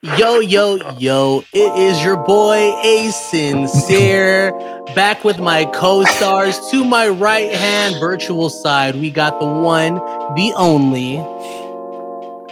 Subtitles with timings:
[0.00, 4.52] Yo, yo, yo, it is your boy A Sincere
[4.94, 6.56] back with my co stars.
[6.70, 9.96] To my right hand virtual side, we got the one,
[10.36, 11.16] the only.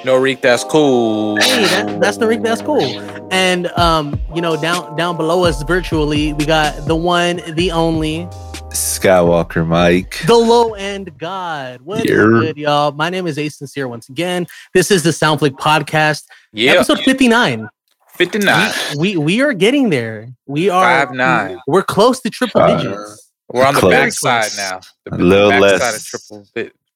[0.02, 1.36] Narik, that's cool.
[1.36, 2.82] Hey, that, that's Narik, that's cool.
[3.30, 8.28] And, um, you know, down down below us virtually, we got the one, the only,
[8.76, 10.22] Skywalker Mike.
[10.26, 11.80] the low end god.
[11.82, 12.16] What is Yeah.
[12.24, 12.92] good, y'all?
[12.92, 14.46] My name is A Sincere once again.
[14.74, 17.68] This is the Soundflick Podcast, Yeah, episode 59.
[18.16, 18.72] 59.
[18.98, 20.28] We we are getting there.
[20.46, 21.58] We are Five nine.
[21.66, 23.32] We're close to triple Uh, digits.
[23.50, 23.92] We're on the Close.
[23.92, 24.80] backside now.
[25.04, 25.96] The A little backside less.
[25.96, 26.04] of
[26.44, 26.46] triple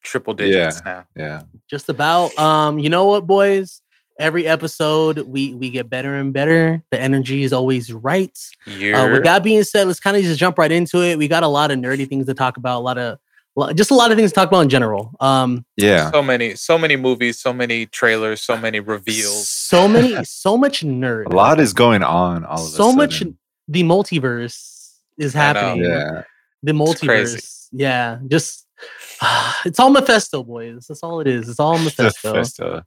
[0.03, 1.05] triple digits now.
[1.17, 1.43] Yeah.
[1.69, 2.37] Just about.
[2.39, 3.80] Um, you know what, boys?
[4.21, 6.83] Every episode we we get better and better.
[6.91, 8.39] The energy is always right.
[8.67, 9.03] Yeah.
[9.03, 11.17] Uh, with that being said, let's kind of just jump right into it.
[11.19, 12.79] We got a lot of nerdy things to talk about.
[12.79, 13.19] A lot of
[13.75, 15.13] just a lot of things to talk about in general.
[15.21, 16.11] Um, Yeah.
[16.11, 19.49] so many, so many movies, so many trailers, so many reveals.
[19.49, 21.33] so many, so much nerd.
[21.33, 23.23] A lot is going on all of a so much.
[23.69, 25.85] The multiverse is happening.
[25.85, 26.23] Yeah.
[26.63, 27.69] the multiverse.
[27.73, 28.67] Yeah, just
[29.65, 30.87] it's all Mephisto, boys.
[30.89, 31.49] That's all it is.
[31.49, 32.33] It's all Mephisto.
[32.35, 32.83] Mephisto.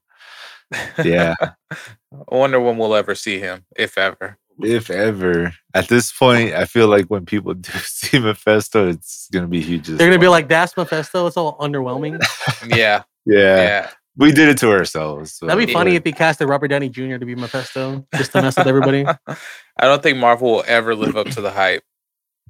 [1.04, 1.36] Yeah.
[1.72, 4.38] I wonder when we'll ever see him, if ever.
[4.62, 5.54] if ever.
[5.74, 9.88] At this point, I feel like when people do see Mephisto, it's gonna be huge.
[9.88, 12.22] They're gonna be like, "That's Mephisto." It's all underwhelming.
[12.68, 13.90] Yeah, yeah, yeah.
[14.16, 15.34] we did it to ourselves.
[15.34, 15.78] so That'd be Yeah.
[15.80, 17.18] funny if they casted Robert Downey Jr.
[17.18, 19.06] to be Mephisto, just to mess with everybody.
[19.06, 21.84] I don't think Marvel will ever live up to the hype.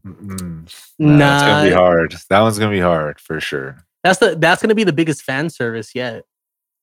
[0.06, 0.70] Mm-mm.
[1.00, 2.16] Nah, nah, it's gonna be hard.
[2.30, 3.78] That one's gonna be hard for sure.
[4.04, 6.24] that's the that's gonna be the biggest fan service yet.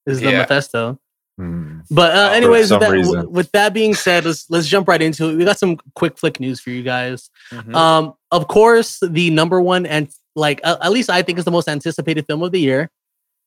[0.07, 0.39] Is the Yeah.
[0.39, 0.99] Mephisto.
[1.41, 1.83] Mm.
[1.91, 5.37] But uh, anyways, with that, with that being said, let's let's jump right into it.
[5.37, 7.31] We got some quick flick news for you guys.
[7.51, 7.75] Mhm.
[7.75, 11.51] Um, of course, the number one and like uh, at least I think is the
[11.51, 12.91] most anticipated film of the year.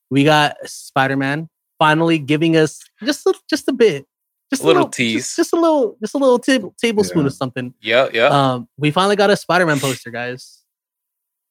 [0.09, 1.49] We got Spider Man
[1.79, 4.05] finally giving us just a, just a bit,
[4.51, 5.35] just a Little just- tease.
[5.35, 7.27] just, a little, just a little table tablespoon Yeah.
[7.27, 7.73] of something.
[7.81, 8.27] yeah, yeah.
[8.27, 10.59] Um, we finally got a Spider Man poster, guys.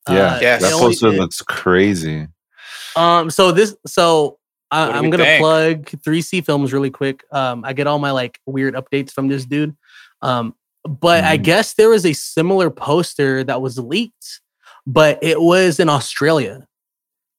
[0.08, 0.62] Yeah, Uh, Yes.
[0.62, 2.26] that only- poster it- looks crazy.
[2.96, 4.38] um, so this, so
[4.72, 5.40] I, I'm gonna think?
[5.40, 7.22] plug 3C Films really quick.
[7.30, 9.76] Um, I get all my like weird updates from this dude.
[10.22, 10.54] Um,
[10.88, 11.42] but I Mhm.
[11.44, 14.40] guess there was a similar poster that was leaked,
[14.86, 16.66] but it was in Australia.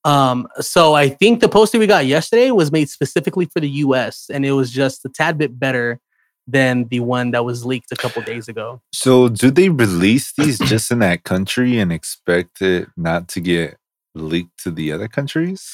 [0.05, 4.29] Um, so I think the poster we got yesterday was made specifically for the US
[4.31, 5.99] and it was just a tad bit better
[6.45, 8.81] than the one that was leaked a couple days ago.
[8.93, 13.77] So, do they release these just in that country and expect it not to get
[14.13, 15.65] leaked to the other countries?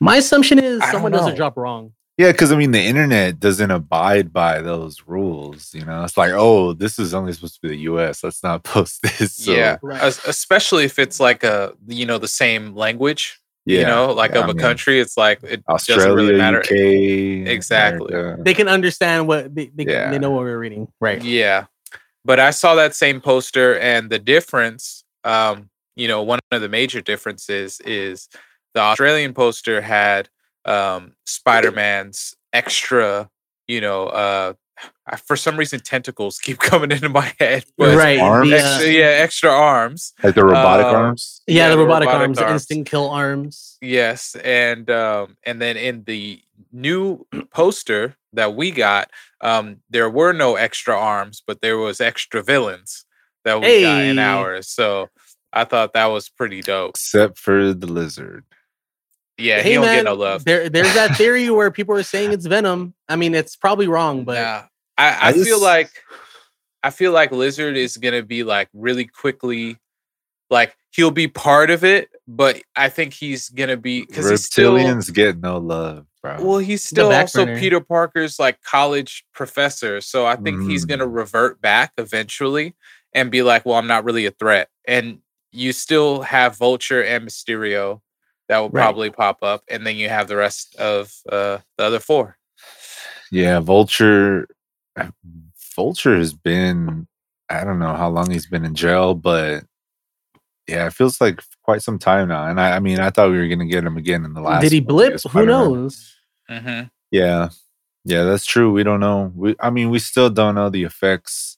[0.00, 1.92] My assumption is I someone doesn't drop wrong.
[2.18, 5.72] Yeah, because I mean, the internet doesn't abide by those rules.
[5.72, 8.22] You know, it's like, oh, this is only supposed to be the U.S.
[8.22, 9.36] Let's not post this.
[9.36, 10.02] So, yeah, Right.
[10.02, 13.38] Es- especially if it's like a you know the same language.
[13.66, 13.80] Yeah.
[13.80, 15.00] you know, like yeah, of I a mean, country.
[15.00, 16.60] It's like it doesn't Australia, really matter.
[16.60, 18.12] UK, Exactly.
[18.14, 18.42] America.
[18.42, 20.10] They can understand what they, they, Yeah.
[20.10, 20.88] they know what we're reading.
[20.98, 21.22] Right.
[21.22, 21.66] Yeah.
[22.24, 26.68] But I saw that same poster and the difference, um, you know, one of the
[26.70, 28.28] major differences is
[28.74, 30.28] the Australian poster had
[30.64, 33.28] um Spider-Man's extra,
[33.66, 34.52] you know, uh
[35.06, 37.64] I- for some reason tentacles keep coming into my head.
[37.76, 38.18] But right.
[38.18, 38.50] arms?
[38.52, 40.12] uh, Extra, yeah, extra arms.
[40.22, 41.42] Like the robotic Uh, arms.
[41.46, 42.62] yeah, the the robotic, robotic arms, the arms.
[42.62, 43.76] instant kill arms.
[43.82, 46.40] Yes, and um, and then in the
[46.72, 49.10] new poster that we got,
[49.40, 53.04] um, there were no extra arms, but there was extra villains
[53.44, 54.68] that we got in ours.
[54.68, 55.08] So
[55.52, 56.90] I thought that was pretty dope.
[56.90, 58.44] Except for the lizard.
[59.40, 60.44] Yeah, he don't get no love.
[60.44, 62.94] There, there's that theory where people are saying it's Venom.
[63.08, 64.62] I mean, it's probably wrong, but Nah,
[64.98, 65.90] I, I, I feel like
[66.82, 69.78] I feel like Lizard is gonna be like really quickly,
[70.48, 74.74] like he'll be part of it, but I think he's gonna be because he's still
[74.74, 76.42] Reptilians get no love, bro.
[76.42, 77.58] Well, he's still also burner.
[77.58, 80.00] Peter Parker's like college professor.
[80.00, 81.14] So I think he's going to Mm.
[81.14, 82.74] revert back eventually
[83.12, 84.68] and be like, well, I'm not really a threat.
[84.86, 85.18] And
[85.52, 88.00] you still have Vulture and Mysterio
[88.50, 88.82] that will Right.
[88.82, 89.62] probably pop up.
[89.68, 92.36] And then you have the rest of uh, the other four.
[93.30, 94.48] Yeah, Vulture.
[95.76, 97.06] Vulture has been.
[97.48, 99.62] I don't know how long he's been in jail, but
[100.66, 102.46] yeah, it feels like quite some time now.
[102.46, 104.62] And I, I mean, I thought we were gonna get him again in the last.
[104.62, 105.20] did he blip?
[105.30, 106.16] Who knows?
[106.50, 106.88] Mm-hmm.
[107.12, 107.50] Yeah,
[108.04, 108.72] yeah, that's true.
[108.72, 109.32] We don't know.
[109.34, 111.56] We, I mean, we still don't know the effects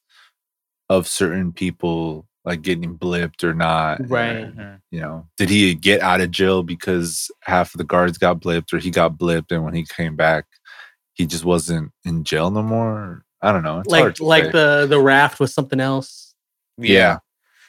[0.91, 4.01] of certain people like getting blipped or not.
[4.01, 4.37] and, Right.
[4.37, 4.75] Mm-hmm.
[4.91, 8.73] You know, did he get out of jail because half of the guards got blipped,
[8.73, 10.45] or he got blipped, and when he came back,
[11.15, 13.25] he just wasn't in jail no more?
[13.41, 13.81] I don't know.
[13.81, 14.51] It's hard Like, to like say.
[14.53, 16.35] the the raft was something else.
[16.79, 17.19] yeah.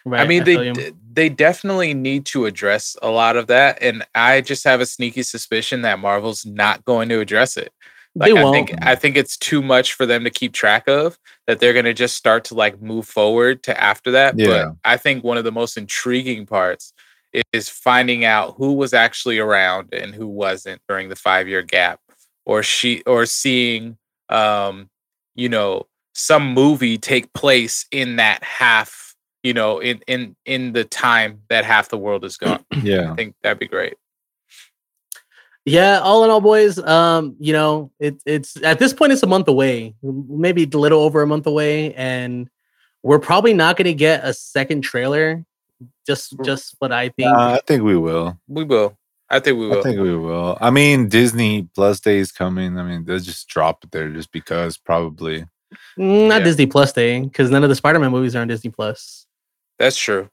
[0.06, 0.20] Right.
[0.22, 4.06] I mean, feel they d- they definitely need to address a lot of that, and
[4.14, 7.72] I just have a sneaky suspicion that Marvel's not going to address it
[8.16, 11.18] Like I think I think it's too much for them to keep track of
[11.48, 14.38] that they're gonna just start to like move forward to after that.
[14.38, 14.48] Yeah.
[14.48, 16.94] But I think one of the most intriguing parts
[17.52, 22.00] is finding out who was actually around and who wasn't during the five year gap.
[22.46, 23.98] Or she or seeing
[24.30, 24.90] um,
[25.36, 30.84] you know, some movie take place in that half, you know, in in in the
[30.84, 32.64] time that half the world is gone.
[32.82, 33.12] Yeah.
[33.12, 33.96] I think that'd be great.
[35.66, 36.78] Yeah, all in all, boys.
[36.78, 41.02] Um, you know, it, it's at this point it's a month away, maybe a little
[41.02, 42.50] over a month away, and
[43.02, 45.46] we're probably not going to get a second trailer.
[46.06, 47.30] Just, just what I think.
[47.30, 48.38] Uh, I think we will.
[48.48, 48.98] We will.
[49.30, 49.80] I think we will.
[49.80, 50.58] I think we will.
[50.60, 52.78] I mean, Disney Plus Day is coming.
[52.78, 55.46] I mean, they'll just drop it there just because, probably.
[55.98, 56.46] Mm, not yeah.
[56.46, 59.26] Disney Plus Day because none of the Spider-Man movies are on Disney Plus.
[59.80, 60.30] That's true.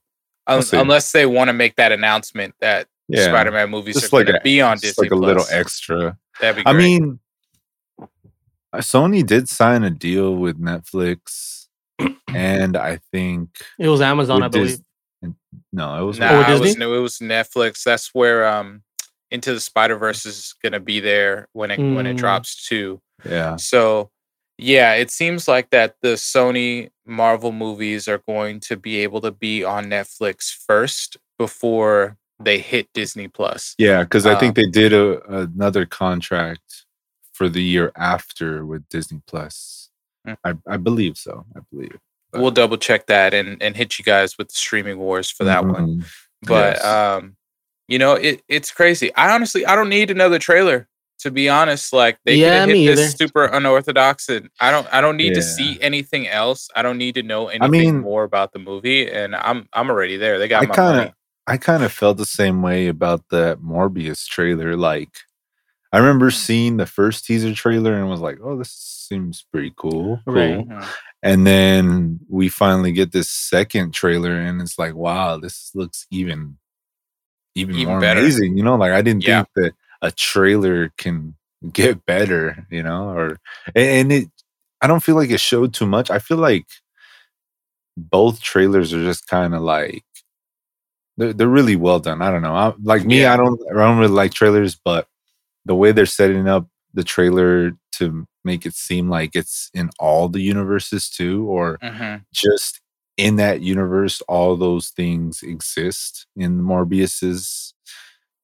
[0.49, 0.77] We'll Un- see.
[0.77, 3.29] unless they want to make that announcement that Yeah.
[3.29, 5.45] Spider-Man movies Just are like going to a- be on Just Disney like a little
[5.51, 6.17] extra.
[6.41, 6.75] That'd be great.
[6.75, 7.19] I mean,
[8.73, 11.67] uh, Sony did sign a deal with Netflix,
[12.35, 13.49] and I think
[13.79, 14.79] It was Amazon, I believe.
[15.23, 15.33] Dis-
[15.73, 17.83] no, it was nah, with it was, no, it was Netflix.
[17.83, 18.83] That's where um
[19.31, 22.19] Into the Spider Verse is going to be there when it when it Mm.
[22.19, 23.01] drops too.
[23.29, 24.11] yeah, So
[24.57, 29.31] yeah, it seems like that the Sony Marvel movies are going to be able to
[29.33, 33.75] be on Netflix first before they hit Disney Plus.
[33.79, 36.85] yeah, because I think Um, they did a, another contract
[37.33, 39.91] for the year after with Disney Plus.
[40.27, 40.37] Mm.
[40.45, 41.45] I, I believe so.
[41.57, 41.97] I believe.
[42.33, 45.45] But- We'll double check that and and hit you guys with the streaming wars for
[45.45, 46.01] that one.
[46.01, 46.05] Mhm.
[46.43, 46.85] but Yes.
[46.85, 47.37] um
[47.89, 50.89] you know it it's crazy i honestly i don't need another trailer
[51.19, 53.17] to be honest like they could Yeah, have me hit this either.
[53.27, 57.15] super unorthodox and i don't i don't need to see anything else i don't need
[57.17, 60.63] to know anything mean- more about the movie and i'm i'm already there they got
[60.63, 61.15] I my kind money of
[61.47, 64.77] I kind of felt the same way about that Morbius trailer.
[64.77, 65.11] Like,
[65.93, 70.21] I remember seeing the first teaser trailer and was like, "Oh, this seems pretty cool."
[70.27, 70.35] cool.
[70.35, 70.69] Right.
[70.69, 70.89] Mhm.
[71.25, 76.59] And then we finally get this second trailer, and it's like, "Wow, this looks even,
[77.57, 78.21] even, Even more better.
[78.21, 79.45] amazing." You know, like I didn't Yeah.
[79.45, 81.37] think that a trailer can
[81.73, 82.67] get better.
[82.71, 83.41] You know, or
[83.75, 84.29] and, and it.
[84.83, 86.11] I don't feel like it showed too much.
[86.11, 86.67] I feel like
[87.97, 90.05] both trailers are just kind of like
[91.21, 92.23] they're, they're really well done.
[92.23, 92.55] I don't know.
[92.57, 93.35] I, like me, Yeah.
[93.35, 95.07] I don't I don't really like trailers, but
[95.67, 100.29] the way they're setting up the trailer to make it seem like it's in all
[100.29, 102.25] the universes too, or Mhm.
[102.33, 102.81] just
[103.19, 107.75] in that universe, all those things exist in Morbius's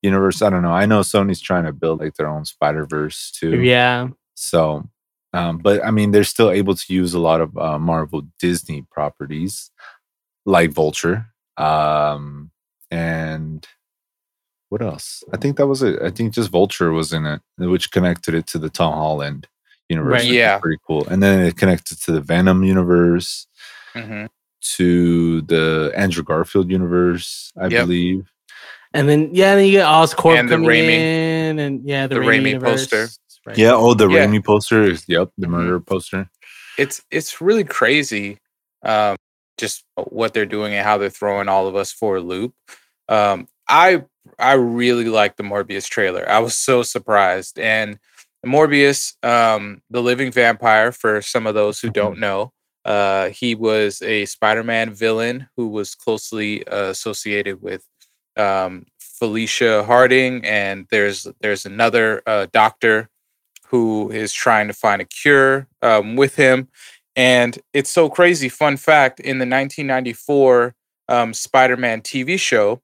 [0.03, 0.43] universe.
[0.43, 0.73] I don't know.
[0.73, 3.63] I know Sony's trying to build like their own Spider Verse too.
[3.63, 4.09] Yeah.
[4.35, 4.87] So,
[5.33, 8.83] um, but I mean, they're still able to use a lot of uh, Marvel Disney
[8.91, 9.71] properties
[10.45, 11.27] like Vulture.
[11.57, 12.51] Um,
[12.91, 13.67] and
[14.69, 15.23] what else?
[15.33, 16.01] I think that was it.
[16.03, 19.47] I think just Vulture was in it, which connected it to the Tom Holland
[19.89, 20.13] universe.
[20.13, 20.23] Right.
[20.25, 20.59] which Yeah.
[20.59, 21.07] Pretty cool.
[21.09, 23.47] And then it connected to the Venom universe,
[23.95, 24.29] Mhm.
[24.77, 27.85] to the Andrew Garfield universe, I Yep.
[27.87, 28.27] believe.
[28.93, 30.89] And then yeah, then you get Oscorp And the Raimi-
[31.51, 33.09] in, and yeah, the, the Raimi, Raimi poster.
[33.47, 33.57] Right.
[33.59, 33.75] Yeah.
[33.75, 34.27] Oh, the Yeah.
[34.27, 34.83] Raimi poster.
[34.83, 35.31] is- Yep.
[35.39, 35.51] The Mhm.
[35.51, 36.29] murder poster.
[36.79, 38.37] it's it's really crazy
[38.85, 39.17] um
[39.59, 42.55] just what they're doing and how they're throwing all of us for a loop.
[43.09, 44.05] Um i
[44.39, 46.29] i really like the morbius trailer.
[46.29, 47.59] I was so surprised.
[47.59, 47.99] And
[48.47, 52.53] morbius um the living vampire for some of those who don't know
[52.85, 57.85] uh he was a spider-man villain who was closely uh, associated with
[58.37, 60.45] um felicia harding.
[60.45, 63.09] And there's there's another uh doctor
[63.69, 66.69] who is trying to find a cure um, with him.
[67.17, 68.49] And it's so crazy.
[68.49, 70.75] Fun fact in the 1994
[71.09, 72.83] um, Spider Man TV show,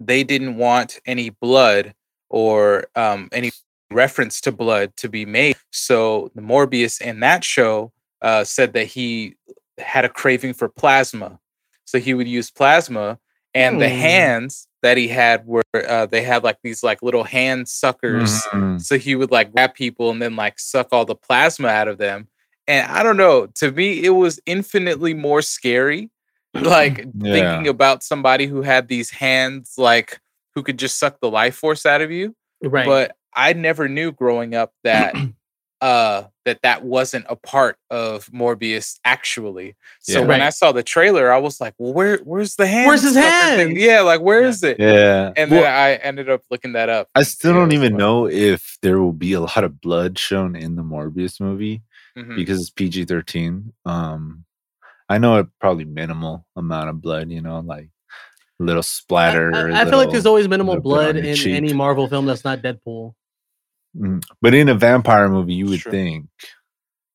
[0.00, 1.94] they didn't want any blood
[2.30, 3.52] or um, any
[3.90, 5.56] reference to blood to be made.
[5.70, 9.36] So the Morbius in that show uh, said that he
[9.78, 11.38] had a craving for plasma.
[11.84, 13.18] So he would use plasma,
[13.54, 13.94] and the Hmm.
[14.00, 18.80] hands that he had were uh, they had like these like little hand suckers Mhm.
[18.80, 21.98] so he would like grab people and then like suck all the plasma out of
[21.98, 22.28] them.
[22.68, 26.10] And I don't know, to me, it was infinitely more scary.
[26.54, 27.32] Like Yeah.
[27.32, 30.20] thinking about somebody who had these hands, like
[30.54, 32.34] who could just suck the life force out of you.
[32.62, 32.86] Right.
[32.86, 35.14] But I never knew growing up that
[35.82, 39.76] uh that that wasn't a part of Morbius actually.
[40.00, 40.26] So Yeah.
[40.26, 42.86] when I saw the trailer, I was like, well, where where's the hand?
[42.86, 43.76] Where's his sucker thing?
[43.78, 44.48] Yeah, like where Yeah.
[44.48, 44.80] is it?
[44.80, 45.32] Yeah.
[45.36, 47.08] And Well, then I ended up looking that up.
[47.14, 50.76] I still don't even know if there will be a lot of blood shown in
[50.76, 51.82] the Morbius movie
[52.16, 52.36] Mhm.
[52.36, 53.72] because it's PG thirteen.
[53.84, 54.44] Um,
[55.08, 57.30] I know a probably minimal amount of blood.
[57.30, 57.88] You know, like
[58.58, 59.54] little I, splatter.
[59.54, 61.54] I- I feel like there's always minimal little bit on blood in cheek.
[61.54, 63.12] any Marvel film that's not Deadpool.
[63.96, 65.92] Mm, But in a vampire movie, you would Sure.
[65.92, 66.26] think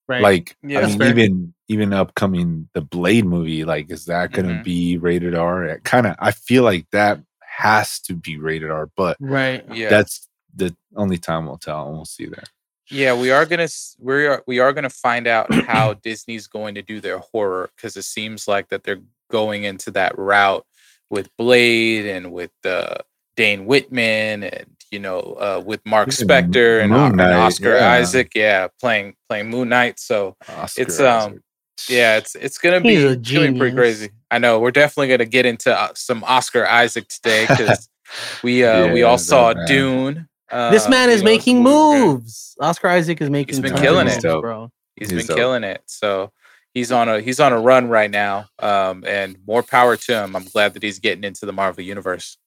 [0.08, 0.22] Right.
[0.22, 1.10] like Yeah, I mean, fair.
[1.10, 4.64] even even upcoming the Blade movie, like is that going to Mhm.
[4.64, 5.64] be rated R?
[5.64, 9.64] It kind of I feel like that has to be rated R, but right.
[9.74, 9.90] Yeah.
[9.90, 12.50] that's the only time we'll tell, and we'll see that.
[12.92, 13.70] Yeah, we are gonna
[14.00, 17.96] we are we are gonna find out how Disney's going to do their horror because
[17.96, 20.66] it seems like that they're going into that route
[21.10, 22.98] with Blade and with uh,
[23.38, 27.94] Dane Whitman and you know uh, with Mark Spector and, and Oscar yeah.
[27.94, 30.00] Isaac, yeah, playing playing Moon Knight.
[30.00, 31.42] So Oscar It's, um, Isaac.
[31.88, 34.10] yeah, it's it's gonna be, He's a it's gonna be pretty crazy.
[34.30, 37.88] I know we're definitely gonna get into uh, some Oscar Isaac today because
[38.44, 39.66] we uh we all saw man.
[39.66, 40.28] Dune.
[40.52, 42.56] This uh, man is making so we're moves.
[42.60, 43.62] Oscar Isaac is making.
[43.62, 44.42] been tons of killing moves, it.
[44.42, 44.72] Bro.
[44.96, 45.38] He's He's been dope.
[45.38, 45.82] killing it.
[45.86, 46.32] So
[46.74, 48.46] he's on a he's on a run right now.
[48.60, 50.36] Um, and more power to him.
[50.36, 52.38] I'm glad that he's getting into the Marvel universe.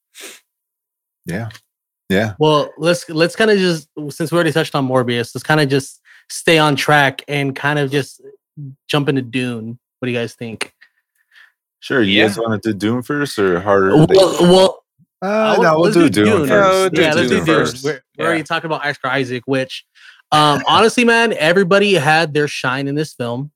[1.26, 1.49] yeah,
[2.11, 2.34] yeah.
[2.38, 5.68] Well, let's let's kind of just since we already touched on Morbius, let's kind of
[5.68, 8.20] just stay on track and kind of just
[8.88, 9.78] jump into Dune.
[9.99, 10.73] What do you guys think?
[11.80, 12.02] Sure.
[12.02, 12.26] You Yeah.
[12.28, 13.94] guys want to do Dune first or harder?
[13.96, 14.06] Well,
[14.40, 14.83] well
[15.24, 16.48] uh, no, we'll do do Doom Dune.
[16.48, 16.94] Yeah, we'll first.
[16.94, 17.54] do yeah, let's do Dune Dune.
[17.56, 17.84] first.
[17.84, 18.24] We're, we're Yeah.
[18.26, 19.84] already talking about Oscar Isaac, which
[20.32, 23.50] um, honestly, man, everybody had their shine in this film.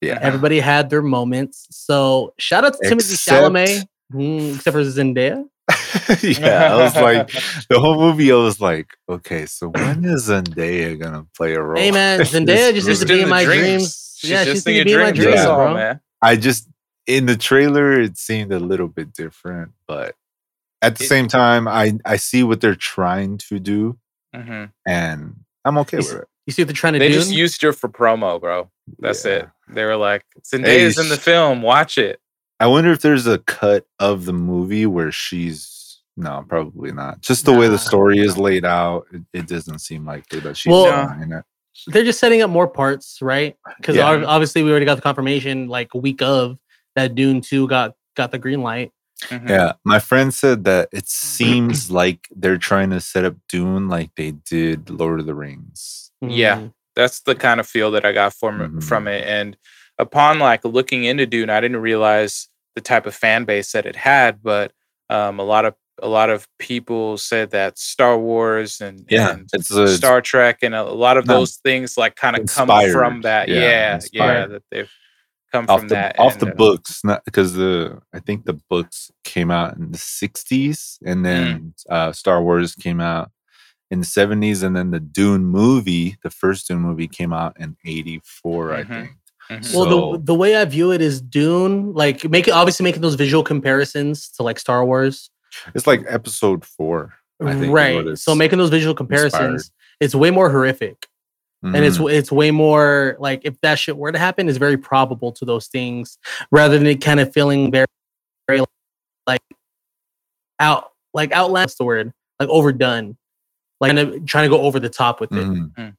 [0.00, 0.18] Yeah.
[0.20, 1.66] Everybody had their moments.
[1.70, 5.44] So shout out to Timothy Except- Chalamet, mm, except for Zendaya.
[6.22, 7.30] yeah, I was like,
[7.70, 11.80] the whole movie, I was like, okay, so when is Zendaya gonna play a role?
[11.80, 14.14] Hey man, in Zendaya just needs to be in my dreams.
[14.18, 15.30] She's Yeah, she's in to be in my dreams.
[15.32, 15.72] dreams, bro.
[15.74, 16.00] man.
[16.20, 16.68] I just
[17.06, 20.14] in the trailer, it seemed a little bit different, but
[20.86, 23.98] at the It- same time, I I see what they're trying to do,
[24.34, 24.70] Mhm.
[24.86, 26.28] and I'm okay It's- with it.
[26.46, 27.14] You see what they're trying to They do?
[27.14, 28.70] They just used her for promo, bro.
[28.98, 29.32] That's Yeah.
[29.32, 29.48] it.
[29.70, 31.62] They were like, Zendaya's in the film.
[31.62, 32.20] Watch it.
[32.60, 35.70] I wonder if there's a cut of the movie where she's
[36.16, 37.20] no, probably not.
[37.22, 40.70] Just the way the story is laid out, it, it doesn't seem likely that she's
[40.70, 41.44] Well- in it.
[41.88, 43.56] they're just setting up more parts, right?
[43.78, 44.22] Because Yeah.
[44.24, 46.56] obviously we already got the confirmation like a week of
[46.94, 48.92] that Dune Two got got the green light.
[49.22, 49.48] Mhm.
[49.48, 54.10] Yeah, my friend said that it seems like they're trying to set up Dune like
[54.16, 56.10] they did Lord of the Rings.
[56.20, 56.56] Yeah.
[56.56, 56.72] Mm.
[56.96, 58.82] that's the kind of feel that I got from Mhm.
[58.84, 59.24] from it.
[59.26, 59.56] And
[59.98, 63.96] upon like looking into Dune, I didn't realize the type of fan base that it
[63.96, 64.42] had.
[64.42, 64.72] But
[65.10, 69.70] um, a lot of a lot of people said that Star Wars and, and it's
[69.70, 73.48] a Star Trek and a lot of those things like kind of come from that.
[73.48, 74.90] Yeah, Yeah, yeah, that they've
[75.54, 76.18] come off from the that.
[76.18, 79.92] off and, the uh, books, not because the I think the books came out in
[79.92, 83.30] the '60s, and then uh, Star Wars came out
[83.90, 87.76] in the '70s, and then the Dune movie, the first Dune movie, came out in
[87.84, 88.88] '84, I Mhm.
[88.88, 89.10] think.
[89.50, 89.74] mhm.
[89.74, 93.02] Well, So- the the way I view it is Dune, like make it obviously making
[93.02, 95.30] those visual comparisons to like Star Wars,
[95.74, 98.18] It's like Episode Four, I think, right?
[98.18, 99.70] So making those visual comparisons,
[100.00, 101.06] it's way more horrific,
[101.64, 102.12] and it's Mhm.
[102.12, 105.66] it's way more like if that shit were to happen, it's very probable to those
[105.68, 106.18] things
[106.50, 107.86] rather than it kind of feeling very,
[108.46, 108.60] very
[109.26, 109.40] like
[110.60, 111.64] out like outland.
[111.64, 112.12] What's the word?
[112.40, 113.16] Like overdone,
[113.80, 115.36] like kind of trying to go over the top with it.
[115.46, 115.96] Mhm.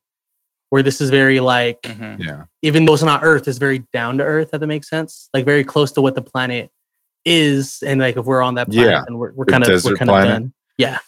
[0.69, 2.19] Where this is very like Mhm.
[2.19, 4.49] yeah, even though it's not Earth, it's very down to Earth.
[4.53, 6.69] If that makes sense, like very close to what the planet
[7.23, 9.75] is, and like if we're on that planet, Yeah, and we're, we're kind of we're
[9.75, 10.53] desert kind of done.
[10.77, 10.99] Yeah,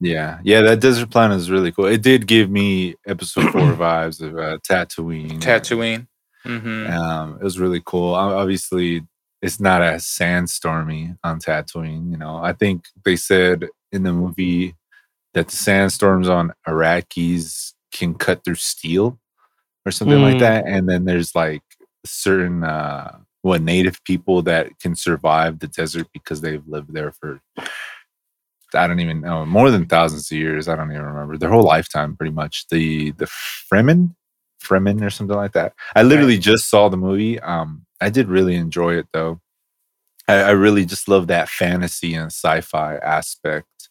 [0.00, 0.60] yeah, yeah.
[0.62, 1.86] That desert planet is really cool.
[1.86, 5.40] It did give me Episode Four vibes of uh, Tatooine.
[5.40, 6.06] Tatooine.
[6.44, 8.14] hmm Um, it was really cool.
[8.14, 9.02] Obviously,
[9.42, 12.10] it's not as sandstormy on Tatooine.
[12.10, 14.74] You know, I think they said in the movie
[15.34, 19.18] that the sandstorms on Arrakis can cut through steel
[19.84, 20.40] or something like Mm.
[20.40, 20.66] that.
[20.66, 21.62] And then there's like
[22.04, 27.40] certain uh, what native people that can survive the desert because they've lived there for
[28.76, 30.68] I don't even know more than thousands of years.
[30.68, 32.66] I don't even remember their whole lifetime, pretty much.
[32.68, 34.14] The the Fremen,
[34.62, 35.74] Fremen or something like that.
[35.94, 37.40] I literally just saw the movie.
[37.40, 39.40] Um, I did really enjoy it though.
[40.28, 43.88] I, I really just love that fantasy and sci-fi aspect.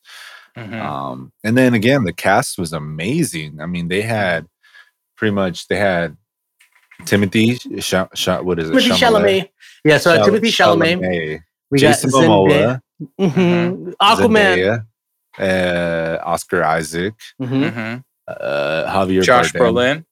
[0.56, 3.60] hmm Um, and then again, the cast was amazing.
[3.62, 4.48] I mean, they had
[5.18, 6.18] pretty much they had
[7.06, 8.74] Timothy shot shot what is it?
[8.74, 9.50] Timothy Chalamet.
[9.84, 11.42] Yeah, so uh, Chal- Timothy Chalamet.
[11.72, 12.28] We Jason got Zendaya.
[12.28, 12.82] Momoa,
[13.20, 13.94] Mhm.
[14.02, 14.86] Aquaman.
[15.40, 17.74] Zendaya, uh, Oscar Isaac, Mhm.
[17.74, 17.98] hmm
[18.28, 19.60] uh, Javier Josh Bardem.
[19.60, 20.06] Brolin.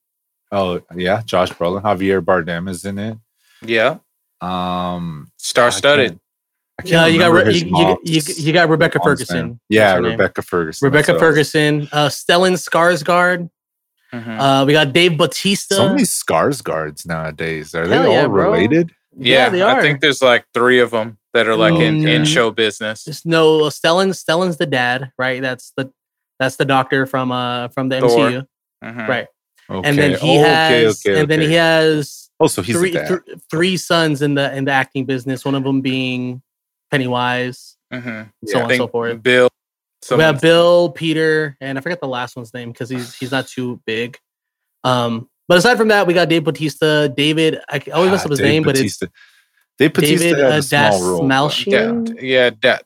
[0.52, 1.82] Oh yeah, Josh Brolin.
[1.82, 3.18] Javier Bardem is in it.
[3.62, 3.96] Yeah.
[4.40, 6.18] Um, Star studded.
[6.78, 9.36] I can't Yeah, you got Re- his you, you, you, you got Rebecca Ferguson.
[9.36, 9.60] name.
[9.68, 10.10] Yeah, That's her name.
[10.12, 10.86] Rebecca Ferguson.
[10.86, 11.88] Rebecca that's what I was- Ferguson.
[11.92, 13.48] Uh, Stellan Skarsgård.
[14.12, 14.38] Mhm.
[14.40, 15.74] Uh, we got Dave Batista.
[15.76, 17.74] So many Skarsgårds nowadays.
[17.74, 18.52] Are they Hell all yeah, bro.
[18.52, 18.90] related?
[19.16, 19.78] yeah, they are.
[19.78, 22.26] I think there's like three of them that are like in, in Mm.
[22.26, 23.04] show business.
[23.04, 24.10] Just no Stellan.
[24.10, 25.42] Stellan's the dad, right?
[25.42, 25.92] That's the
[26.40, 28.30] That's the doctor from uh from the Thor.
[28.30, 28.46] MCU,
[28.82, 29.08] Mhm.
[29.08, 29.26] right?
[29.70, 29.88] Okay.
[29.88, 31.54] And then he okay, has, okay, and then he okay.
[31.54, 35.44] has Oh, so he's three th- three sons in the in the acting business.
[35.44, 36.42] One of them being
[36.90, 38.30] Pennywise, Mhm.
[38.46, 39.22] so I on and so forth.
[39.22, 39.48] Bill.
[40.10, 43.46] we have Bill, Peter, and I forget the last one's name because he's he's not
[43.48, 44.18] too big.
[44.84, 47.58] Um, but aside from that, we got Dave Bautista, David.
[47.70, 49.00] I always mess Ah, up his Dave name, but it's
[49.78, 49.78] Batista.
[49.78, 51.28] Dave Batista David had uh, a small role.
[51.28, 52.14] but Dastmalchian.
[52.16, 52.84] Yeah, yeah, that.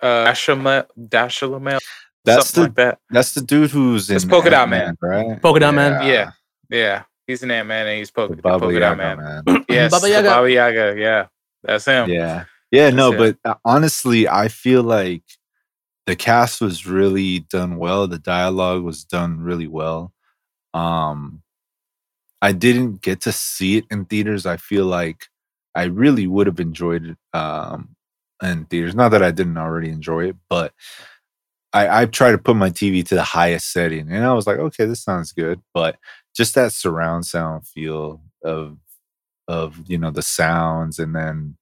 [0.00, 1.80] Uh, Dashamel, Dashalamel,
[2.24, 2.98] That's something the like that.
[3.10, 5.40] that's the dude who's in It's Polka Dot Ant-Man, right?
[5.42, 6.06] Polka Dot Man.
[6.06, 6.30] Yeah,
[6.70, 7.02] yeah.
[7.26, 9.42] He's an Ant Man and he's The Polka, Baba Polka Dot Yaga, Man.
[9.46, 9.64] man.
[9.68, 10.28] Yes, Baba Yaga.
[10.28, 10.94] Baba Yaga.
[10.96, 11.26] Yeah,
[11.62, 12.08] that's him.
[12.08, 12.44] Yeah.
[12.70, 15.22] Yeah, no, That's but uh, honestly, I feel like
[16.06, 18.06] the cast was really done well.
[18.06, 20.12] The dialogue was done really well.
[20.74, 21.42] Um
[22.40, 24.46] I didn't get to see it in theaters.
[24.46, 25.26] I feel like
[25.78, 27.96] I really would have enjoyed it um
[28.42, 28.94] in theaters.
[28.96, 30.72] Not that I didn't already enjoy it, but
[31.72, 34.58] I, I tried to put my TV to the highest setting and I was like,
[34.58, 35.60] okay, this sounds good.
[35.74, 35.96] But
[36.34, 38.78] just that surround sound feel of
[39.48, 41.56] of you know the sounds and then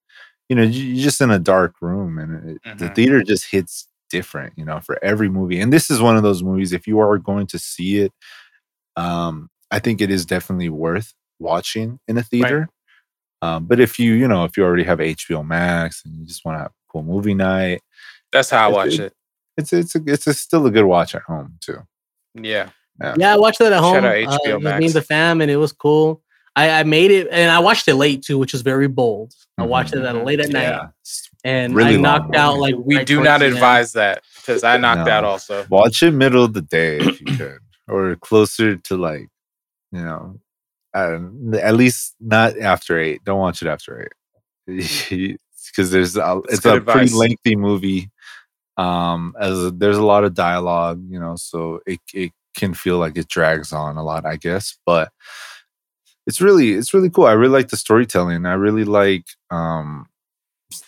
[0.48, 2.94] you know you- you're just in a dark room and it, the Mhm.
[2.96, 6.42] theater just hits different you know for every movie and this is one of those
[6.42, 8.12] movies if you are going to see it
[8.96, 12.68] um i think it is definitely worth watching in a theater
[13.42, 16.44] um but if you you know if you already have hbo max and you just
[16.44, 17.82] want to have a cool movie night
[18.32, 19.12] That's how I watch it- it.
[19.56, 21.78] it's it's a, it's a, still a good watch at home too
[22.34, 22.70] Yeah,
[23.16, 23.94] Yeah, I watched that at home.
[23.96, 24.84] Shout out uh, HBO it was Me Max.
[24.86, 26.22] and the fam, and it was cool.
[26.54, 29.34] I, I made it, and I watched it late too, which was very bold.
[29.58, 30.24] I watched it at Mhm.
[30.24, 30.88] late at night,
[31.44, 32.72] and Really I knocked out movie.
[32.74, 33.54] like we right do not the end.
[33.54, 35.12] advise that because I knocked No.
[35.12, 35.66] out also.
[35.68, 39.28] watch it middle of the day if you could or closer to like
[39.92, 40.38] you know
[40.96, 41.18] uh,
[41.58, 44.08] at least not after eight don't watch it after
[44.68, 45.38] eight.
[45.68, 48.10] Because there's a, it's a pretty lengthy movie
[48.76, 52.98] um as a, there's a lot of dialogue you know so it, it can feel
[52.98, 55.10] like it drags on a lot i guess but
[56.26, 57.26] it's really it's really cool.
[57.26, 58.46] I really like the storytelling.
[58.46, 60.06] I really like um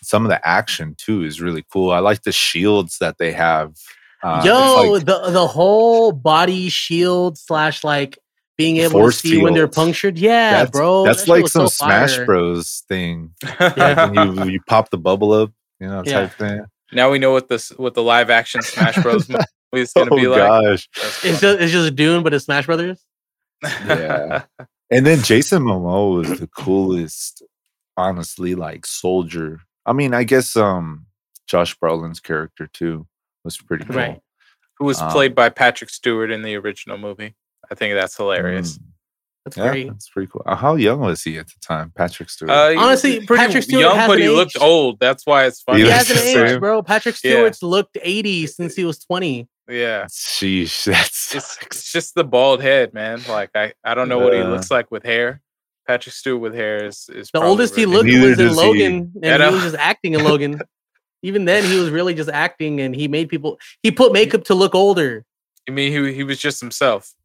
[0.02, 1.92] some of the action too is really cool.
[1.92, 3.74] I like the shields that they have
[4.22, 8.18] uh, Yo, like- the the whole body shield slash like
[8.58, 10.18] being able Force to see when they're punctured.
[10.18, 11.04] Yeah, that's, bro.
[11.04, 12.26] That's that like some so Smash fire.
[12.26, 13.32] Bros thing.
[13.60, 14.10] Yeah.
[14.10, 16.26] When you you pop the bubble up, you know, Yeah.
[16.26, 16.60] type thing.
[16.92, 19.28] now we know what this what the live action Smash Bros.
[19.72, 20.38] movie is gonna oh be like.
[20.40, 20.88] gosh!
[21.24, 23.00] It's just it's just Dune, but it's Smash Brothers.
[23.62, 24.42] Yeah.
[24.90, 27.42] And then Jason Momoa was the coolest,
[27.98, 29.60] honestly, like soldier.
[29.84, 31.04] I mean, I guess um
[31.46, 33.06] Josh Brolin's character too
[33.44, 33.96] was pretty cool.
[33.96, 34.20] Right.
[34.78, 37.34] Who was Um, played by Patrick Stewart in the original movie?
[37.70, 38.78] I think that's hilarious.
[38.78, 38.83] Mm,
[39.44, 39.88] That's yeah, great.
[39.88, 40.42] that's pretty cool.
[40.46, 41.92] Uh, How young was he at the time?
[41.94, 42.50] Patrick Stewart.
[42.50, 44.98] Uh, Honestly, pretty Patrick Stewart young, hasn't but he looked old.
[45.00, 45.81] That's why it's funny.
[45.81, 46.61] He He has an age, same.
[46.61, 46.83] bro.
[46.83, 47.33] Patrick Yeah.
[47.33, 49.48] Stewart's looked 80 since he was 20.
[49.70, 53.20] Yeah, Sheesh, that's it's, it's just the bald head, man.
[53.28, 55.42] Like I, I don't know what he looks like with hair.
[55.87, 58.57] Patrick Stewart with hair is is The probably oldest he looked Neither was in does
[58.59, 58.66] he.
[58.66, 60.61] Logan, and he was just acting in Logan.
[61.22, 63.59] Even then, he was really just acting, and he made people.
[63.83, 65.24] He put makeup to look older,
[65.68, 67.17] I mean, he he was just himself in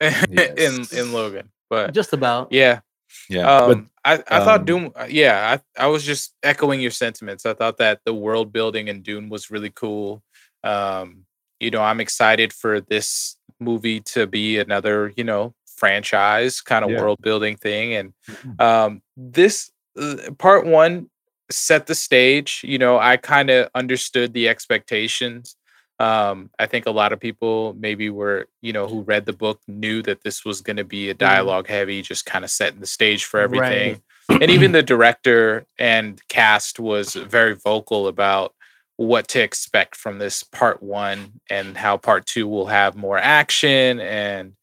[0.30, 0.92] Yes.
[0.92, 1.50] in Logan.
[1.70, 2.48] But just about.
[2.52, 2.80] yeah,
[3.28, 3.60] yeah.
[3.66, 4.92] but um, I, I thought um, Doom.
[4.94, 7.46] uh, Yeah, I, I was just echoing your sentiments.
[7.46, 10.22] I thought that the world building in Dune was really cool.
[10.62, 11.24] Um,
[11.60, 16.90] you know, I'm excited for this movie to be another, you know, franchise kind of
[16.90, 17.00] Yeah.
[17.00, 17.94] world building thing.
[17.94, 18.12] And
[18.58, 21.10] um, this uh, part one
[21.50, 22.60] set the stage.
[22.64, 25.56] You know, I kind of understood the expectations.
[26.00, 29.60] Um, I think a lot of people maybe were, you know, who read the book
[29.68, 32.86] knew that this was going to be a dialogue heavy, just kind of setting the
[32.86, 34.02] stage for everything.
[34.28, 38.54] And even the director and cast was very vocal about
[38.96, 44.00] what to expect from this part one and how part two will have more action
[44.00, 44.54] and,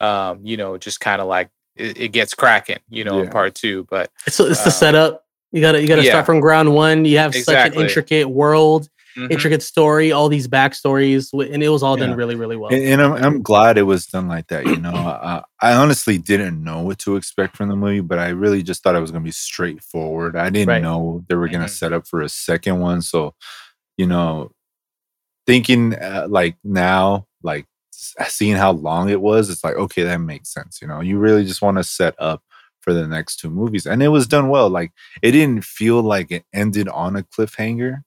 [0.00, 3.54] um, you know, just kind of like it, it gets cracking, you know, in part
[3.54, 3.86] two.
[3.90, 5.24] But So it's the Um, setup.
[5.52, 6.10] You gotta you gotta yeah.
[6.10, 7.04] start from ground one.
[7.06, 11.82] You have such an intricate world, mhm, intricate story, all these backstories, and it was
[11.82, 12.70] all done really, really well.
[12.70, 14.66] And, and I'm, I'm glad it was done like that.
[14.68, 18.28] You know, uh, I honestly didn't know what to expect from the movie, but I
[18.28, 20.36] really just thought it was going to be straightforward.
[20.36, 20.82] I didn't Right.
[20.82, 21.70] know they were going to Mhm.
[21.72, 23.02] set up for a second one.
[23.02, 23.34] So,
[23.96, 24.52] you know,
[25.46, 30.52] thinking uh, like now, like seeing how long it was, it's like, okay, that makes
[30.52, 30.80] sense.
[30.82, 32.42] You know, you really just want to set up
[32.80, 33.86] for the next two movies.
[33.86, 34.70] And it was done well.
[34.70, 38.02] Like, it didn't feel like it ended on a cliffhanger.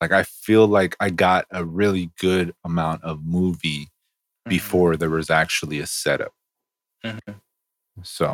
[0.00, 3.88] Like, I feel like I got a really good amount of movie
[4.46, 4.50] mhm.
[4.50, 6.32] before there was actually a setup.
[7.04, 7.40] Mhm.
[8.02, 8.30] So,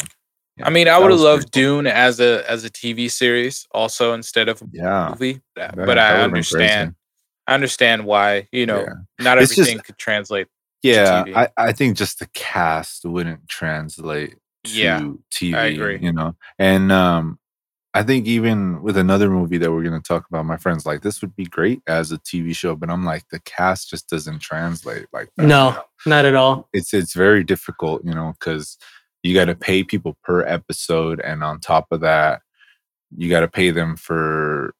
[0.57, 1.83] yeah, I mean, I would have loved pretty cool.
[1.83, 5.77] Dune as a as a TV series also instead of a Yeah, movie, uh, that-
[5.77, 6.55] but I would've been crazy.
[6.57, 6.95] understand.
[7.47, 8.93] I understand why you know Yeah.
[9.21, 10.49] not It's just- everything could translate.
[10.83, 11.35] Yeah, TV.
[11.35, 15.55] I, I think just the cast wouldn't translate to Yeah, TV.
[15.55, 15.99] I agree.
[15.99, 17.39] You know, and um,
[17.97, 21.03] I think even with another movie that we're going to talk about, my friends like
[21.03, 24.41] this would be great as a TV show, but I'm like the cast just doesn't
[24.41, 25.47] translate like that.
[25.47, 26.69] No, not at all.
[26.73, 28.77] it's it's very difficult, you know, because
[29.23, 32.43] you got to pay people per episode, and on top of that,
[33.17, 34.75] you got to pay them for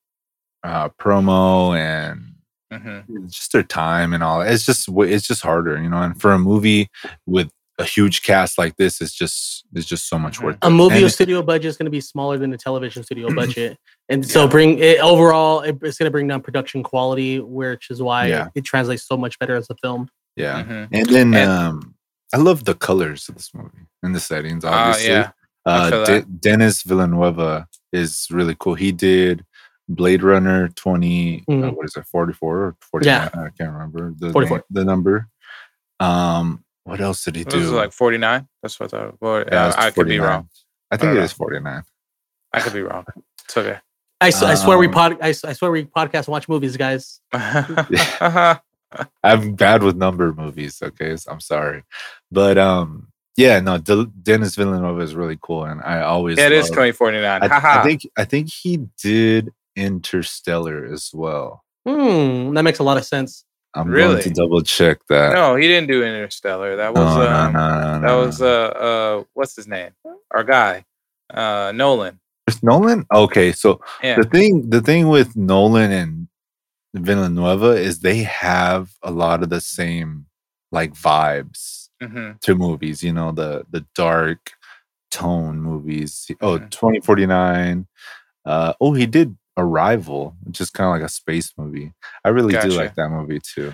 [0.65, 2.33] uh, promo and
[2.73, 3.29] Mhm.
[3.31, 4.41] just their time and all.
[4.41, 6.03] It's just it's just harder, you know.
[6.03, 6.89] And for a movie
[7.27, 10.45] with a huge cast like this, is just it's just so much Mhm.
[10.45, 10.59] worth.
[10.63, 13.35] A movie And it- studio budget is going to be smaller than a television studio
[13.35, 14.51] budget, and so Yeah.
[14.51, 15.61] bring it overall.
[15.61, 18.47] It, it's going to bring down production quality, which is why Yeah.
[18.47, 20.09] it, it translates so much better as a film.
[20.37, 20.89] yeah, Mhm.
[20.93, 21.95] and then And- um,
[22.33, 24.65] I love the colors of this movie and the settings.
[24.65, 25.31] Uh, Obviously, yeah.
[25.65, 28.75] Uh, De- Dennis Villanueva is really cool.
[28.75, 29.45] He did
[29.89, 31.77] Blade Runner 20, uh, Mhm.
[31.77, 33.31] what is it, 44 or 49?
[33.35, 33.41] Yeah.
[33.41, 34.57] I can't remember the, 44.
[34.59, 35.29] name- the number.
[36.01, 37.59] Um, what else did he It do?
[37.59, 38.47] was like 49.
[38.63, 39.17] That's what I thought.
[39.21, 40.49] Well, Yeah, uh, it's I could be wrong.
[40.91, 41.25] I think don't it know.
[41.25, 41.83] is 49.
[42.53, 43.05] I could be wrong.
[43.45, 43.79] It's okay.
[44.21, 47.21] I swear we Um, pod, I, s- I swear we podcast and watch movies, guys.
[49.25, 50.81] I'm bad with number movies.
[50.83, 51.83] Okay, so I'm sorry,
[52.31, 56.53] but um, yeah, no, De- Dennis Villanova is really cool, and I always yeah, it
[56.53, 57.43] is love- 2049.
[57.43, 57.47] I,
[57.81, 61.65] I think I think he did Interstellar as well.
[61.87, 63.45] Hmm, that makes a lot of sense.
[63.75, 64.23] I'm going Really?
[64.23, 65.33] to double check that.
[65.33, 66.77] no, he didn't do Interstellar.
[66.77, 68.47] That was No, um, no, no, that was uh
[68.89, 69.91] uh what's his name?
[70.31, 70.85] Our guy,
[71.33, 72.21] uh Nolan.
[72.47, 73.07] Chris Nolan.
[73.13, 74.17] Okay, so Yeah.
[74.21, 76.29] the thing the thing with Nolan and
[76.95, 80.27] Villanueva is they have a lot of the same
[80.73, 84.53] like vibes hmm to movies, you know, the the dark
[85.11, 86.31] tone movies.
[86.41, 86.71] Oh, Mhm.
[86.71, 87.87] 2049.
[88.45, 91.93] Uh oh, he did Arrival, just kind of like a space movie.
[92.25, 93.73] I really do like that movie too.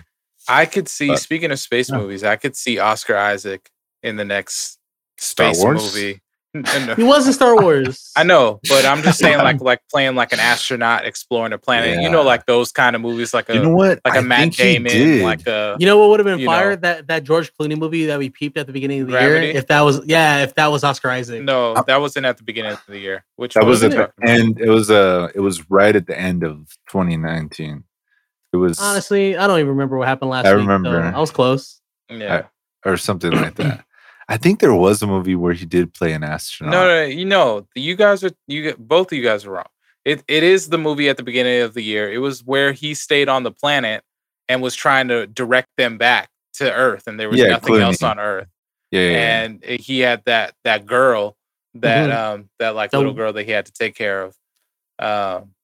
[0.49, 1.09] I could see.
[1.09, 1.97] But- speaking of space Yeah.
[1.99, 3.71] movies, I could see Oscar Isaac
[4.03, 4.79] in the next
[5.19, 5.95] Star space Wars?
[5.95, 6.21] movie.
[6.55, 8.11] N- n- He was in Star Wars.
[8.17, 12.03] I know, but I'm just saying, like, like playing like an astronaut exploring a planet.
[12.03, 14.01] You know, like those kind of movies, like a you know what?
[14.05, 16.45] like a I Matt think he Damon, like a You know what would have been
[16.45, 16.71] fire?
[16.71, 16.77] know.
[16.77, 19.47] That that George Clooney movie that we peeped at the beginning of the Gravity?
[19.47, 19.57] year.
[19.57, 21.43] If that was yeah, if that was Oscar Isaac.
[21.45, 23.25] no, Uh, that wasn't at the beginning of the year.
[23.37, 24.61] Which that was are at the end.
[24.61, 27.85] It was uh it was right at the end of 2019.
[28.53, 30.63] It was Honestly, I don't even remember what happened last I week.
[30.67, 31.01] remember.
[31.01, 31.81] I was close.
[32.09, 32.47] Yeah.
[32.85, 33.85] or something like that.
[34.31, 36.73] I think there was a movie where he did play an astronaut.
[36.73, 39.67] No, no, you know, you guys are you g- both of you guys are wrong.
[40.05, 42.11] It it is the movie at the beginning of the year.
[42.11, 44.05] It was where he stayed on the planet
[44.49, 48.03] and was trying to direct them back to Earth, and there was Yeah, nothing else
[48.05, 48.47] on Earth.
[48.93, 49.43] yeah, yeah, yeah.
[49.43, 51.37] And it- he had that that girl,
[51.75, 52.15] that Mhm.
[52.17, 54.37] um that like The- little girl that he had to take care of.
[55.01, 55.55] Um,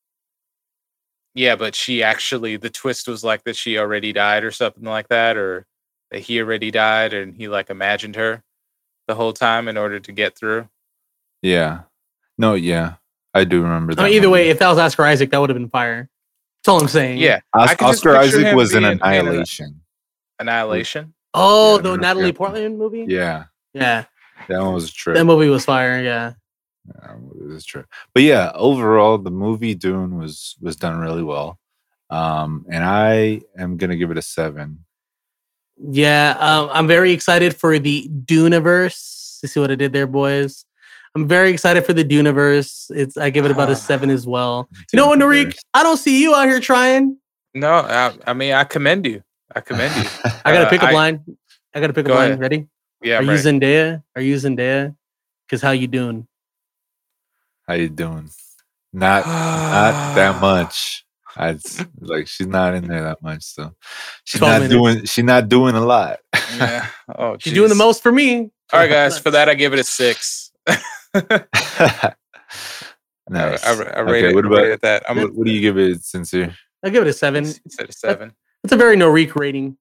[1.35, 5.09] yeah, but she actually the twist was like that she already died or something like
[5.09, 5.67] that, or
[6.11, 8.43] that he already died and he like imagined her
[9.07, 10.69] the whole time in order to get through.
[11.43, 11.83] Yeah.
[12.39, 12.95] No, yeah.
[13.35, 14.03] I do remember that.
[14.03, 16.09] I mean, either way, if that was Oscar Isaac, that would have been fire.
[16.63, 17.19] That's all I'm saying.
[17.19, 19.81] Yeah, Os- I could just Oscar Isaac was in being- being in a- Annihilation.
[20.39, 21.15] Annihilation.
[21.35, 23.05] Oh, Yeah, the don't know if Natalie you- Portman movie.
[23.09, 23.45] Yeah.
[23.75, 24.05] Yeah,
[24.49, 25.17] That one was a trip.
[25.17, 26.03] that movie was fire.
[26.03, 26.33] Yeah.
[26.87, 27.85] Yeah, it was true.
[28.15, 31.59] But yeah, overall, the movie Dune was was done really well.
[32.09, 34.86] Um, and I am gonna give it a seven.
[35.79, 39.43] Yeah, um, I'm very excited for the Duneverse.
[39.43, 40.65] You see what I did there, boys?
[41.15, 42.91] I'm very excited for the Duneverse.
[42.95, 44.69] It's I give it about a seven as well.
[44.93, 45.57] You know what, Narik?
[45.75, 47.19] I don't see you out here trying.
[47.55, 49.23] No, I, I mean I commend you.
[49.55, 50.09] I commend you.
[50.45, 51.25] I got a Uh, pickup I- line.
[51.75, 52.31] I got a pickup Go line.
[52.33, 52.41] ahead.
[52.41, 52.67] Ready?
[53.03, 53.43] Yeah, Are I'm you ready.
[53.43, 54.03] Zendaya?
[54.15, 54.97] Are you Zendaya?
[55.47, 56.27] Because how you doing?
[57.69, 58.31] How you doing?
[58.93, 61.05] Not not that much.
[61.37, 61.59] I
[62.01, 63.75] like she's not in there that much, so
[64.25, 64.73] she's 12 not minutes.
[64.75, 66.19] doing she's not doing a lot.
[66.57, 66.87] yeah.
[67.15, 68.51] Oh, She's doing the most for me.
[68.73, 69.19] All right, guys.
[69.23, 70.51] For that, I give it a six.
[70.67, 70.85] nice.
[73.31, 75.03] I, I, I Okay, rated, what I about- rated that.
[75.09, 76.57] I'm what, what do you give it, sincere?
[76.85, 77.45] I'll give it a seven.
[77.47, 78.33] You said a seven.
[78.65, 79.77] It's a very Narik rating.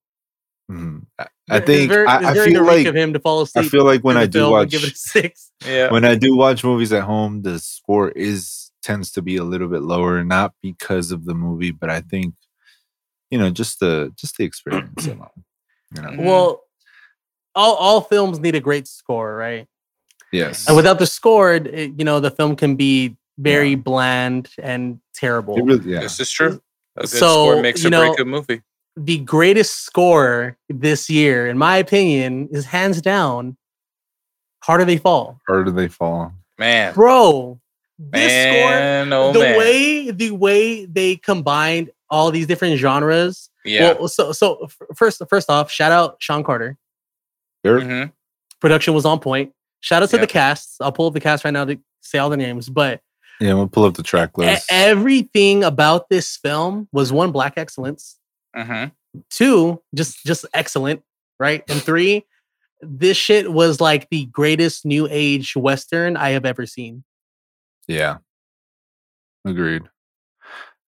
[0.72, 1.06] Mhm.
[1.20, 3.66] I, I think very, I, I feel like of him to fall asleep.
[3.66, 5.52] I feel like when I do film watch give it a six.
[5.66, 5.92] Yeah.
[5.92, 9.68] when I do watch movies at home, the score is tends to be a little
[9.68, 12.36] bit lower, not because of the movie, but I think
[13.32, 15.30] you know just the just the experience alone.
[15.96, 16.26] You know, Mhm.
[16.26, 16.62] Well,
[17.56, 19.68] all all films need a great score, right?
[20.32, 24.50] yes, And without the score, it, it- you know, the film can be very bland
[24.62, 25.58] and terrible.
[25.58, 26.62] It really, yeah, This is true.
[26.98, 28.62] A good So, score makes you a know, great good movie.
[28.98, 33.58] the greatest score this year, in my opinion, is hands down
[34.64, 35.40] Harder They Fall.
[35.48, 36.32] harder they fall.
[36.58, 37.62] Man, bro, Man.
[37.98, 39.58] This Man, score, oh the man.
[39.58, 43.50] way the way they combined all these different genres.
[43.64, 43.94] Yeah.
[43.94, 46.78] Well, so so first first off, shout out Shawn Carter.
[47.66, 47.80] Sure.
[47.82, 48.12] Mhm.
[48.60, 49.54] Production was on point.
[49.80, 50.76] Shout out to the cast.
[50.82, 53.02] I'll pull up the cast right now to say all the names, but
[53.40, 54.66] Yeah, we'll pull up the track list.
[54.70, 58.18] everything about this film was one black excellence.
[58.56, 58.92] Mhm.
[59.30, 61.02] two just just excellent
[61.40, 62.26] right and three
[62.82, 67.02] this shit was like the greatest new age western i have ever seen
[67.88, 68.18] Yeah.
[69.46, 69.84] Agreed.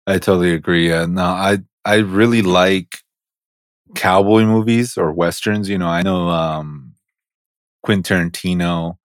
[0.05, 0.89] I totally agree.
[0.89, 1.05] Yeah.
[1.05, 2.99] No, I I really like
[3.95, 5.69] cowboy movies or westerns.
[5.69, 6.93] You know, I know um
[7.83, 8.97] Quentin Tarantino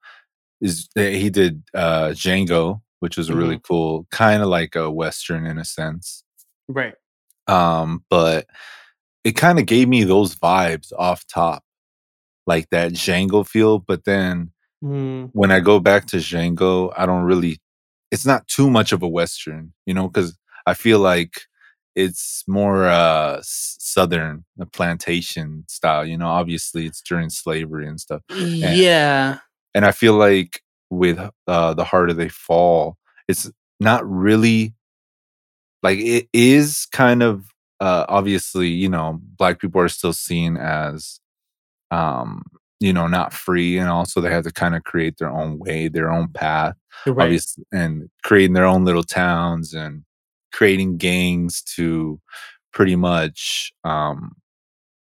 [0.61, 5.47] is eh, he did uh Django, which was really cool, kind of like a western
[5.47, 6.25] in a sense.
[6.69, 6.95] right
[7.49, 8.47] Um, but
[9.25, 11.65] it kind of gave me those vibes off top,
[12.47, 13.81] like that Django feel.
[13.81, 14.53] But then
[14.85, 17.61] Mm, when I go back to Django, I don't really.
[18.13, 21.43] It's not too much of a western, you know, because I feel like
[21.97, 26.07] it's more uh southern, a plantation style.
[26.07, 28.23] You know, obviously it's during slavery and stuff,
[28.63, 28.79] yeah
[29.75, 32.99] and I feel like with uh the harder they fall,
[33.29, 34.75] it's not really
[35.83, 37.47] like it is kind of
[37.81, 41.21] uh obviously you know black people are still seen as
[41.91, 42.43] um
[42.83, 45.87] you know not free and also they have to kind of create their own way
[45.87, 46.75] their own path
[47.07, 47.25] right.
[47.25, 50.03] obviously and creating their own little towns and
[50.53, 52.21] creating gangs to
[52.73, 54.33] pretty much um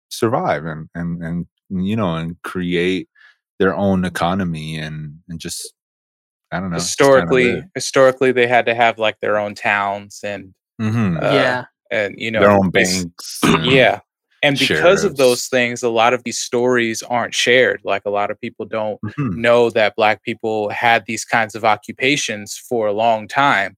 [0.09, 3.09] survive and and and you know and create
[3.57, 5.73] their own economy and and just
[6.51, 11.17] i don't know Historically, historically, they had to have like their own towns and hmm
[11.17, 11.65] uh, yeah.
[11.89, 14.01] and you know their own banks yeah
[14.43, 17.81] and because of those things a lot of these stories aren't shared.
[17.83, 19.35] Like a lot of people don't Mhm.
[19.37, 23.77] know that black people had these kinds of occupations for a long time.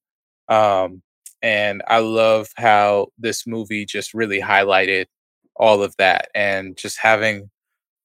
[0.49, 1.01] Um,
[1.41, 5.05] and i love how this movie just really highlighted
[5.55, 6.29] all of that.
[6.35, 7.49] And just having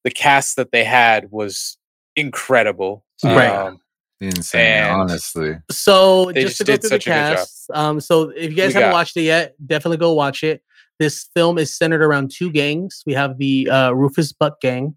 [0.03, 1.77] the cast that they had was
[2.15, 3.03] incredible.
[3.23, 3.49] Right.
[3.49, 3.79] um,
[4.19, 5.57] insane And- honestly.
[5.71, 8.55] So They just to just go through the such a cast um so if you
[8.57, 10.61] guys We haven't got- watched it yet definitely go watch it
[11.01, 13.01] this film is centered around two gangs.
[13.07, 14.95] We have the uh rufus buck gang.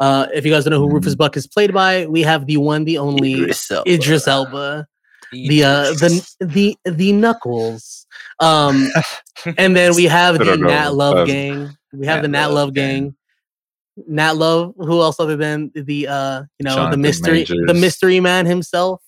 [0.00, 0.94] Uh if you guys don't know who Mhm.
[0.94, 3.34] rufus buck is played by we have the one the only
[3.86, 4.86] idris elba.
[5.30, 8.06] The uh the the the knuckles.
[8.40, 8.86] Um
[9.58, 11.76] and then we have the nat love Um, gang.
[11.92, 13.14] We have the Nat nat Love love gang.
[14.08, 18.18] nat love who else other than the uh you know the Jonathan mystery the mystery
[18.20, 19.02] man himself?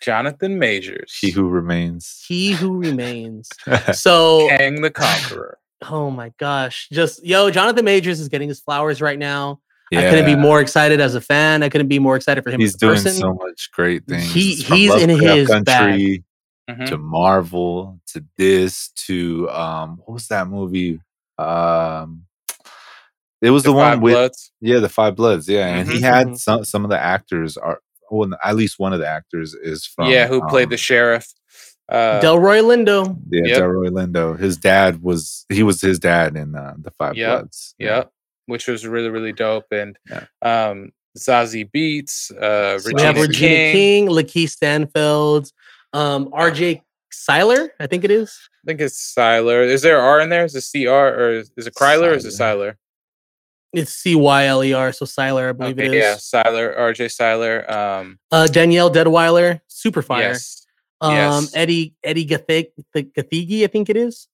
[0.00, 1.16] Jonathan majors.
[1.20, 2.24] He who remains.
[2.26, 3.48] He who remains.
[3.92, 5.58] So Kang the conqueror
[5.90, 9.60] oh my gosh just yo jonathan majors is getting his flowers right now.
[9.94, 11.62] I couldn't be more excited as a fan.
[11.62, 13.12] I couldn't be more excited for him he's as a doing person.
[13.12, 15.64] so much great things He- from he's in his bag.
[15.66, 16.24] country
[16.86, 20.98] to marvel to this to um what was that movie?
[21.38, 22.24] Um
[23.42, 24.52] it was the, The one Five with Bloods.
[24.60, 26.00] yeah the five bloods yeah and he Mhm.
[26.02, 29.84] had some some of the actors are well at least one of the actors is
[29.84, 31.26] from yeah who played the um, sheriff
[31.92, 32.98] uh, delroy lindo.
[33.30, 33.58] Yeah Yep.
[33.60, 34.38] Delroy Lindo.
[34.38, 37.74] His dad was he was his dad in uh, the five Yep, bloods.
[37.78, 38.04] Yeah.
[38.46, 39.66] which was really really dope.
[39.70, 40.24] And Yeah.
[40.42, 40.76] um
[41.18, 45.44] zazie beetz uh So we have regina, regina king, king, lakeith stanfield
[45.92, 46.80] um rj
[47.12, 48.30] cyler i think it is.
[48.64, 50.44] I think it's siler is there r in there?
[50.48, 50.88] Is it cr
[51.20, 52.76] or is is it kryler or is it siler
[53.74, 56.02] it's c-y-l-e-r so seiler i believe okay it is.
[56.04, 60.61] Yeah siler rj cyler um uh danielle deadwyler super fire yes
[61.02, 61.12] um
[61.44, 61.54] yes.
[61.56, 64.28] eddie eddie Gathig, Gathigi, i think it is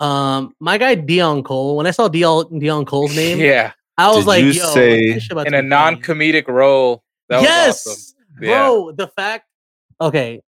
[0.00, 4.18] um my guy deon cole when i saw deon deon cole's name yeah i was
[4.24, 7.86] Did like you yo say- this shit about in a non-comedic role that was yes
[7.86, 8.48] awesome Yeah.
[8.66, 9.46] bro the fact
[10.00, 10.40] okay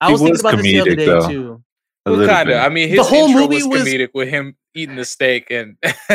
[0.00, 1.28] i He was thinking was about this the other day though.
[1.28, 1.62] too
[2.06, 2.56] A kind of.
[2.56, 5.50] I mean, The his whole intro movie was was- comedic with him eating the steak
[5.50, 5.76] and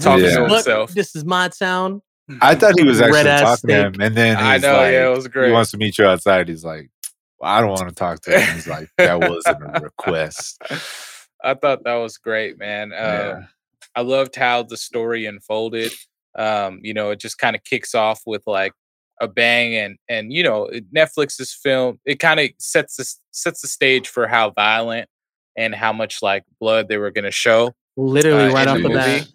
[0.00, 0.90] Talking to What- himself.
[0.92, 2.02] this is my town
[2.42, 5.06] I thought he was actually Red-ass talking to him, and then I know, like, yeah,
[5.10, 5.46] it was great.
[5.46, 6.46] He wants to meet you outside.
[6.48, 6.97] He's like, well,
[7.42, 8.54] I don't want to talk to him.
[8.54, 10.60] He's like, that wasn't a request.
[11.44, 12.90] I thought that was great, man.
[12.90, 13.34] Yeah.
[13.38, 13.48] Um,
[13.94, 15.92] I loved how the story unfolded.
[16.36, 18.72] Um, you know, it just kind of kicks off with like
[19.20, 23.68] a bang, and and you know, Netflix's film it kind of sets the sets the
[23.68, 25.08] stage for how violent
[25.56, 27.72] and how much like blood they were going to show.
[27.96, 29.26] literally uh, right off the the bat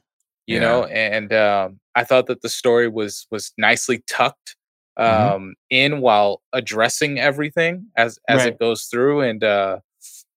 [0.48, 0.60] you Yeah.
[0.62, 4.56] know and um, i thought that the story was was nicely tucked
[4.98, 5.52] um Mhm.
[5.70, 8.48] in while addressing everything as as Right.
[8.50, 9.80] it goes through and uh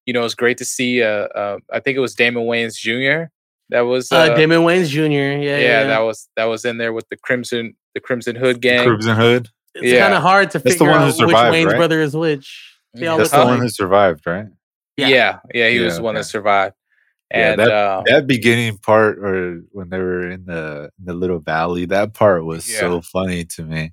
[0.06, 3.28] you know it's great to see uh, uh i think it was damon wayans jr
[3.70, 6.78] that was uh, uh, damon wayans jr yeah yeah, yeah, that was that was in
[6.78, 9.48] there with the crimson the crimson hood gang Crimson Hood.
[9.74, 10.00] it's yeah.
[10.00, 11.76] kind of hard to That's the figure one who out which survived, wayne's right?
[11.76, 13.22] brother is which they all Yeah.
[13.24, 14.46] That's look the one who survived, right?
[14.96, 15.08] Yeah.
[15.08, 16.28] yeah yeah, he Yeah, was the one that okay.
[16.28, 16.74] survived
[17.30, 21.12] Yeah, And that- uh, that beginning part, or when they were in the in the
[21.12, 22.78] little valley, that part was Yeah.
[22.80, 23.92] so funny to me.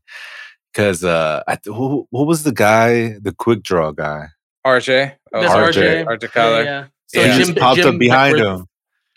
[0.74, 4.28] Because uh, I, th- who, what was the guy, the quick draw guy?
[4.66, 6.06] RJ, oh, That's RJ.
[6.06, 6.20] RJ.
[6.20, 6.86] RJ Yeah, yeah.
[7.08, 7.34] So Yeah.
[7.34, 8.66] he just popped up behind Beckford-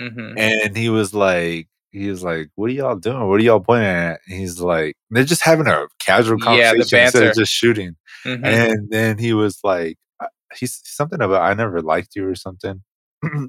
[0.01, 3.27] him, hmm and he was like, he was like, "What are y'all doing?
[3.27, 6.81] What are y'all pointing at?" And he's like, "They're just having a casual Yeah, the
[6.81, 11.41] conversation instead of just shooting." hmm And then he was like, uh, "He's something about
[11.41, 12.83] I never liked you or something."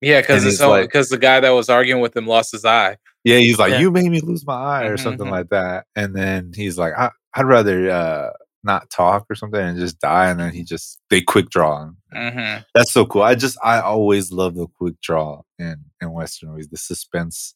[0.00, 2.64] Yeah, because And it's like- because the guy that was arguing with him lost his
[2.66, 2.98] eye.
[3.24, 3.80] Yeah, he's like, Yeah.
[3.80, 5.86] "You made me lose my eye" or Mhm, something like that.
[5.96, 8.30] And then he's like, I, "I'd rather uh,
[8.62, 11.84] not talk or something and just die." And then he just they quick draw.
[11.84, 11.96] him.
[12.12, 13.22] hmm That's so cool.
[13.22, 16.68] I just I always love the quick draw in in Western movies.
[16.68, 17.54] The suspense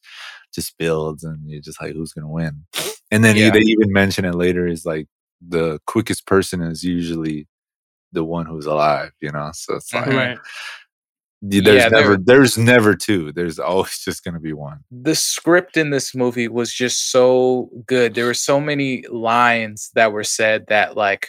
[0.55, 2.65] just builds, and you're just like, who's gonna win?
[3.11, 4.67] And then he- they even mention it later.
[4.67, 5.07] Is like
[5.47, 7.47] the quickest person is usually
[8.13, 9.13] the one who's alive.
[9.21, 10.07] You know, so it's like.
[10.07, 10.39] Right.
[11.41, 13.33] Y- there's Yeah, never there's never two.
[13.33, 14.81] There's always just gonna be one.
[14.91, 18.15] The script in this movie was just so good.
[18.15, 21.29] There were so many lines that were said that, like,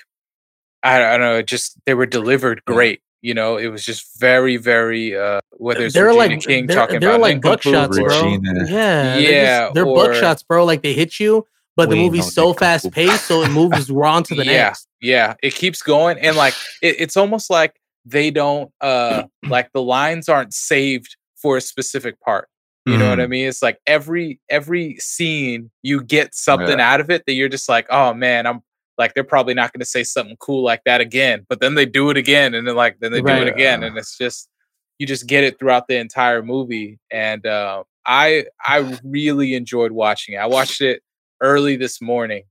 [0.83, 2.73] I, I don't know, just they were delivered Yeah.
[2.73, 3.01] great.
[3.21, 5.17] You know, it was just very, very.
[5.17, 8.05] uh Whether it's they're Regina like King they're, talking they're about like nincompoop buckshots, bro.
[8.23, 8.53] Regina.
[8.69, 10.63] Yeah, they're, Yeah, just, they're or- buckshots, bro.
[10.63, 11.45] Like they hit you,
[11.75, 14.51] but the movie's so fast paced, so it moves on to the Yeah.
[14.69, 14.87] next.
[15.01, 17.75] Yeah, it keeps going, and like it, it's almost like
[18.09, 22.47] they don't uh like the lines aren't saved for a specific part.
[22.85, 23.29] You know what I Mhm.
[23.29, 23.47] mean?
[23.47, 27.87] It's like every every scene you get something out of it that you're just like,
[27.89, 28.61] oh man, I'm
[28.97, 31.85] like they're probably not going to say something cool like that again, but then they
[31.85, 34.49] do it again, and then like then they do it again, and it's just
[34.97, 40.35] you just get it throughout the entire movie, and uh, I I really enjoyed watching
[40.35, 40.37] it.
[40.37, 41.01] I watched it
[41.41, 42.43] early this morning.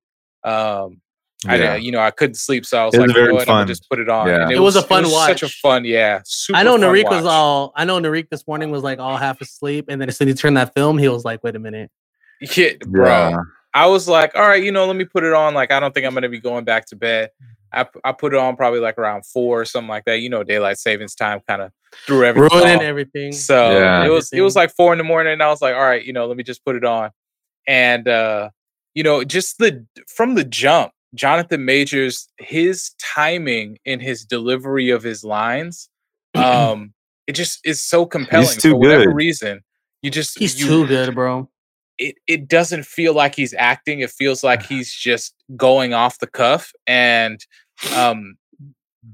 [0.45, 1.01] Um,
[1.45, 1.57] Yeah.
[1.57, 3.47] didn't- you know I couldn't sleep, so I was It like, you know very I'm
[3.47, 3.67] fun.
[3.69, 4.27] just put it on.
[4.27, 4.43] Yeah.
[4.43, 5.29] And It was a fun watch.
[5.29, 6.21] Such a fun, yeah.
[6.25, 7.73] Super I know fun Narik was all.
[7.77, 10.35] I know Narik this morning was like all half asleep, and then as soon as
[10.35, 11.91] he turned that film, he was like, "Wait a minute."
[12.41, 13.07] Yeah, bro.
[13.31, 13.37] Yeah.
[13.75, 15.55] I was like, all right, you know, let me put it on.
[15.55, 17.31] Like, I don't think I'm gonna be going back to bed.
[17.73, 20.21] I, I put it on probably like around four or something like that.
[20.21, 21.71] You know, daylight savings time kind of
[22.07, 22.59] threw everything.
[22.59, 22.83] Ruining off.
[22.83, 23.31] everything.
[23.33, 24.05] So Yeah.
[24.07, 26.03] it was it was like four in the morning, and I was like, all right,
[26.05, 27.11] you know, let me just put it on.
[27.67, 28.51] And uh,
[28.95, 35.03] you know, just the from the jump, Jonathan Majors, his timing in his delivery of
[35.03, 35.89] his lines,
[36.35, 36.93] um,
[37.27, 39.15] it just is so compelling He's too for whatever good.
[39.15, 39.61] reason.
[40.03, 41.49] You just He's you, too good, bro.
[41.99, 44.01] it, it doesn't feel like he's acting.
[44.01, 46.73] It feels like he's just going off the cuff.
[46.87, 47.45] And
[47.97, 48.37] um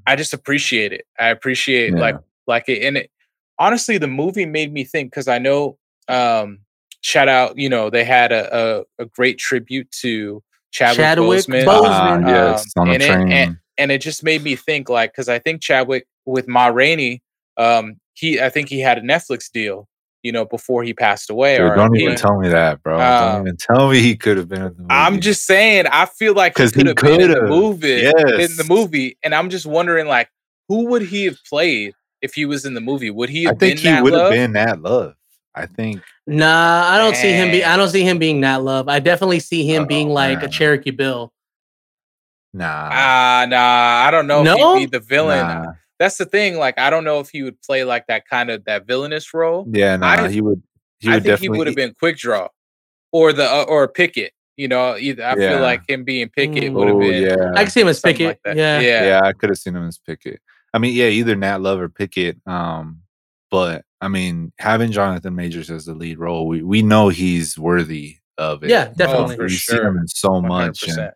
[0.07, 1.07] I just appreciate it.
[1.19, 2.01] I appreciate Yeah.
[2.01, 3.11] like like it and it
[3.59, 5.79] honestly the movie made me think because I know
[6.09, 6.59] um
[7.01, 10.43] shout out, you know, they had a a, a great tribute to
[10.75, 11.65] Chadwick, Chadwick Boseman.
[11.65, 12.17] Boseman.
[12.25, 13.33] Um, yes, on the in it, train.
[13.33, 17.23] and- and it just made me think like because I think Chadwick with Ma Rainey,
[17.57, 19.89] um, he I think he had a Netflix deal,
[20.23, 21.57] you know, before he passed away.
[21.59, 23.01] Dude, or don't he- even tell me that, bro.
[23.01, 24.87] Um, don't even tell me he could have been in the movie.
[24.91, 27.49] I'm just saying, I feel like he 'Cause he could have been in the could've.
[27.51, 28.07] movie.
[28.07, 30.29] In the movie, and I'm just wondering, like,
[30.69, 33.11] who would he have played if he was in the movie?
[33.11, 35.15] Would he I have think been he would have been Nat Love.
[35.55, 37.63] I think Nah, I don't see him be.
[37.65, 38.89] I don't see him being Nat Love.
[38.89, 40.49] I definitely see him being Oh, like a.
[40.49, 41.33] Cherokee Bill.
[42.53, 42.89] nah.
[42.93, 44.77] Ah, nah, I don't know if No?
[44.77, 45.47] he'd be the villain.
[45.47, 45.73] nah.
[45.99, 46.57] That's the thing.
[46.57, 49.67] Like, I don't know if he would play like that kind of that villainous role.
[49.71, 50.07] Yeah, nah.
[50.25, 50.63] I- he would.
[51.01, 52.49] He I would think he would have been quick draw,
[53.13, 54.33] or the uh, or Pickett.
[54.57, 55.51] You know, either I Yeah.
[55.51, 57.51] feel like him being Pickett would have been yeah.
[57.55, 58.41] I can see him as something Pickett.
[58.47, 58.81] like yeah.
[58.81, 60.41] yeah, yeah, I could have seen him as Pickett.
[60.73, 62.39] I mean, yeah, either Nat Love or Pickett.
[62.47, 63.03] Um,
[63.51, 68.19] but I mean, having Jonathan Majors as the lead role, we we know he's worthy
[68.37, 68.69] of it.
[68.69, 69.37] Yeah, You know, definitely.
[69.37, 71.13] For you see him in so much, and,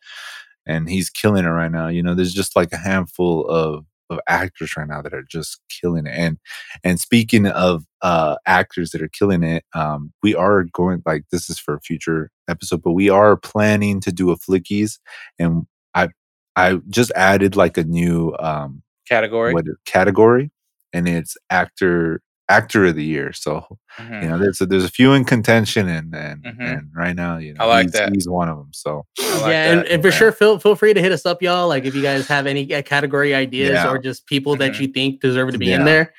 [0.67, 1.89] and he's killing it right now.
[1.89, 5.61] You know, there's just like a handful of of actors right now that are just
[5.69, 6.15] killing it.
[6.17, 6.39] And
[6.83, 11.51] and speaking of uh actors that are killing it, um, we are going like this
[11.51, 14.99] is for a future episode, but we are planning to do a flickies,
[15.39, 16.09] and I
[16.57, 19.53] I just added like a new um category.
[19.53, 20.51] what category,
[20.95, 23.33] and it's actor actor of the year.
[23.33, 23.67] So
[23.99, 24.23] Mhm.
[24.23, 26.57] you know, there's a, there's a few in contention, and and Mhm.
[26.79, 28.13] and right now, you know, I like he's, that.
[28.15, 28.69] he's one of them.
[28.73, 30.15] So like yeah, and, and for yeah.
[30.15, 31.69] sure, feel feel free to hit us up, y'all.
[31.69, 33.89] Like if you guys have any uh, category ideas Yeah.
[33.91, 34.81] or just people that Mhm.
[34.81, 36.13] you think deserve to be in there.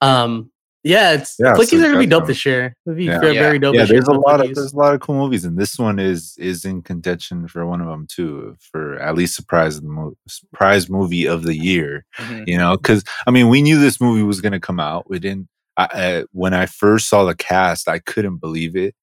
[0.00, 0.50] Um,
[0.86, 2.76] yeah, it's Yeah, Flickies so are gonna be dope this year.
[2.86, 3.18] It'll be Yeah.
[3.18, 3.40] very, Yeah.
[3.42, 3.74] very dope.
[3.74, 5.98] yeah, there's a for lot of there's a lot of cool movies, and this one
[5.98, 9.88] is is in contention for one of them too, for at least surprise of the
[9.88, 12.04] movie, surprise movie of the year.
[12.18, 12.46] Mhm.
[12.46, 15.08] You know, because I mean, we knew this movie was gonna come out.
[15.08, 15.48] We didn't.
[15.76, 18.94] I, uh, when I first saw the cast, I couldn't believe it.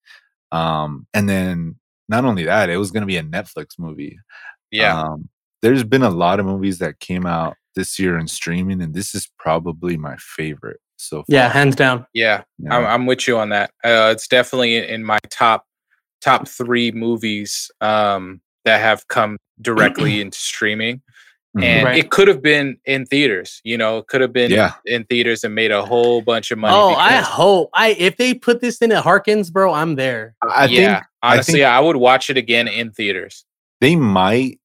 [0.52, 1.76] Um, and then
[2.10, 4.18] not only that, it was gonna be a Netflix movie.
[4.72, 5.00] Yeah.
[5.00, 5.30] Um,
[5.62, 9.14] there's been a lot of movies that came out this year in streaming, and this
[9.16, 11.26] is probably my favorite so far.
[11.28, 12.06] Yeah, hands down.
[12.14, 12.78] Yeah, Yeah.
[12.78, 13.72] I'm, I'm with you on that.
[13.84, 15.66] Uh, it's definitely in- my top
[16.22, 21.02] top three movies um, that have come directly into streaming.
[21.60, 21.98] And Right.
[21.98, 23.60] it could have been in theaters.
[23.64, 24.74] You know, it could have been Yeah.
[24.86, 26.74] in theaters and made a whole bunch of money.
[26.76, 30.36] Oh, I hope I if they put this in at Harkins, bro, I'm there.
[30.42, 33.46] I yeah, think I honestly, think- I would watch it again in theaters.
[33.82, 34.60] they might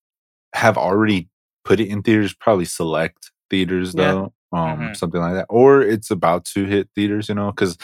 [0.54, 1.28] have already
[1.64, 4.12] put it in theaters, probably select theaters Yeah.
[4.12, 4.96] though, um, Mhm.
[4.96, 7.28] something like that, or it's about to hit theaters.
[7.28, 7.76] You know, because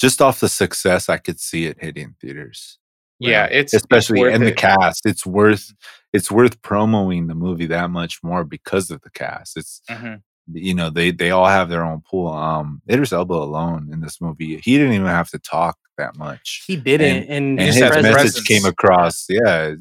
[0.00, 2.78] just off the success, I could see it hitting theaters.
[3.18, 5.06] Yeah, it's it's especially worth and the cast.
[5.06, 5.72] It's worth
[6.12, 9.56] it's worth promoting the movie that much more because of the cast.
[9.56, 10.22] It's Mhm.
[10.52, 12.28] you know they they all have their own pool.
[12.28, 16.64] Um, Idris Elba alone in this movie, he didn't even have to talk that much,
[16.66, 18.46] He didn't, and, and just his message presence.
[18.48, 19.26] came across.
[19.28, 19.74] Yeah,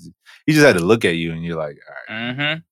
[0.45, 1.77] he just had to look at you, and you're like,
[2.09, 2.63] all right, Mhm.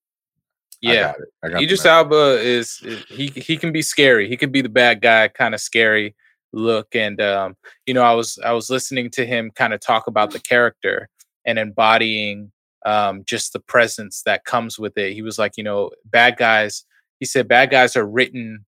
[0.84, 1.28] I Yeah, got it.
[1.44, 2.78] I got Idris message." Elba is
[3.10, 4.28] he he can be scary.
[4.30, 6.16] He can be the bad guy, kind of scary
[6.54, 6.96] look.
[6.96, 10.32] And um, you know, I was I was listening to him kind of talk about
[10.32, 11.10] the character
[11.46, 12.52] and embodying
[12.86, 15.14] um just the presence that comes with it.
[15.14, 16.86] He was like, you know, bad guys.
[17.20, 18.66] He said bad guys are written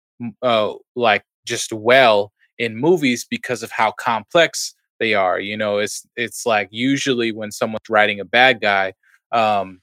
[0.43, 5.41] uh like just well in movies because of how complex they are.
[5.41, 8.95] You know, it's it's like usually when someone's writing a bad guy,
[9.33, 9.81] um,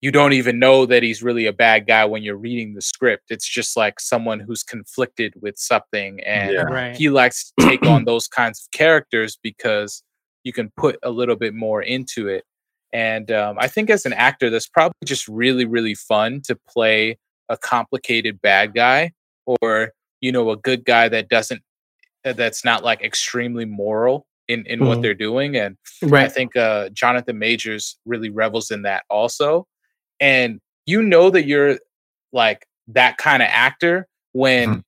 [0.00, 3.24] you don't even know that he's really a bad guy when you're reading the script.
[3.30, 6.62] It's just like someone who's conflicted with something and Yeah.
[6.62, 6.96] right.
[6.96, 10.02] he likes to take on those kinds of characters because
[10.44, 12.44] you can put a little bit more into it.
[12.92, 17.18] And um, I think as an actor, that's probably just really, really fun to play
[17.50, 19.12] a complicated bad guy
[19.44, 21.60] or you know a good guy that doesn't
[22.24, 25.02] uh, that's not like extremely moral in in what Mhm.
[25.02, 25.76] they're doing and
[26.12, 29.66] I think uh, Jonathan Majors really revels in that also.
[30.20, 31.78] And you know that you're
[32.32, 34.84] like that kind of actor when Mhm.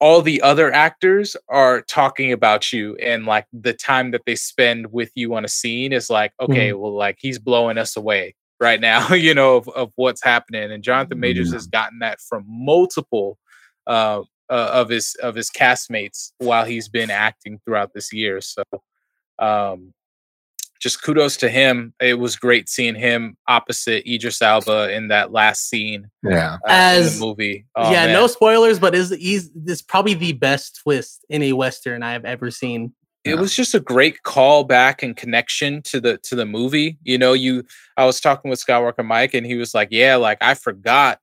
[0.00, 4.92] all the other actors are talking about you and like the time that they spend
[4.92, 8.80] with you on a scene is like, okay, well, like he's blowing us away right
[8.80, 10.70] now, you know, of, of what's happening.
[10.70, 13.38] And Jonathan Majors has gotten that from multiple
[13.88, 18.40] uh, uh, of his of his castmates while he's been acting throughout this year.
[18.40, 18.62] So
[19.38, 19.92] um
[20.80, 21.92] just kudos to him.
[22.00, 26.70] It was great seeing him opposite Idris Elba in that last scene Yeah, uh, in
[26.70, 27.66] As- the movie.
[27.76, 28.12] Oh, yeah, man.
[28.14, 32.50] no spoilers, but is he's this probably the best twist in a western I've ever
[32.50, 32.92] seen?
[33.24, 36.96] it was just a great callback and connection to the to the movie.
[37.02, 37.64] You know, you
[37.96, 41.18] I was talking with Skywalker Mike and he was like, "Yeah, like I forgot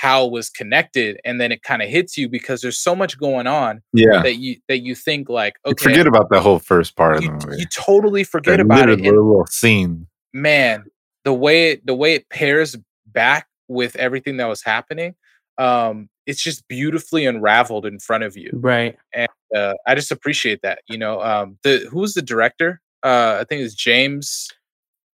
[0.00, 3.18] how it was connected." And then it kind of hits you because there's so much
[3.18, 4.22] going on yeah.
[4.22, 7.22] that you that you think like, You okay, forget about the whole first part of
[7.22, 7.58] the movie.
[7.60, 9.00] you totally forget That about it.
[9.00, 10.06] little, And little scene.
[10.32, 10.84] man,
[11.24, 12.76] the way it, the way it pairs
[13.06, 15.14] back with everything that was happening,
[15.58, 18.50] um, it's just beautifully unraveled in front of you.
[18.54, 18.96] Right.
[19.12, 20.80] And uh, I just appreciate that.
[20.88, 22.80] You know, um, the who's the director?
[23.02, 24.48] Uh, I think it's James.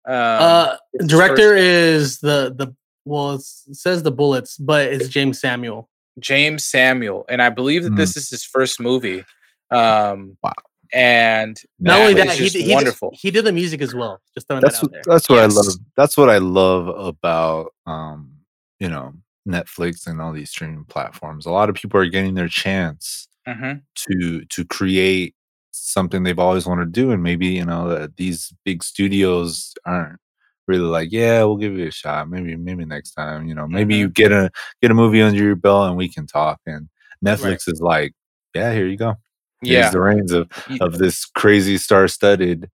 [0.07, 0.75] Um, uh,
[1.07, 2.75] director is the the
[3.05, 5.89] well, it's, it says the bullets, but it's James Samuel.
[6.19, 7.97] James Samuel, and I believe that Mm.
[7.97, 9.23] this is his first movie.
[9.71, 10.53] Um, Wow.
[10.93, 13.11] And Not only it's that, he did, he, just- wonderful.
[13.19, 14.21] he did the music as well.
[14.33, 15.13] Just throwing That's that out what, there.
[15.13, 15.65] that's what I love.
[15.97, 18.31] That's what I love about um,
[18.79, 19.13] you know,
[19.47, 21.45] Netflix and all these streaming platforms.
[21.45, 23.81] A lot of people are getting their chance Mhm.
[23.95, 25.35] to to create
[25.71, 30.19] something they've always wanted to do and maybe you know uh, these big studios aren't
[30.68, 33.95] really like yeah we'll give you a shot maybe maybe next time you know maybe
[33.95, 33.99] Mhm.
[33.99, 34.49] you get a
[34.82, 36.88] get a movie under your belt and we can talk and
[37.24, 38.13] netflix is like
[38.53, 39.16] yeah here you go
[39.61, 39.89] here's Yeah.
[39.91, 40.49] the reins of
[40.82, 42.70] of this crazy star-studded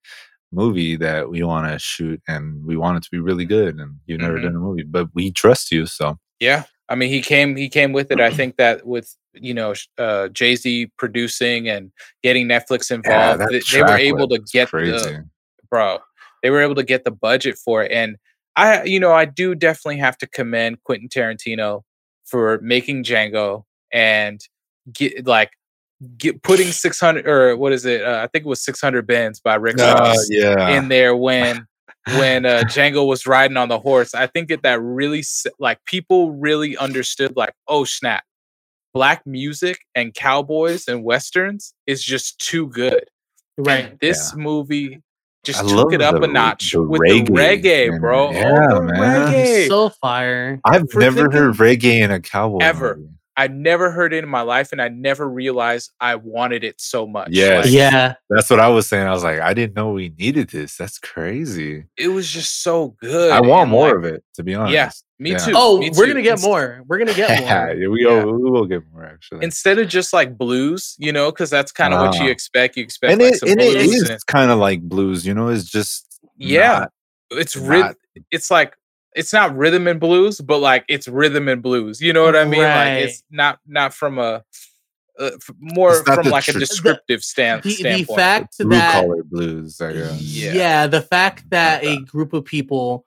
[0.51, 3.95] movie that we want to shoot and we want it to be really good and
[4.05, 4.43] you've never Mhm.
[4.43, 7.93] done a movie but we trust you so Yeah, I mean, he came he came
[7.93, 8.19] with it.
[8.19, 11.91] I think that with you know uh, Jay Z producing and
[12.23, 15.25] getting Netflix involved, they, they were able to get crazy the
[15.69, 15.99] bro.
[16.41, 18.17] They were able to get the budget for it, and
[18.55, 21.83] I, you know, I do definitely have to commend Quentin Tarantino
[22.25, 24.41] for making Django and
[24.91, 25.51] get like
[26.17, 28.03] get putting six hundred or what is it?
[28.03, 31.15] Uh, I think it was six hundred bands by Rick Uh, Ross yeah in there
[31.15, 31.65] when
[32.17, 34.13] when uh, Django was riding on the horse.
[34.13, 35.23] I think that that really
[35.59, 38.23] like people really understood like oh snap,
[38.93, 43.05] black music and cowboys and westerns is just too good.
[43.57, 43.91] right.
[43.91, 45.01] And this movie
[45.43, 48.27] just I took it up the- a notch the with reggae the reggae, in bro.
[48.27, 49.33] Oh, yeah, oh, the man.
[49.33, 49.67] reggae.
[49.67, 50.59] So fire.
[50.65, 52.95] I've for never heard reggae in a cowboy Ever.
[52.97, 53.09] movie.
[53.37, 57.07] I never heard it in my life, and I never realized I wanted it so
[57.07, 57.29] much.
[57.31, 58.13] Yeah, Like, Yeah.
[58.29, 59.07] That's what I was saying.
[59.07, 60.75] I was like, I didn't know we needed this.
[60.77, 61.85] That's crazy.
[61.97, 63.31] it was just so good.
[63.31, 64.73] I want and, more like, of it, to be honest.
[64.73, 65.37] Yeah, Me Yeah.
[65.37, 65.53] too.
[65.55, 66.13] Oh, me we're too.
[66.13, 66.81] gonna get more.
[66.87, 67.89] We're gonna get yeah, more.
[67.91, 68.23] we, Yeah.
[68.23, 69.43] Will, we will get more actually.
[69.43, 72.31] Instead of just like blues, you know, because that's kind of what you Ah.
[72.31, 72.75] expect.
[72.75, 75.35] You expect and like it, some and it blues is kind of like blues, you
[75.35, 75.49] know.
[75.49, 76.91] It's just yeah, not-
[77.31, 77.93] it's rhythm.
[78.31, 78.75] It's like
[79.15, 82.01] it's not rhythm and blues, but like it's rhythm and blues.
[82.01, 82.61] You know what I mean?
[82.61, 82.95] Right.
[82.95, 84.43] Like it's not not from a
[85.19, 88.17] uh, f- more from the like a descriptive stand The, the standpoint.
[88.19, 89.79] fact blue that collar blues.
[89.81, 90.19] I guess.
[90.19, 90.53] Yeah.
[90.53, 90.87] yeah.
[90.87, 93.05] the fact that a group of people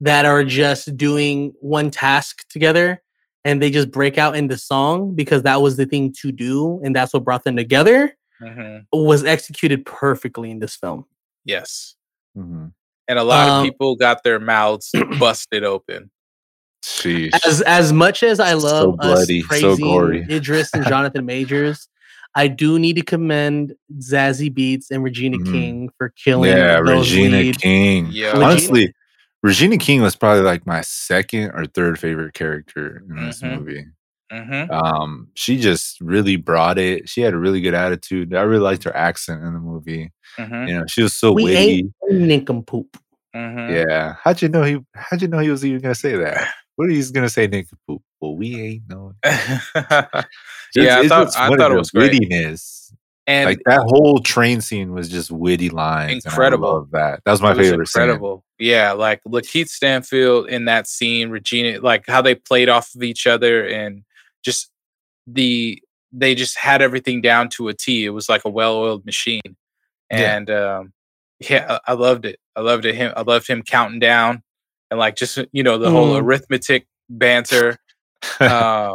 [0.00, 3.02] that are just doing one task together
[3.44, 6.94] and they just break out into song because that was the thing to do and
[6.94, 8.84] that's what brought them together Mhm.
[8.92, 11.06] was executed perfectly in this film.
[11.44, 11.94] Yes,
[12.36, 12.72] Mhm.
[13.08, 16.10] and a lot Um, of people got their mouths busted open.
[16.84, 17.30] Sheesh.
[17.46, 20.26] As as much as I love So love bloody, us so praising gory.
[20.30, 21.88] Idris and Jonathan Majors,
[22.34, 25.50] I do need to commend Zazie Beetz and Regina Mhm.
[25.52, 27.60] King for killing yeah, those Regina lead.
[27.60, 28.08] King.
[28.12, 28.26] Yeah.
[28.32, 28.94] Regina- Honestly,
[29.46, 33.58] Regina King was probably like my second or third favorite character in this Mhm.
[33.58, 33.84] movie.
[34.32, 37.08] hmm Um, she just really brought it.
[37.08, 38.34] She had a really good attitude.
[38.34, 40.10] I really liked her accent in the movie.
[40.36, 41.56] hmm You know, she was so We witty.
[42.10, 42.96] ain't nincompoop.
[43.32, 44.16] hmm Yeah.
[44.20, 44.78] How'd you know he?
[44.96, 46.48] How'd you know he was even gonna say that?
[46.74, 48.02] What are you gonna say, nincompoop?
[48.20, 49.12] Well, we ain't know.
[49.24, 52.10] yeah, I thought I thought it the was great.
[53.28, 56.24] And like that whole train scene was just witty lines.
[56.24, 56.72] and I Incredible.
[56.74, 57.20] love that.
[57.24, 57.88] That was my it was favorite.
[57.88, 58.02] scene.
[58.04, 58.44] incredible.
[58.58, 63.26] Yeah, like Lakeith Stanfield in that scene, Regina, like how they played off of each
[63.26, 64.04] other and
[64.44, 64.70] just
[65.26, 68.04] the they just had everything down to a T.
[68.04, 69.40] It was like a well-oiled machine.
[70.10, 70.36] Yeah.
[70.36, 70.92] And um
[71.40, 72.38] yeah, I loved it.
[72.54, 72.94] I loved it.
[72.94, 74.42] Him I loved him counting down
[74.90, 76.22] and like just you know, the whole Mm.
[76.22, 77.76] arithmetic banter.
[78.40, 78.94] Um,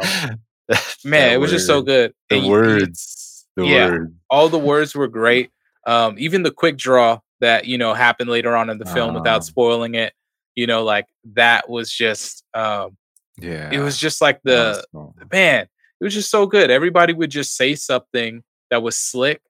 [1.04, 2.12] Man, it was just so good.
[2.30, 3.18] The And you- you- words.
[3.56, 3.88] The Yeah.
[3.90, 4.14] word.
[4.30, 5.50] all the words were great.
[5.86, 9.18] Um, even the quick draw that you know happened later on in the film Ah.
[9.18, 10.12] without spoiling it,
[10.54, 12.96] you know, like that was just um,
[13.38, 13.70] Yeah.
[13.72, 14.84] it was just like the
[15.32, 15.62] man,
[16.00, 16.70] it was just so good.
[16.70, 19.42] Everybody would just say something that was slick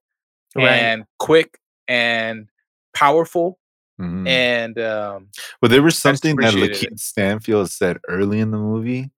[0.56, 0.68] Right.
[0.70, 2.48] and quick and
[2.94, 3.58] powerful,
[4.00, 4.26] Mhm.
[4.26, 5.28] and um,
[5.60, 6.54] Well, there was something that.
[6.54, 9.10] Lakeith Stanfield said early in the movie,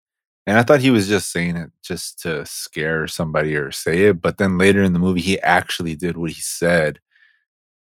[0.46, 4.20] and I thought he was just saying it just to scare somebody or say it.
[4.22, 7.00] But then later in the movie, he actually did what he said,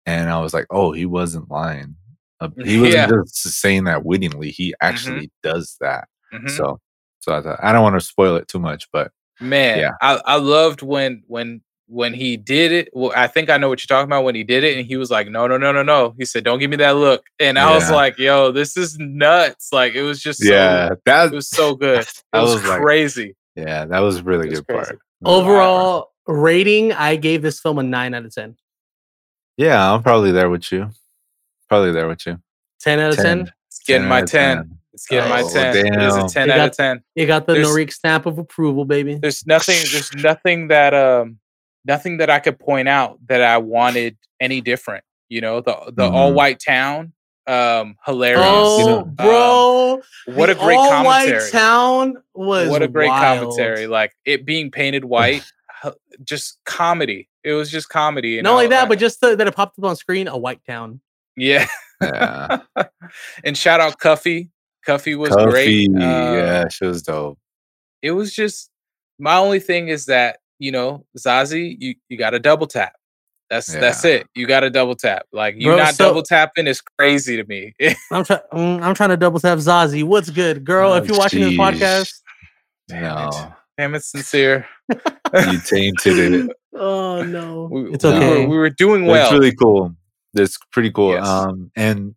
[0.05, 1.95] and I was like, "Oh, he wasn't lying.
[2.39, 3.07] Uh, he wasn't Yeah.
[3.07, 4.51] just saying that wittingly.
[4.51, 6.49] He actually does that." mhm.
[6.49, 6.79] So,
[7.19, 9.91] so I thought I don't want to spoil it too much, but man Yeah.
[10.01, 13.79] I, I loved when when when he did it well i think i know what
[13.81, 15.83] you're talking about when he did it and he was like no no no no
[15.83, 18.97] no he said don't give me that look and i was like yo this is
[18.99, 22.55] nuts like it was just so, yeah, that it was so good it I was,
[22.55, 24.85] was like, crazy yeah, that was a really was good crazy.
[24.91, 24.99] part.
[25.25, 28.55] Overall rating, I gave this film a nine out of ten.
[29.57, 30.89] yeah, I'm probably there with you.
[31.69, 32.41] Probably there with you.
[32.79, 33.51] Ten out of ten.
[33.67, 36.47] it's getting my out of 10 it's getting my Oh, 10 it is a 10
[36.47, 39.15] You out got- of 10 It got the There's- Narik stamp of approval, baby.
[39.21, 41.37] there's nothing there's nothing that um
[41.85, 46.03] nothing that i could point out that i wanted any different you know the the
[46.09, 46.13] Mhm.
[46.13, 47.13] all white town
[47.47, 50.01] um hilarious Oh, you know, bro!
[50.33, 53.39] what a great all-white commentary town was what a great wild.
[53.49, 55.43] commentary like it being painted white
[56.23, 59.53] just comedy it was just comedy Not only that, uh, but just the, that it
[59.53, 61.01] popped up on screen, a white town.
[61.35, 61.67] yeah
[62.01, 62.59] Yeah.
[63.43, 64.49] and shout out Cuffee
[64.87, 67.37] Cuffee was Cuffee, great Uh, yeah, she was dope.
[68.01, 68.69] it was just
[69.19, 72.93] my only thing is that you know zazie you, you got to double tap
[73.49, 76.67] that's that's it you got to double tap like you Bro, not so- double tapping
[76.67, 77.73] is crazy to me
[78.11, 78.39] I'm trying.
[78.53, 80.03] I'm trying to double tap Zazie.
[80.03, 80.93] What's good, girl?
[80.93, 82.13] Oh, if you're watching this podcast,
[82.87, 83.51] Damn no, it.
[83.77, 86.51] damn it sincere you tainted it.
[86.73, 88.43] oh no, we, it's we okay.
[88.43, 89.25] were, we were doing well.
[89.25, 89.93] It's really cool.
[90.33, 91.13] It's pretty cool.
[91.13, 91.27] Yes.
[91.27, 92.15] Um, and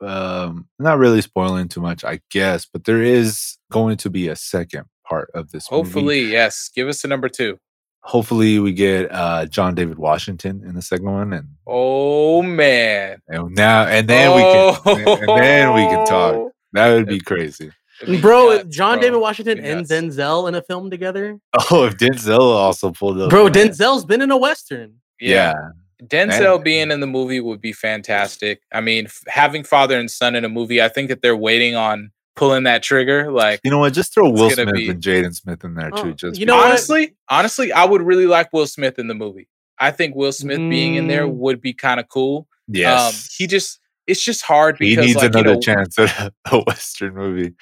[0.00, 4.36] um, not really spoiling too much, I guess, but there is going to be a
[4.36, 5.70] second part of this.
[5.70, 5.82] movie.
[5.84, 7.58] hopefully yes give us a number two.
[8.02, 13.54] Hopefully, we get uh John David Washington in the second one, and, Oh man and
[13.54, 16.52] now and then we can and then we can talk.
[16.72, 17.70] That would be crazy.
[18.00, 19.02] It'd be bro, nuts, John bro.
[19.02, 19.86] David Washington It'd and.
[19.86, 21.38] Denzel in a film together.
[21.70, 23.52] Oh, if Denzel also pulled up, Bro, man.
[23.52, 24.94] Denzel's been in a western.
[25.20, 25.54] yeah,
[26.02, 26.62] Denzel Man.
[26.64, 28.60] being in the movie would be fantastic.
[28.72, 31.76] I mean, f- having father and son in a movie, I think that they're waiting
[31.76, 33.30] on pulling that trigger.
[33.30, 33.92] Like, You know what?
[33.92, 36.14] Just throw Will Smith be- and Jaden Smith in there Oh, too.
[36.14, 36.66] Just you know what?
[36.68, 39.48] honestly, honestly, I would really like Will Smith in the movie.
[39.78, 41.34] I think Will Smith being in there Mm.
[41.34, 42.46] would be kind of cool.
[42.68, 45.98] yes, Um, he just, it's just hard because he needs like, another you know, chance
[45.98, 47.54] at a Western movie.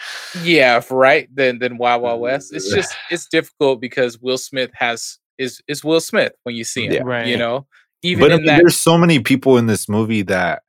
[0.43, 1.29] yeah, f- right.
[1.35, 2.53] Then, then Wild Wild West.
[2.55, 6.85] It's just, it's difficult because Will Smith has is is Will Smith when you see
[6.87, 6.93] him.
[6.93, 7.03] Yeah.
[7.05, 7.27] Right.
[7.27, 7.67] You know,
[8.03, 10.63] even But I mean, that there's so many people in this movie that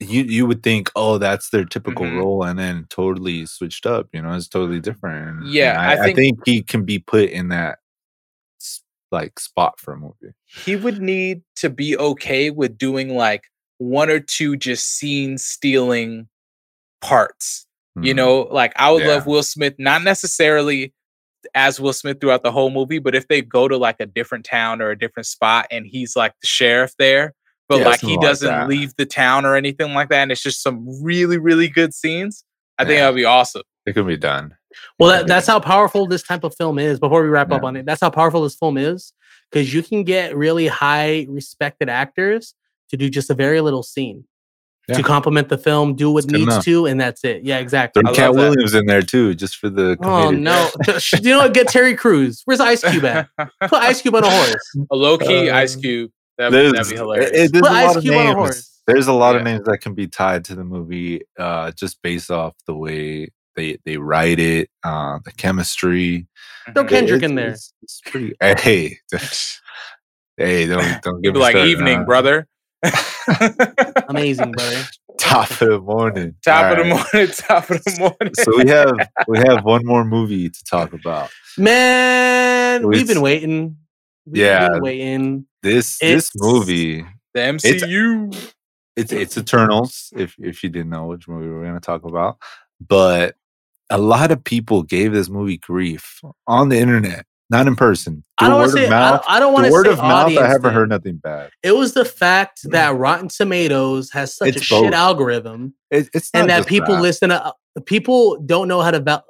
[0.00, 2.18] you you would think, oh, that's their typical Mhm.
[2.18, 4.08] role, and then totally switched up.
[4.12, 5.28] You know, it's totally different.
[5.28, 7.78] And- and Yeah, I, I I think- think he can be put in that
[9.12, 10.34] like spot for a movie.
[10.64, 13.44] he would need to be okay with doing like
[13.78, 16.28] one or two just scene stealing
[17.00, 17.66] parts.
[18.02, 18.16] You Mhm.
[18.16, 20.92] know, like I would love Will Smith, not necessarily
[21.54, 24.44] as Will Smith throughout the whole movie, but if they go to like a different
[24.44, 27.32] town or a different spot and he's like the sheriff there,
[27.68, 28.68] but Yeah, like he doesn't that.
[28.68, 32.44] leave the town or anything like that, and it's just some really, really good scenes,
[32.78, 33.62] I think that would be awesome.
[33.86, 34.54] it could be done.
[34.98, 37.00] Well, that, that's how powerful this type of film is.
[37.00, 39.12] Before we wrap up on it, that's how powerful this film is
[39.50, 42.54] because you can get really high respected actors
[42.90, 44.24] to do just a very little scene
[44.86, 44.96] Yeah.
[44.98, 46.64] to complement the film, do what It's needs enough.
[46.66, 47.42] to, and that's it.
[47.42, 48.02] Yeah, exactly.
[48.02, 48.34] Throw I Cat.
[48.34, 49.96] Williams in there too, just for the.
[50.02, 50.70] Oh comedic- no!
[51.22, 51.54] you know what?
[51.54, 52.42] Get Terry Crews.
[52.44, 53.28] Where's Ice Cube at?
[53.38, 54.76] Put Ice Cube on a horse.
[54.90, 56.10] a low key Ice Um, Cube.
[56.38, 57.30] That'd, There's, that'd be hilarious.
[57.32, 58.72] it- there's a lot of Cube on a names.
[58.86, 62.30] There's a lot of names that can be tied to the movie, uh, just based
[62.30, 66.26] off the way they they write it, uh, the chemistry.
[66.74, 66.88] Throw Mhm.
[66.88, 67.50] Kendrick It's- in there.
[67.50, 68.34] It's, it's pretty.
[68.40, 68.98] Hey,
[70.36, 72.04] hey, don't don't give be me like started, evening, huh?
[72.04, 72.48] brother.
[74.08, 74.82] Amazing, brother.
[75.18, 76.34] Top of the morning.
[76.44, 77.12] top of the Alright.
[77.14, 78.34] morning, top of the morning.
[78.34, 78.94] So we have
[79.26, 81.30] we have one more movie to talk about.
[81.58, 83.78] Man, we've been waiting.
[84.26, 84.68] We've Yeah.
[84.70, 85.46] been waiting.
[85.62, 87.04] This It's- this movie
[87.34, 88.30] the MCU.
[88.96, 90.12] it's it's Eternals.
[90.16, 92.38] If if you didn't know which movie we are going to talk about,
[92.86, 93.36] but
[93.90, 98.24] a lot of people gave this movie grief on the internet, not in person.
[98.38, 98.94] I don't want word to of say.
[98.94, 99.22] I mouth.
[99.22, 100.38] don't, I don't want The to word say of mouth.
[100.38, 100.72] I haven't thing.
[100.72, 101.50] heard nothing bad.
[101.62, 106.30] It was the fact that Rotten Tomatoes has such It's a shit algorithm, It, it's
[106.34, 107.02] not and that people that.
[107.02, 107.52] listen to uh,
[107.84, 109.24] people don't know how to val-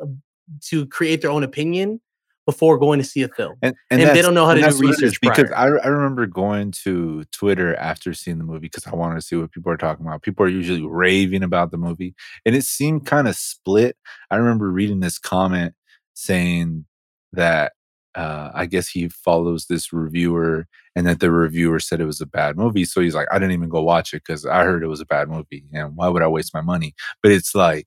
[0.69, 2.01] to create their own opinion
[2.47, 3.57] before going to see a film.
[3.61, 5.51] and, and they don't know how to do that's what it is, research because.
[5.51, 9.37] I, I remember going to Twitter after seeing the movie because I wanted to see
[9.37, 10.23] what people are talking about.
[10.23, 12.15] People are usually raving about the movie,
[12.47, 13.97] and it seemed kind of split.
[14.31, 15.75] I remember reading this comment
[16.15, 16.87] saying
[17.33, 17.73] that
[18.15, 22.27] uh, I guess he follows this reviewer, and that the reviewer said it was a
[22.27, 22.85] bad movie.
[22.85, 25.07] So he's like, I didn't even go watch it because I heard it was a
[25.07, 26.95] bad movie, and why would I waste my money?
[27.23, 27.87] But it's like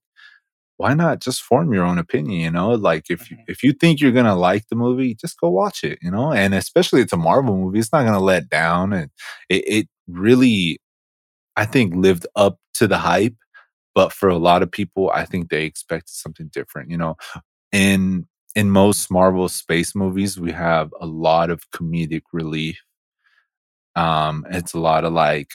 [0.80, 2.71] why not just form your own opinion you know?
[2.71, 3.45] Like if you Mhm.
[3.47, 6.32] if you think you're gonna like the movie just go watch it you know?
[6.34, 9.11] And especially it's a marvel movie it's not gonna let down and
[9.49, 10.80] it, it really
[11.57, 13.36] i think lived up to the hype
[13.95, 17.15] but for a lot of people i think they expected something different you know?
[17.73, 22.80] In in most marvel space movies we have a lot of comedic relief.
[23.95, 25.49] Um it's a lot of like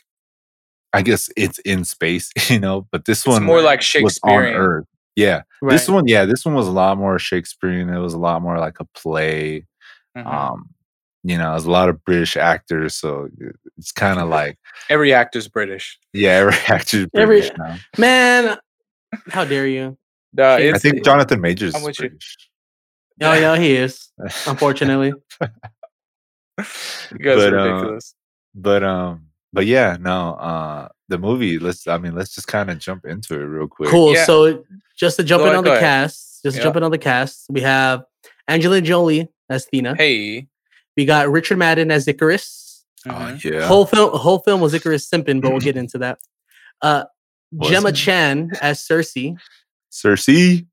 [0.92, 2.86] i guess it's in space you know?
[2.92, 4.84] But this It's one more like Shakespearean.
[5.16, 5.72] Yeah Right.
[5.72, 7.88] this one, yeah, this one was a lot more Shakespearean.
[7.88, 9.66] It was a lot more like a play.
[10.16, 10.26] Mhm.
[10.26, 10.70] Um,
[11.22, 13.28] you know, it was a lot of British actors, so
[13.78, 14.58] it's kind of like,
[14.90, 15.98] Every actor's British.
[16.12, 17.76] yeah, every actor's Every- British now.
[17.98, 18.58] Man,
[19.28, 19.96] how dare you?
[20.36, 22.08] Uh, I think Jonathan Majors I'm is with you.
[22.10, 22.36] British.
[23.22, 24.10] Oh, yeah, he is.
[24.46, 28.14] Unfortunately, you guys but, are uh, ridiculous.
[28.54, 31.58] but um, but yeah, no, uh, the movie.
[31.58, 33.90] Let's, I mean, let's just kind of jump into it real quick.
[33.90, 34.14] cool.
[34.14, 34.24] Yeah.
[34.24, 34.64] So,
[34.96, 35.80] just to jump Go in ahead, on the ahead.
[35.82, 36.62] cast, just to Yeah.
[36.64, 38.04] jump in on the cast, we have
[38.48, 39.96] Angelina Jolie as Thena.
[39.96, 40.46] hey.
[40.96, 42.82] We got Richard Madden as Ikaris.
[43.08, 43.44] Oh Mhm.
[43.44, 46.18] yeah, Whole film, whole film was Ikaris simping, but we'll get into that.
[46.80, 47.04] Uh,
[47.62, 47.90] Gemma?
[47.92, 49.36] Chan as Sersi.
[49.92, 50.66] Sersi.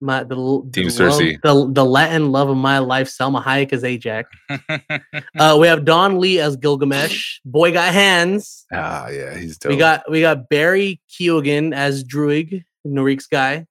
[0.00, 0.34] My the,
[0.74, 4.24] Team the, love- the the Latin love of my life, Salma Hayek as Ajak.
[5.38, 7.40] Uh, we have Don Lee as Gilgamesh.
[7.44, 8.66] Boy got hands.
[8.72, 9.70] Ah, yeah, he's dope.
[9.70, 13.66] We got we got Barry Keoghan as Druig, Narik's guy.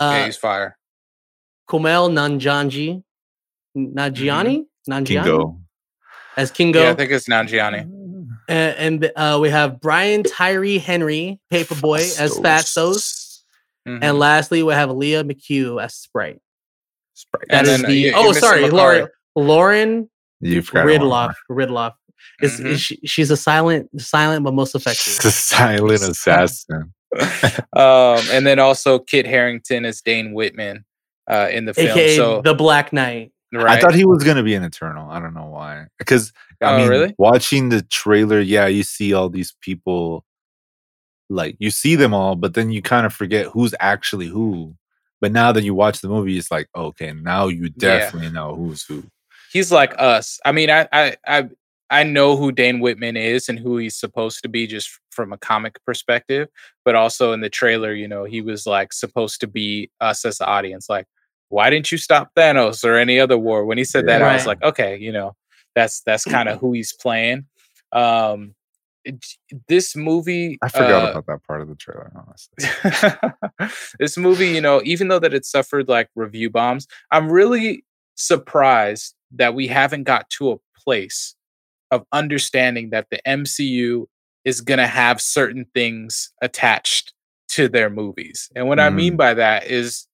[0.00, 0.76] yeah, Uh, he's fire.
[1.70, 3.02] Kumail Nanjanji,
[3.76, 5.60] Nanjiani, Nanjiani Kingo.
[6.36, 7.80] as Kingo, Yeah, I think it's Nanjiani.
[8.48, 13.23] and, and uh, we have Brian Tyree Henry, Paperboy as Phastos,
[13.86, 13.98] Mhm.
[14.02, 16.40] and lastly we have Lia McHugh as Sprite.
[17.14, 17.46] Sprite.
[17.50, 20.10] That And is then, uh, the you- you're oh missing sorry, Lauren Lauren
[20.40, 21.08] You forgot one more.
[21.08, 21.34] Ridloff.
[21.50, 21.92] Ridloff.
[22.40, 22.66] Is, Mhm.
[22.66, 25.18] is she, she's a silent, silent but most effective.
[25.22, 26.92] The silent assassin.
[27.76, 30.84] um, and then also Kit Harington as Dane Whitman
[31.30, 31.88] uh, in the film.
[31.90, 33.32] AKA so the Black Knight.
[33.52, 35.08] right, I thought he was gonna be an Eternal.
[35.10, 35.86] I don't know why.
[35.98, 37.14] Because I Oh, mean, really?
[37.18, 40.24] watching the trailer, yeah, you see all these people,
[41.30, 44.74] like you see them all, but then you kind of forget who's actually who.
[45.20, 48.84] But now that you watch the movie, it's like okay, now you definitely know who's
[48.84, 49.04] who.
[49.52, 50.38] he's like us.
[50.44, 51.48] I mean, I, I I
[51.90, 55.38] I know who Dane Whitman is and who he's supposed to be just from a
[55.38, 56.48] comic perspective,
[56.84, 60.38] but also in the trailer, you know, he was like supposed to be us as
[60.38, 60.88] the audience.
[60.88, 61.06] Like,
[61.50, 63.64] why didn't you stop Thanos or any other war?
[63.64, 65.36] When he said that, I was like, okay, you know,
[65.74, 67.46] that's that's kind of who he's playing.
[67.92, 68.48] Um, it-
[69.68, 72.12] this movie I forgot uh, about that part of the trailer.
[72.14, 77.84] Honestly, this movie, you know, even though that it suffered like review bombs, I'm really
[78.14, 81.34] surprised that we haven't got to a place
[81.90, 84.06] of understanding that the MCU
[84.44, 87.12] is going to have certain things attached
[87.48, 88.50] to their movies.
[88.54, 90.06] And what I mean by that is,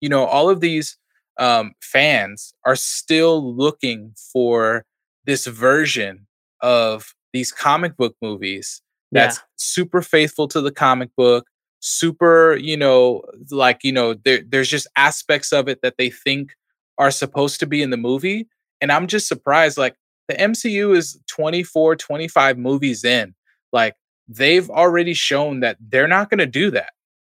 [0.00, 0.96] you know, all of these
[1.38, 4.84] um, fans are still looking for
[5.24, 6.26] this version
[6.60, 9.22] of these comic book movies Yeah.
[9.26, 11.46] that's super faithful to the comic book
[11.80, 16.52] super you know like you know there, there's just aspects of it that they think
[16.98, 18.48] are supposed to be in the movie
[18.80, 19.94] and i'm just surprised like
[20.26, 23.34] the mcu is 24 25 movies in
[23.72, 23.94] like
[24.26, 26.90] they've already shown that they're not going to do that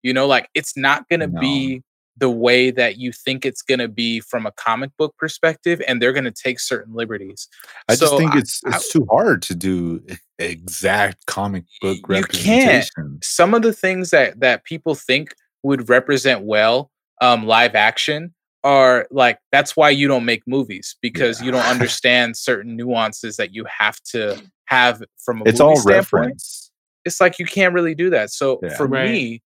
[0.04, 1.40] you know like it's not going to No.
[1.42, 1.84] be
[2.20, 6.02] the way that you think it's going to be from a comic book perspective and
[6.02, 7.48] they're going to take certain liberties
[7.88, 10.04] I just think I- it's I- it's too hard to do
[10.38, 12.26] exact comic book You can't.
[12.26, 13.20] representation.
[13.24, 16.92] some of the things that that people think would represent well
[17.22, 21.46] um live action are like that's why you don't make movies because Yeah.
[21.48, 25.76] you don't understand certain nuances that you have to have from a It's movie all
[25.78, 26.14] standpoint.
[26.14, 26.72] reference.
[27.06, 28.30] It's like you can't really do that.
[28.32, 28.76] So Yeah.
[28.76, 29.10] for Right.
[29.10, 29.42] me,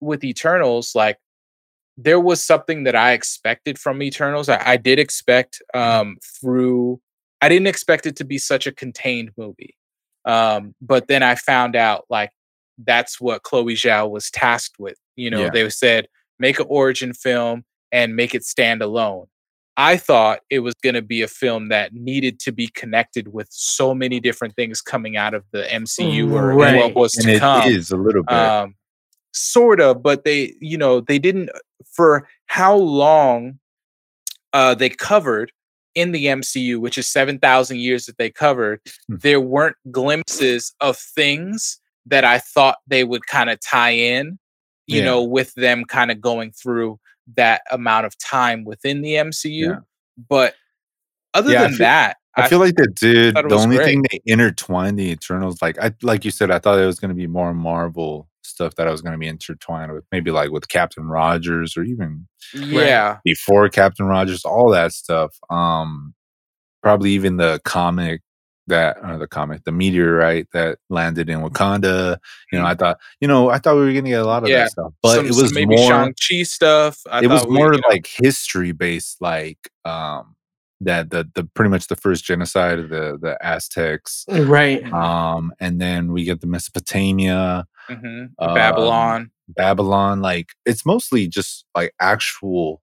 [0.00, 1.18] with Eternals, like
[1.96, 4.48] there was something that I expected from Eternals.
[4.48, 7.00] I, I did expect um through
[7.40, 9.76] I didn't expect it to be such a contained movie.
[10.24, 12.30] Um, but then I found out like
[12.78, 14.96] that's what Chloe Zhao was tasked with.
[15.16, 15.50] You know, Yeah.
[15.50, 19.26] they said make an origin film and make it stand alone.
[19.76, 23.48] I thought it was going to be a film that needed to be connected with
[23.50, 26.76] so many different things coming out of the MCU or Right.
[26.76, 28.34] what was And to it come is a little bit.
[28.34, 28.74] um
[29.36, 31.50] sort of but they you know they didn't
[31.92, 33.58] for how long
[34.52, 35.52] uh they covered
[35.94, 39.16] in the MCU which is 7000 years that they covered Hmm.
[39.20, 44.38] there weren't glimpses of things that I thought they would kind of tie in
[44.86, 45.04] you Yeah.
[45.06, 46.98] know with them kind of going through
[47.36, 49.76] that amount of time within the MCU Yeah.
[50.28, 50.54] but
[51.32, 53.36] other Yeah, I than feel- that I feel like they did.
[53.36, 53.84] The only great.
[53.86, 57.10] thing they intertwined the Eternals, like I like you said, I thought it was going
[57.10, 60.50] to be more Marvel stuff that I was going to be intertwined with, maybe like
[60.50, 65.36] with Captain Rogers or even yeah before Captain Rogers, all that stuff.
[65.50, 66.14] Um,
[66.82, 68.20] probably even the comic
[68.66, 72.16] that or the comic, the meteorite that landed in Wakanda.
[72.50, 74.42] You know, I thought, you know, I thought we were going to get a lot
[74.42, 74.60] of Yeah.
[74.64, 75.90] that stuff, but some, it was maybe more.
[75.90, 80.34] Shang-Chi stuff I it was thought we- more you know, like history based, like um,
[80.84, 84.24] that the the pretty much the first genocide of the the Aztecs.
[84.28, 84.84] Right.
[84.92, 90.20] Um, and then we get the Mesopotamia, mhm, um, Babylon Babylon.
[90.22, 92.82] Like it's mostly just like actual,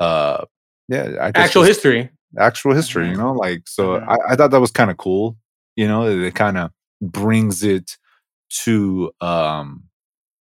[0.00, 0.44] uh,
[0.88, 2.10] yeah, I guess Actual history.
[2.38, 3.08] actual history.
[3.08, 3.18] You Mhm.
[3.18, 3.98] know, like so.
[4.00, 4.08] Mhm.
[4.08, 5.36] I, I thought that was kind of cool.
[5.76, 6.70] You know, it, kind of
[7.00, 7.96] brings it
[8.64, 9.84] to um,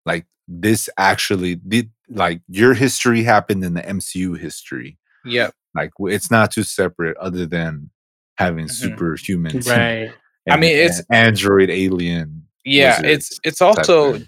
[0.05, 4.97] like this actually did like your history happened in the MCU history.
[5.25, 5.53] Yep.
[5.75, 7.89] Like it's not too separate, other than
[8.37, 8.97] having Mhm.
[8.97, 9.67] superhumans.
[9.69, 10.11] Right.
[10.49, 12.43] I mean, it's- and android alien.
[12.63, 14.19] Yeah, it's it's also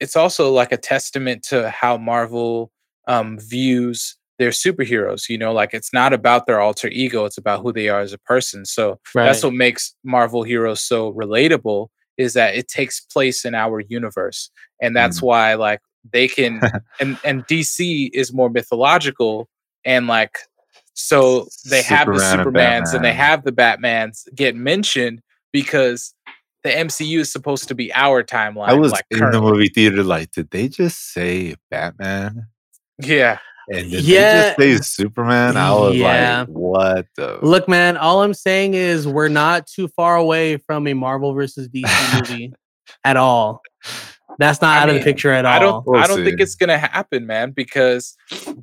[0.00, 2.70] it's also like a testament to how Marvel
[3.08, 7.62] um views their superheroes, you know, like it's not about their alter ego, it's about
[7.62, 8.64] who they are as a person.
[8.64, 9.26] So Right.
[9.26, 14.50] that's what makes Marvel heroes so relatable is that it takes place in our universe.
[14.80, 15.22] And that's Mm.
[15.24, 15.80] why like
[16.12, 16.60] they can
[17.00, 19.48] and and DC is more mythological
[19.84, 20.38] and like
[20.94, 25.22] so they have the Superman and Supermans and they have the Batmans get mentioned
[25.52, 26.14] because
[26.64, 28.68] the MCU is supposed to be our timeline.
[28.68, 30.02] I was like in the movie theater.
[30.04, 32.46] Like, did they just say Batman?
[33.02, 33.38] Yeah.
[33.68, 34.54] And did Yeah.
[34.56, 35.56] they just say Superman?
[35.56, 36.40] I was Yeah.
[36.40, 37.38] like, what the?
[37.42, 41.68] Look, man, all I'm saying is we're not too far away from a Marvel versus
[41.68, 41.84] DC
[42.30, 42.52] movie
[43.04, 43.62] at all.
[44.38, 45.52] That's not I out of the picture at all.
[45.52, 48.16] I don't We'll I don't think it's gonna happen, man, because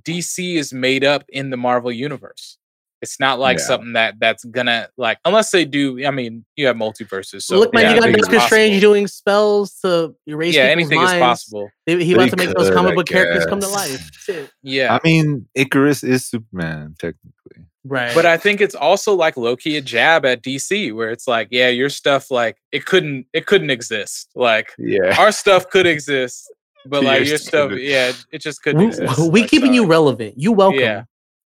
[0.03, 2.57] DC is made up in the Marvel universe.
[3.01, 3.63] It's not like Yeah.
[3.63, 6.05] something that that's gonna like unless they do.
[6.05, 8.81] I mean, you have multiverses, so Look, man, yeah, you got anything is Doctor Strange
[8.81, 11.69] doing spells to erase Yeah, people's anything is possible.
[11.85, 14.09] He, he But about he to make those comic book characters come to life.
[14.13, 14.51] Shit.
[14.63, 17.65] Yeah, I mean, Ikaris is Superman technically.
[17.89, 18.13] Right.
[18.13, 21.69] but I think it's also like Loki a jab at DC, where it's like, yeah,
[21.69, 24.29] your stuff like it couldn't it couldn't exist.
[24.35, 25.15] Like Yeah.
[25.19, 26.51] our stuff could exist,
[26.85, 29.19] but like your stuff, yeah, it just couldn't we, exist.
[29.31, 30.35] we Like, keeping you relevant.
[30.37, 30.79] You welcome.
[30.79, 31.03] Yeah.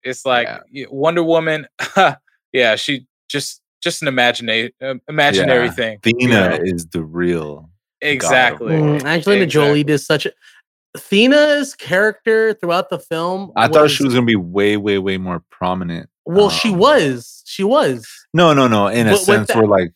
[0.04, 0.86] It's like Yeah.
[0.90, 1.66] Wonder Woman.
[2.52, 5.72] yeah, she just just an imaginary uh, imaginary Yeah.
[5.72, 5.98] thing.
[6.04, 6.58] you know?
[6.62, 7.68] is the real.
[8.00, 8.74] Exactly.
[8.74, 9.84] Mm, Angelina Jolie Exactly.
[9.84, 10.32] did such a
[10.96, 13.52] Thena's character throughout the film.
[13.56, 16.08] I thought she was gonna be way, way, way more prominent.
[16.28, 17.42] Well, she um, was.
[17.46, 18.06] She was.
[18.34, 18.88] No, no, no.
[18.88, 19.92] In a But with sense, we're like,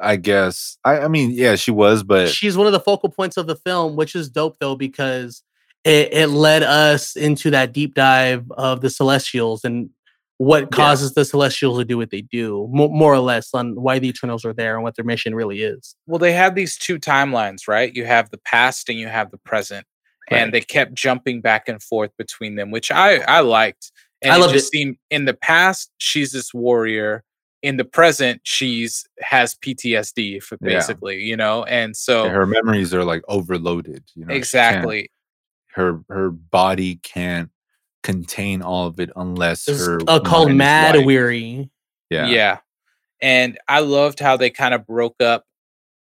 [0.00, 0.78] I guess.
[0.84, 3.56] I, I mean, yeah, she was, but she's one of the focal points of the
[3.56, 5.42] film, which is dope though because
[5.84, 9.90] it, it led us into that deep dive of the Celestials and
[10.38, 13.98] what causes the Celestials to do what they do, mo- more or less, on why
[13.98, 15.96] the Eternals are there and what their mission really is.
[16.06, 17.94] Well, they have these two timelines, right?
[17.94, 19.84] You have the past and you have the present,
[20.30, 20.38] Right.
[20.42, 23.90] and they kept jumping back and forth between them, which I I liked.
[24.22, 24.68] And I just it.
[24.78, 27.22] seemed in the past she's this warrior.
[27.62, 30.74] In the present, she's has PTSD, for Yeah.
[30.74, 34.04] basically, you know, and so her memories are like overloaded.
[34.14, 35.10] You know, exactly,
[35.72, 37.50] her her body can't
[38.04, 41.68] contain all of it unless It's her uh, called Mahd Wy'ry.
[42.10, 42.26] Yeah.
[42.28, 42.58] Yeah.
[43.20, 45.44] And I loved how they kind of broke up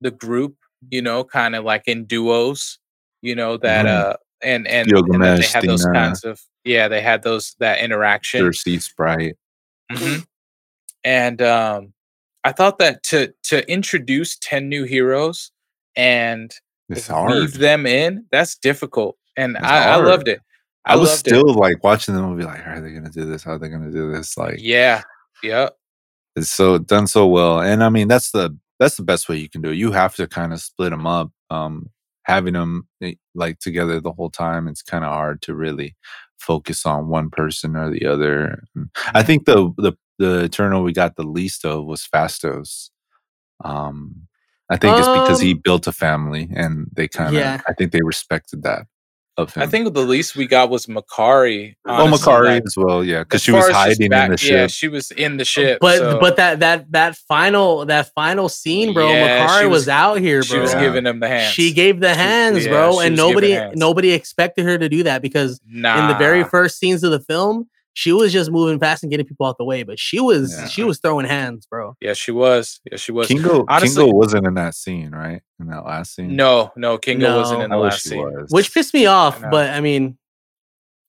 [0.00, 0.56] the group,
[0.90, 2.78] you know, kind of like in duos,
[3.20, 3.88] you know, that Mhm.
[3.90, 8.42] uh and and, and they had those kinds of yeah, they had those that interaction.
[8.44, 9.36] Sersi Sprite.
[9.90, 10.26] Mhm.
[11.04, 11.92] And um
[12.44, 15.52] I thought that to to introduce 10 new heroes
[15.96, 16.52] and
[16.88, 17.52] It's hard.
[17.52, 19.16] them in, that's difficult.
[19.36, 20.40] And I, I loved it.
[20.84, 23.44] I, I was still like watching the movie, like, how are they gonna do this?
[23.44, 24.36] How are they gonna do this?
[24.36, 25.02] Like, Yeah.
[25.42, 25.76] Yep.
[26.36, 29.48] it's so done so well and i mean that's the that's the best way you
[29.50, 31.90] can do it you have to kind of split them up um
[32.24, 32.88] having them
[33.34, 35.96] like together the whole time it's kind of hard to really
[36.38, 38.62] focus on one person or the other
[39.14, 42.90] i think the the the eternal we got the least of was Phastos
[43.64, 44.26] um
[44.70, 47.60] i think it's because he Um, built a family and they kind of Yeah.
[47.68, 48.86] i think they respected that
[49.38, 51.74] of him I think the least we got was Makkari.
[51.86, 54.30] oh honestly, Makkari like, as well yeah because she was far as just hiding back-
[54.30, 55.78] in the Yeah, ship she was in the ship.
[55.80, 59.88] But so but that that that final that final scene, bro, Yeah, Makkari was, was-
[59.88, 60.80] out here, she was Yeah.
[60.80, 61.52] giving them the hands.
[61.52, 65.60] She gave the hands, yeah, bro, and nobody nobody expected her to do that because
[65.66, 66.02] nah.
[66.02, 69.26] in the very first scenes of the film, she was just moving fast and getting
[69.26, 70.66] people out the way, but she was Yeah.
[70.66, 71.94] she was throwing hands, bro.
[72.00, 72.80] Yeah, she was.
[72.90, 73.26] Yeah, she was.
[73.28, 77.36] kingo honestly- kingo wasn't in that scene right in that last scene No, no, Kingo
[77.38, 78.18] wasn't in the wish last scene.
[78.22, 78.46] was.
[78.50, 79.48] Which pissed me off, know.
[79.50, 80.16] but I mean,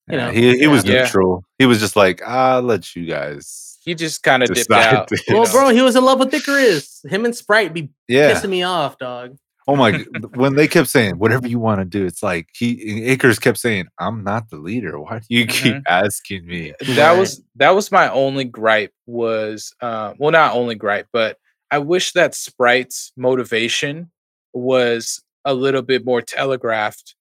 [0.10, 1.04] you Yeah, know, he he was yeah.
[1.04, 1.46] neutral.
[1.58, 3.78] He was just like, ah, I'll let you guys.
[3.86, 5.08] He just kind of dipped out.
[5.10, 5.52] to- well, know?
[5.52, 7.06] bro, he was in love with Ikaris.
[7.10, 8.32] Him and Sprite be Yeah.
[8.34, 9.36] pissing me off, dog.
[9.68, 9.92] Oh my!
[10.36, 12.76] when they kept saying whatever you want to do, it's like he
[13.16, 15.00] Ikaris kept saying, "I'm not the leader.
[15.00, 17.18] Why do you keep asking me?" that Right.
[17.20, 21.38] was that was my only gripe was uh, well not only gripe but
[21.72, 24.10] i wish that sprite's motivation
[24.54, 27.16] was a little bit more telegraphed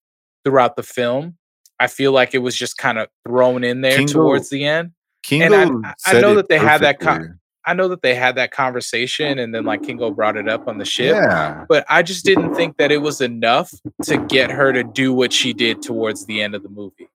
[0.44, 1.36] throughout the film
[1.80, 4.92] i feel like it was just kind of thrown in there Kingo- towards the end
[5.22, 7.36] Kingo I- I said know it that they had that con- perfectly.
[7.66, 10.78] I know that they had that conversation and then like kingo brought it up on
[10.78, 13.72] the ship Yeah, but i just didn't think that it was enough
[14.04, 17.08] to get her to do what she did towards the end of the movie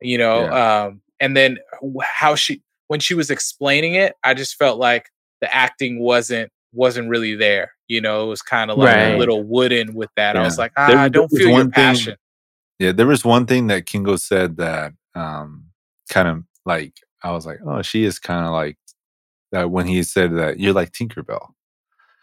[0.00, 1.58] you know um and then
[2.02, 5.08] how she when she was explaining it i just felt like
[5.40, 9.42] the acting wasn't wasn't really there you know it was kind of like a little
[9.42, 10.62] wooden with that i was Yeah.
[10.64, 12.16] like There- ah, i don't feel your thing- passion
[12.78, 12.92] yeah.
[12.92, 15.64] There was one thing that Kingo said that um
[16.10, 18.76] kind of like I was like, oh, she is kind of like
[19.52, 21.48] that when he said that you're like Tinkerbell,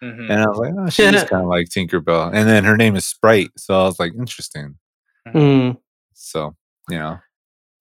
[0.02, 2.76] Mhm, and I was like, oh, she is kind of like Tinkerbell, and then her
[2.78, 4.76] name is Sprite, so I was like, interesting.
[5.28, 5.78] Mm.
[6.14, 6.56] So
[6.90, 7.20] you know,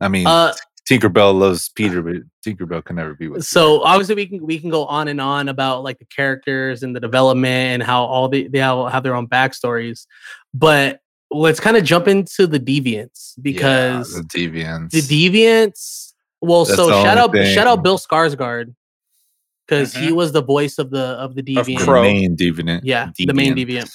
[0.01, 0.53] I mean, Uh,
[0.89, 2.17] Tinkerbell loves Peter, but
[2.47, 3.45] Tinkerbell can never be with.
[3.45, 6.95] so obviously we can we can go on and on about like the characters and
[6.95, 10.07] the development and how all the, they all have their own backstories,
[10.55, 14.91] but let's kind of jump into the deviants because yeah, the deviants.
[14.91, 16.13] the deviants.
[16.41, 17.83] Well, That's so the shout out only shout out.
[17.83, 18.75] Bill Skarsgård
[19.67, 20.17] because he Mhm.
[20.17, 21.87] was the voice of the of the Of deviant.
[21.87, 22.81] the main deviant.
[22.85, 23.91] Yeah, the main deviant.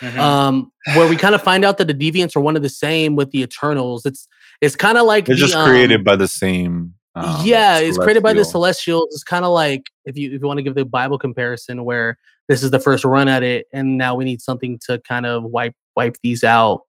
[0.00, 0.18] mhm.
[0.18, 3.14] Um, where we kind of find out that the deviants are one of the same
[3.14, 4.04] with the Eternals.
[4.04, 4.26] It's
[4.60, 6.94] it's kind of like They're the, just created um, by the same.
[7.14, 8.44] um, yeah, it's created by the.
[8.44, 9.08] Celestials.
[9.12, 12.18] It's kind of like if you if you want to give the Bible comparison, where
[12.48, 15.44] this is the first run at it, and now we need something to kind of
[15.44, 16.82] wipe wipe these out.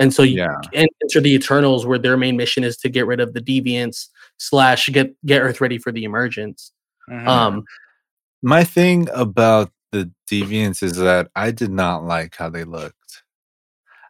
[0.00, 3.06] And so you Yeah, and enter the Eternals, where their main mission is to get
[3.06, 4.06] rid of the deviants
[4.38, 6.72] slash get get Earth ready for the emergence.
[7.08, 7.28] Mhm.
[7.28, 7.64] Um,
[8.42, 13.22] my thing about the deviants is that I did not like how they looked.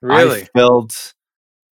[0.03, 1.14] really I felt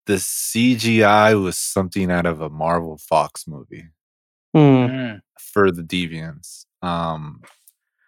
[0.05, 3.89] the CGI was something out of a Marvel Fox movie
[4.53, 5.21] hmm, Mhm.
[5.39, 6.65] for the deviants.
[6.81, 7.41] Um,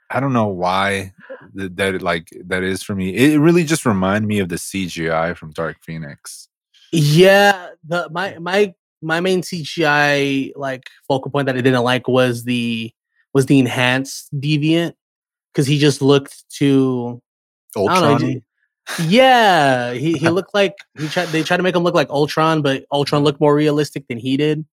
[0.10, 1.14] I don't know why
[1.54, 3.16] that, that like that is for me.
[3.16, 6.48] It really just reminded me of the CGI from Dark Phoenix.
[6.92, 12.44] Yeah, the my my my main CGI like focal point that I didn't like was
[12.44, 12.92] the
[13.34, 14.94] was the enhanced deviant
[15.54, 17.22] because he just looked too
[17.76, 18.22] I know, Ultron.
[18.22, 18.44] he-
[19.08, 22.62] yeah, he, he looked like he tried they tried to make him look like Ultron,
[22.64, 24.66] but Ultron looked more realistic than he did.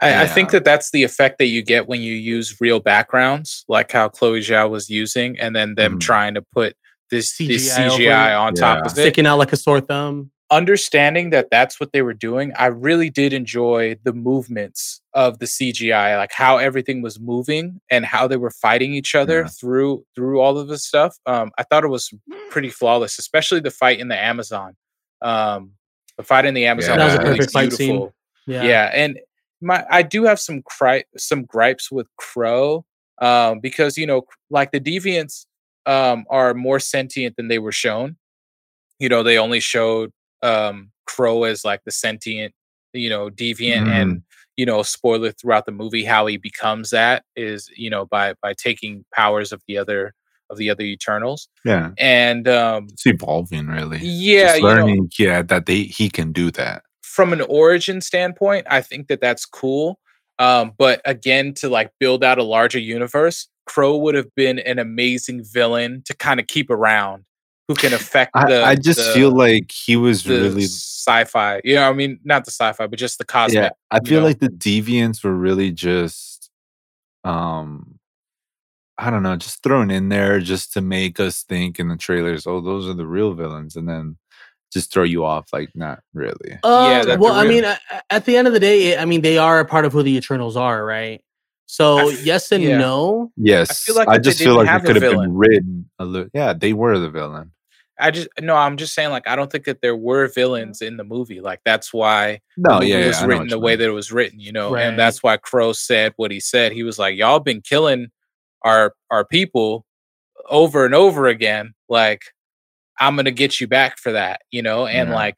[0.00, 3.64] I, I think that that's the effect that you get when you use real backgrounds,
[3.68, 6.00] like how Chloe Zhao was using, and then them Mhm.
[6.00, 6.74] trying to put
[7.10, 8.34] this this CGI over CGI it.
[8.34, 9.00] on top of it.
[9.00, 10.30] Sticking out like a sore thumb.
[10.50, 15.44] Understanding that that's what they were doing, I really did enjoy the movements of the
[15.46, 19.48] CGI, like how everything was moving and how they were fighting each other Yeah.
[19.48, 21.16] through through all of this stuff.
[21.26, 22.10] Um, I thought it was
[22.50, 24.74] pretty flawless, especially the fight in the Amazon.
[25.20, 25.72] Um,
[26.16, 28.10] the fight in the Amazon That was, was a really perfect fight scene.
[28.46, 28.62] Yeah.
[28.62, 28.90] Yeah.
[28.94, 29.18] and
[29.60, 32.86] my I do have some cri- some gripes with Crow,
[33.20, 35.44] um, because you know, like the deviants
[35.84, 38.16] um are more sentient than they were shown.
[38.98, 40.10] You know, they only showed
[40.42, 42.52] um Kro as like the sentient,
[42.92, 44.22] you know, deviant, and
[44.56, 48.54] you know, spoiler throughout the movie how he becomes that is you know by by
[48.54, 50.14] taking powers of the other
[50.50, 51.90] of the other Eternals, Yeah.
[51.98, 53.98] and um It's evolving really.
[54.02, 56.82] yeah, Just you know, learning, yeah, that they he can do that.
[57.02, 59.98] from an origin standpoint, I think that that's cool.
[60.38, 64.78] Um, but again, to like build out a larger universe, Kro would have been an
[64.78, 67.24] amazing villain to kind of keep around,
[67.68, 68.64] who can affect I, the.
[68.64, 71.60] I just the- feel like he was the really sci-fi.
[71.64, 73.54] You know, I mean, not the sci-fi, but just the cosmic.
[73.62, 73.70] yeah.
[73.90, 74.26] I feel know?
[74.26, 76.50] like the deviants were really just
[77.24, 77.98] um
[79.00, 82.48] I don't know, just thrown in there just to make us think in the trailers,
[82.48, 84.16] oh, those are the real villains, and then
[84.72, 86.58] just throw you off like not really.
[86.64, 88.98] Uh, that's well, a I real- mean, a- a- at the end of the day,
[88.98, 91.22] I mean, they are a part of who the Eternals are, right?
[91.66, 92.78] So f- yes and yeah.
[92.78, 93.30] no.
[93.36, 95.90] Yes, I, feel like I just feel like have it could have villain- been written
[96.00, 96.28] a little.
[96.34, 97.52] Yeah, they were the villain.
[98.00, 100.96] I just no, I'm just saying, like, I don't think that there were villains in
[100.96, 101.40] the movie.
[101.40, 103.72] Like, that's why the No, movie yeah, yeah, was I know written the you way
[103.72, 103.78] mean.
[103.80, 104.84] that it was written, you know, Right.
[104.84, 106.72] and that's why Kro said what he said.
[106.72, 108.08] He was like, "Y'all been killing
[108.62, 109.84] our our people
[110.48, 111.74] over and over again.
[111.88, 112.22] Like,
[113.00, 115.14] I'm gonna get you back for that, you know." And Yeah.
[115.14, 115.36] like,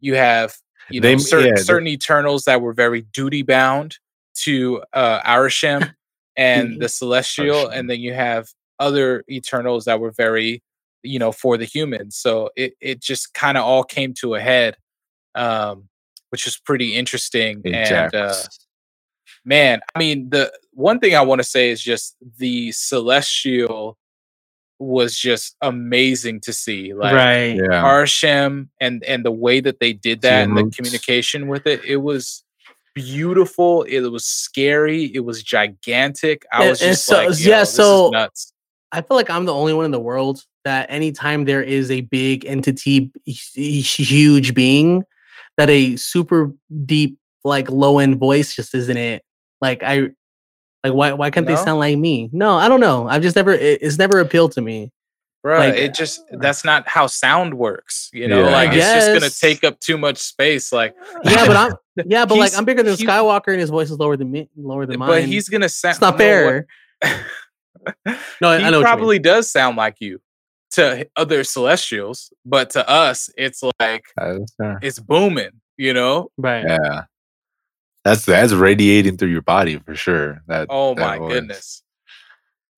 [0.00, 0.54] you have
[0.90, 3.98] you They- know certain yeah, they- certain Eternals that were very duty bound
[4.44, 5.92] to uh Arishem
[6.36, 7.70] and the Celestial, Arishem.
[7.74, 8.48] and then you have
[8.78, 10.62] other Eternals that were very
[11.02, 14.40] you know for the humans so it, it just kind of all came to a
[14.40, 14.76] head
[15.34, 15.88] um
[16.30, 18.34] which was pretty interesting Hey, and uh
[19.44, 23.96] man i mean the one thing i want to say is just the celestial
[24.80, 27.56] was just amazing to see like right.
[27.56, 31.84] yeah, Arishem and and the way that they did that and the communication with it
[31.84, 32.44] it was
[32.94, 36.44] beautiful it was scary it was gigantic.
[36.52, 38.52] I was and just so- like yeah, yeah this so- is nuts
[38.92, 42.00] I feel like I'm the only one in the world that anytime there is a
[42.02, 45.04] big entity, huge being,
[45.56, 46.52] that a super
[46.84, 49.22] deep, like low end voice just isn't it.
[49.60, 50.10] Like I,
[50.84, 51.54] like why why can't No?
[51.56, 52.30] they sound like me?
[52.32, 53.08] No, I don't know.
[53.08, 53.52] I've just never.
[53.52, 54.92] It, it's never appealed to me.
[55.42, 58.10] Bro, Like, it just uh, that's not how sound works.
[58.12, 58.50] You know, Yeah.
[58.50, 60.72] like it's just gonna take up too much space.
[60.72, 61.72] Like, Yeah, but I'm.
[62.06, 64.48] Yeah, but like I'm bigger than he- Skywalker, and his voice is lower than me,
[64.56, 65.08] lower than mine.
[65.08, 65.92] but he's gonna sound.
[65.94, 66.66] It's not fair.
[68.40, 68.70] No, I, he I know.
[68.70, 68.82] what you mean.
[68.82, 70.20] probably does sound like you
[70.72, 75.50] to other Celestials, but to us, it's like That's it's booming.
[75.76, 76.30] You know?
[76.36, 76.64] Right.
[76.66, 77.04] yeah.
[78.04, 80.42] That's that's radiating through your body for sure.
[80.46, 81.32] That Oh that my voice.
[81.32, 81.82] goodness!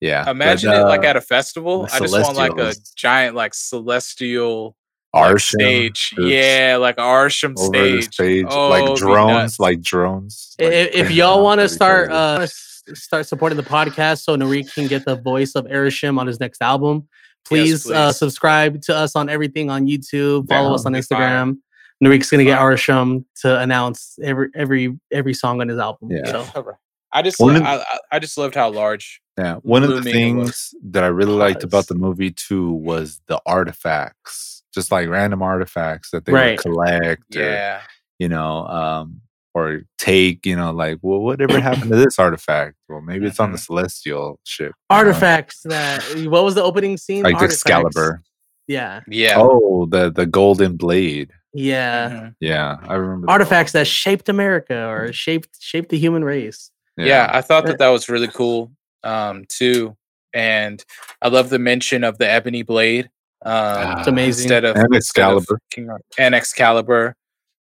[0.01, 1.87] Yeah, but, Imagine it like uh, at a festival.
[1.91, 4.75] I just want like a giant like celestial
[5.13, 6.09] like, Arishem stage.
[6.11, 8.13] troops Yeah, like a Arishem stage.
[8.13, 10.55] stage, Oh, like drones, like drones.
[10.59, 14.35] I- like, if, if y'all want to start uh s- start supporting the podcast so
[14.35, 17.07] Narik can get the voice of Arishem on his next album,
[17.45, 18.17] please, uh please.
[18.17, 21.27] subscribe to us on everything on YouTube, follow us on Be fire.
[21.45, 21.57] Instagram.
[22.03, 22.75] Narik's gonna get Fire.
[22.75, 26.09] Arishem to announce every every every song on his album.
[26.11, 26.25] Yeah.
[26.53, 26.75] So
[27.13, 29.21] I just One lo- I, I- I just loved how large.
[29.37, 30.49] Yeah, one of the looming it was.
[30.49, 35.41] things that I really liked about the movie too was the artifacts, just like random
[35.41, 36.51] artifacts that they Right.
[36.51, 37.81] would collect, or Yeah,
[38.19, 39.21] you know, um,
[39.53, 40.45] or take.
[40.45, 42.75] You know, like, well, whatever happened to this artifact?
[42.89, 43.65] Well, maybe it's on the Mhm.
[43.65, 44.67] celestial ship.
[44.67, 44.97] you know?
[44.97, 47.23] artifacts that what was the opening scene?
[47.23, 47.61] like Artifacts.
[47.63, 48.21] Excalibur.
[48.67, 49.01] Yeah.
[49.07, 49.35] yeah.
[49.37, 51.31] Oh, the the golden blade.
[51.53, 52.09] Yeah.
[52.09, 52.35] Mhm.
[52.39, 56.71] Yeah, I remember Artifacts that golden shaped America or shaped shaped the human race.
[56.95, 57.07] blade.
[57.07, 57.29] yeah.
[57.33, 58.71] I thought that that was really cool
[59.03, 59.97] um, too,
[60.33, 60.83] and
[61.21, 63.09] I love the mention of the ebony blade.
[63.43, 64.43] Um, It's amazing.
[64.43, 65.59] Instead of And instead of Excalibur.
[65.71, 67.15] King Ar- and Excalibur.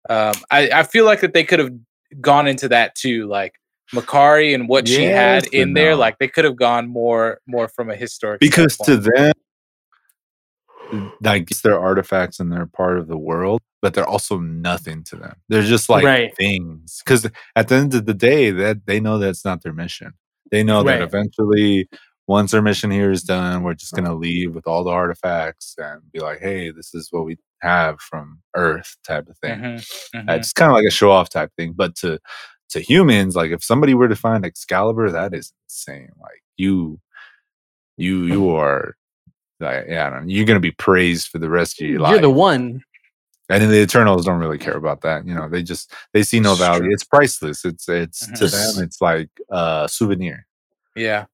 [0.08, 1.72] Um, I I feel like that they could have
[2.20, 3.54] gone into that too, like
[3.94, 5.94] Makkari and what she had in there.
[5.96, 9.32] Like they could have gone more more from a historic because to them
[11.20, 15.16] like it's their artifacts and they're part of the world but they're also nothing to
[15.16, 16.34] them they're just like Right.
[16.36, 20.12] things because at the end of the day that they know that's not their mission
[20.50, 20.98] they know Right.
[20.98, 21.88] that eventually
[22.26, 25.74] once their mission here is done we're just going to leave with all the artifacts
[25.78, 29.78] and be like hey this is what we have from earth type of thing Mhm,
[30.14, 30.36] uh, mhm.
[30.38, 32.18] it's kind of like a show off type thing but to
[32.70, 36.10] to humans, like if somebody were to find Excalibur, that is insane.
[36.20, 37.00] Like you,
[37.96, 38.94] you, you are,
[39.58, 42.12] like, yeah, I don't know, you're gonna be praised for the rest of your life.
[42.12, 42.82] You're the one.
[43.48, 45.26] And then the Eternals don't really care about that.
[45.26, 46.82] You know, they just they see no It's value.
[46.82, 46.92] true.
[46.92, 47.64] It's priceless.
[47.64, 48.74] It's it's to Mhm.
[48.74, 48.84] them.
[48.84, 50.46] It's like a souvenir.
[50.94, 51.24] Yeah.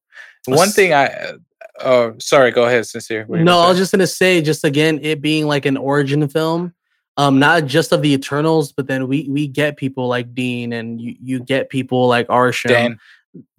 [0.47, 1.33] One thing I,
[1.81, 3.25] uh, oh, sorry, go ahead, sincere.
[3.25, 6.73] What No, I was just gonna say, just again, it being like an origin film,
[7.17, 10.99] um, not just of the Eternals, but then we we get people like Dean, and
[11.01, 12.99] you you get people like Arishem, Dane,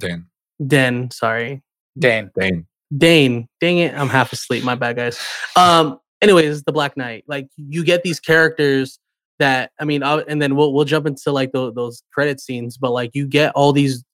[0.00, 0.26] Dan,
[0.66, 1.10] Dan.
[1.10, 1.62] sorry,
[1.98, 3.48] Dan, Dan, Dane.
[3.60, 4.64] Dang it, I'm half asleep.
[4.64, 5.18] My bad, guys.
[5.56, 7.24] Um, anyways, the Black Knight.
[7.26, 8.98] Like you get these characters
[9.38, 12.76] that I mean, i and then we'll we'll jump into like those those credit scenes,
[12.76, 14.04] but like you get all these.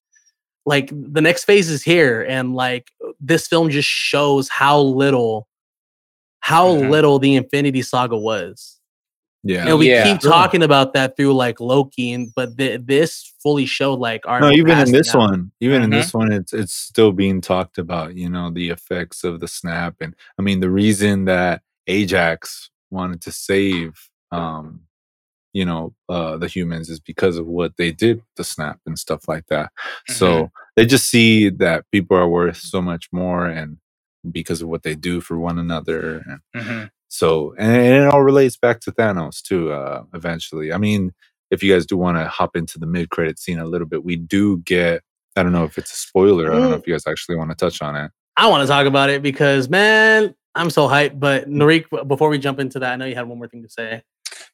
[0.65, 5.47] Like the next phase is here, and like this film just shows how little,
[6.39, 6.89] how Mhm.
[6.89, 8.79] little the Infinity Saga was.
[9.43, 9.67] Yeah.
[9.67, 10.03] And we Yeah.
[10.03, 14.39] keep talking about that through like Loki, and but th- this fully showed like our
[14.39, 18.15] no, even in this one, even in this one, it's it's still being talked about.
[18.15, 22.47] You know, the effects of the snap, and I mean, the reason that Ajak
[22.89, 24.81] wanted to save, um,
[25.53, 28.97] you know, uh, the humans is because of what they did, with the snap and
[28.99, 29.71] stuff like that.
[30.07, 33.77] So they just see that people are worth so much more, and
[34.31, 36.89] because of what they do for one another, and Mhm.
[37.09, 39.71] so, and, and it all relates back to Thanos too.
[39.71, 41.13] Uh, eventually, I mean,
[41.51, 44.15] if you guys do want to hop into the mid-credit scene a little bit, we
[44.15, 45.03] do get.
[45.35, 46.51] I don't know if it's a spoiler.
[46.51, 48.11] I don't know if you guys actually want to touch on it.
[48.37, 51.19] I want to talk about it because man, I'm so hyped.
[51.19, 53.69] But Narik, before we jump into that, I know you had one more thing to
[53.69, 54.03] say.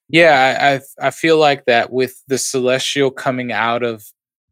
[0.09, 4.03] Yeah, I, I I feel like that with the celestial coming out of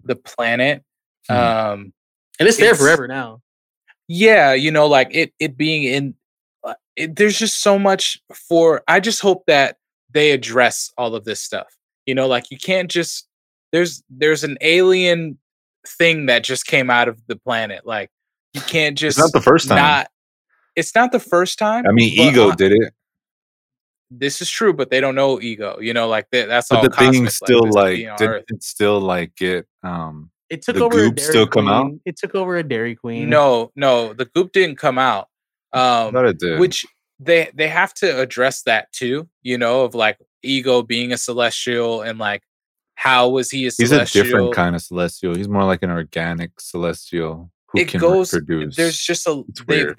[0.04, 0.84] the planet.
[1.30, 1.36] Mhm.
[1.36, 1.94] Um,
[2.40, 3.42] And it's there It's- forever now.
[4.08, 6.16] yeah, you know, like it it being in.
[6.64, 8.84] uh, It, there's just so much for.
[8.88, 9.78] I just hope that
[10.12, 11.68] they address all of this stuff.
[12.06, 13.28] You know, like you can't just.
[13.74, 15.38] There's there's an alien
[15.98, 17.86] thing that just came out of the planet.
[17.86, 18.10] Like
[18.54, 19.78] you can't just It's not the first time.
[19.78, 20.08] not.
[20.76, 21.86] It's not the first time.
[21.88, 22.94] I mean, Ego I- did it,
[24.12, 25.80] this is true, but they don't know ego.
[25.80, 26.84] You know, like that, that's but all.
[26.84, 28.44] the cosmic, thing still this is like being did Earth.
[28.50, 31.84] it still like get um It took The over a goop Dairy still come out?
[31.88, 32.02] Queen.
[32.06, 33.30] It took over a Dairy Queen.
[33.30, 35.28] No, no, the goop didn't come out.
[35.74, 36.60] I Um, thought it did.
[36.60, 36.86] which
[37.20, 39.28] they they have to address that too.
[39.42, 42.44] You know, of like ego being a celestial and like
[42.96, 45.36] how was he a he's a different kind of celestial.
[45.36, 48.34] He's more like an organic celestial who it can goes.
[48.34, 48.76] reproduce.
[48.76, 49.98] There's just a It's they weird.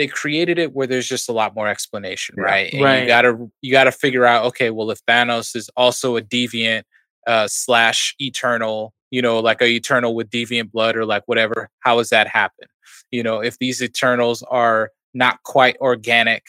[0.00, 2.44] They they created it where there's just a lot more explanation, Yeah.
[2.44, 2.72] right?
[2.72, 3.00] And Right.
[3.02, 6.84] you gotta you gotta figure out okay, well if Thanos is also a deviant
[7.26, 11.98] uh slash eternal, you know, like a eternal with deviant blood or like whatever, how
[11.98, 12.68] does that happen?
[13.10, 16.44] You know, if these eternals are not quite organic,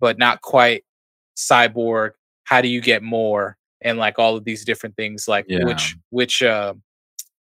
[0.00, 0.84] but not quite
[1.36, 2.10] cyborg,
[2.44, 3.56] how do you get more?
[3.82, 6.74] And like all of these different things, like which which uh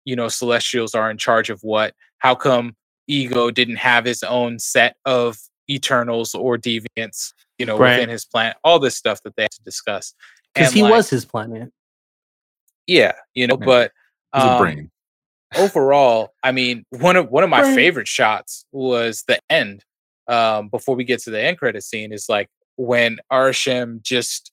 [0.05, 2.75] you know celestials are in charge of what how come
[3.07, 5.37] ego didn't have his own set of
[5.69, 7.95] eternals or deviants you know Right.
[7.97, 10.13] within his planet all this stuff that they had to discuss
[10.53, 11.71] because he like, was his planet.
[12.87, 13.65] yeah you know Yeah.
[13.65, 13.91] but
[14.35, 14.91] He's a um, brain.
[15.57, 17.75] overall i mean one of one of my Brain.
[17.75, 19.83] favorite shots was the end
[20.27, 24.51] um before we get to the end credit scene is like when arishem just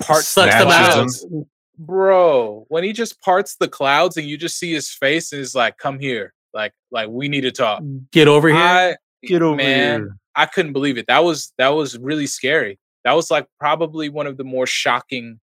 [0.00, 1.30] parts the Sucks them Snatches out.
[1.30, 1.46] him.
[1.78, 5.54] bro when he just parts the clouds and you just see his face and is
[5.54, 8.56] like come here like like we need to talk mm, Get over here.
[8.56, 10.16] I Get over man, here.
[10.34, 11.06] I couldn't believe it.
[11.08, 12.78] That was that was really scary.
[13.04, 15.40] That was like probably one of the more shocking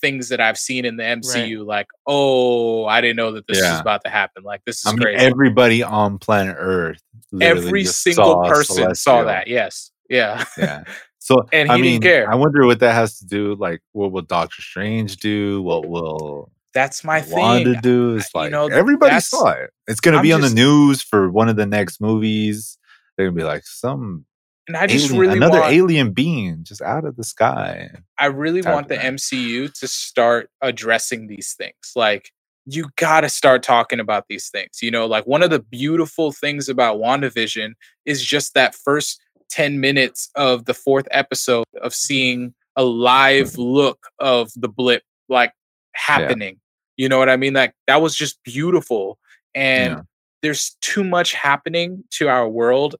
[0.00, 1.64] things that I've seen in the MCU.
[1.64, 4.42] Like, oh, I didn't know that this was about to happen.
[4.42, 5.24] Like, this is I mean, crazy.
[5.24, 7.02] everybody on planet Earth.
[7.40, 9.48] Every single saw a person saw that.
[9.48, 10.44] Yes, yeah.
[10.58, 10.84] Yeah.
[11.24, 12.28] So And I he didn't mean, care.
[12.28, 13.54] I wonder what that has to do.
[13.54, 15.62] Like, what will Doctor Strange do?
[15.62, 17.80] What will That's my thing.
[17.80, 18.16] do?
[18.16, 19.70] It's you know, everybody saw it.
[19.86, 22.78] It's gonna I'm be on the news for one of the next movies.
[23.16, 24.24] They're gonna be like some
[24.68, 27.90] And I just alien, really another want, alien being just out of the sky.
[28.18, 29.16] I really want the thing.
[29.16, 31.92] MCU to start addressing these things.
[31.94, 32.30] Like,
[32.64, 34.78] you got to start talking about these things.
[34.80, 37.72] You know, like one of the beautiful things about WandaVision
[38.06, 39.20] is just that first
[39.50, 43.62] 10 minutes of the fourth episode of seeing a live mm-hmm.
[43.62, 45.52] look of the blip like
[45.94, 46.60] happening.
[46.96, 47.54] You know what I mean?
[47.54, 49.18] Like, that was just beautiful.
[49.54, 50.00] And Yeah.
[50.42, 52.96] there's too much happening to our world,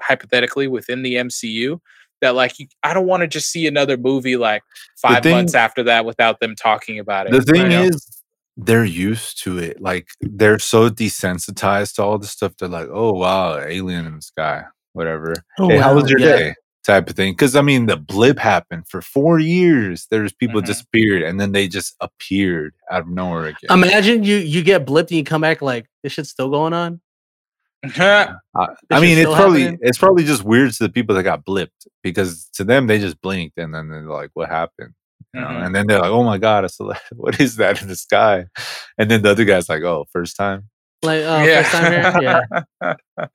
[0.00, 1.80] hypothetically, within the MCU
[2.22, 4.62] that like you, I don't want to just see another movie like
[4.96, 7.32] five thing- months after that without them talking about it.
[7.32, 7.82] The thing know?
[7.82, 8.22] is,
[8.56, 9.80] they're used to it.
[9.82, 12.54] Like they're so desensitized to all this stuff.
[12.58, 14.64] They're like, "Oh wow, alien in the sky,
[14.94, 16.36] whatever." Oh, hey, how was your yeah.
[16.36, 16.54] day
[16.86, 17.32] type of thing.
[17.32, 20.06] Because I mean, the blip happened for four years.
[20.10, 20.66] There's people Mhm.
[20.66, 23.70] disappeared, and then they just appeared out of nowhere again.
[23.70, 27.00] Imagine you you get blipped and you come back like this shit's still going on.
[27.84, 28.34] I,
[28.90, 29.80] I mean, it's probably happening?
[29.82, 33.20] it's probably just weird to the people that got blipped because to them they just
[33.20, 34.94] blinked and then they're like, "What happened?"
[35.34, 35.46] You know?
[35.48, 35.66] Mhm.
[35.66, 36.68] And then they're like, "Oh my god, I
[37.12, 38.46] what is that in the sky?"
[38.98, 40.68] And then the other guy's like, "Oh, first time."
[41.02, 42.40] Like oh, first time here.
[42.80, 42.94] Yeah.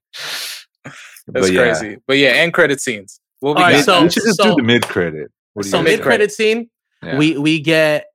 [1.27, 1.61] That's yeah.
[1.61, 1.97] crazy.
[2.07, 3.20] But yeah, end credit scenes.
[3.41, 3.85] What we All right, got?
[3.85, 5.29] so- we should just so- do the mid credit.
[5.53, 6.69] What So mid credit scene,
[7.03, 7.17] Yeah.
[7.17, 8.05] we we get.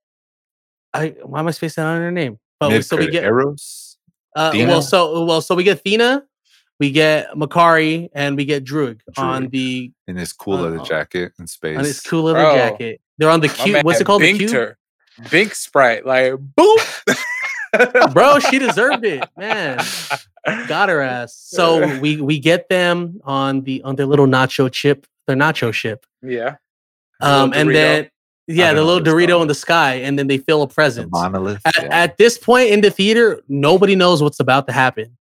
[0.94, 2.38] I why am I spacing out on her name?
[2.58, 3.12] But we, so we Mid-credit.
[3.20, 3.98] get Eros.
[4.34, 6.22] uh, well so well so we get Thena,
[6.80, 11.32] we get Makkari, and we get Druig on the in his cool Uh, leather jacket
[11.38, 11.76] in space.
[11.76, 12.54] on his cool leather Bro.
[12.54, 13.00] jacket.
[13.18, 13.84] They're on the My cute.
[13.84, 14.22] What's it called?
[14.22, 14.52] The Binked cute.
[14.52, 14.78] her.
[15.30, 16.06] Bink Sprite.
[16.06, 17.16] Like, boop.
[18.14, 19.78] Bro, she deserved it, man.
[20.68, 21.34] Got her ass.
[21.36, 26.06] So we we get them on the on their little nacho chip, their nacho ship.
[26.22, 26.56] Yeah.
[27.20, 27.72] Um, and Dorito.
[27.72, 28.10] then
[28.48, 29.42] yeah, the little Dorito called.
[29.42, 31.10] in the sky, and then they feel a The presence.
[31.10, 31.60] monolith.
[31.64, 31.88] At, yeah.
[31.90, 35.16] at this point in the theater, nobody knows what's about to happen,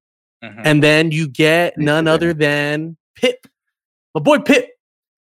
[0.44, 0.62] Mhm.
[0.66, 3.48] and then you get none other than Pip,
[4.14, 4.70] my boy Pip,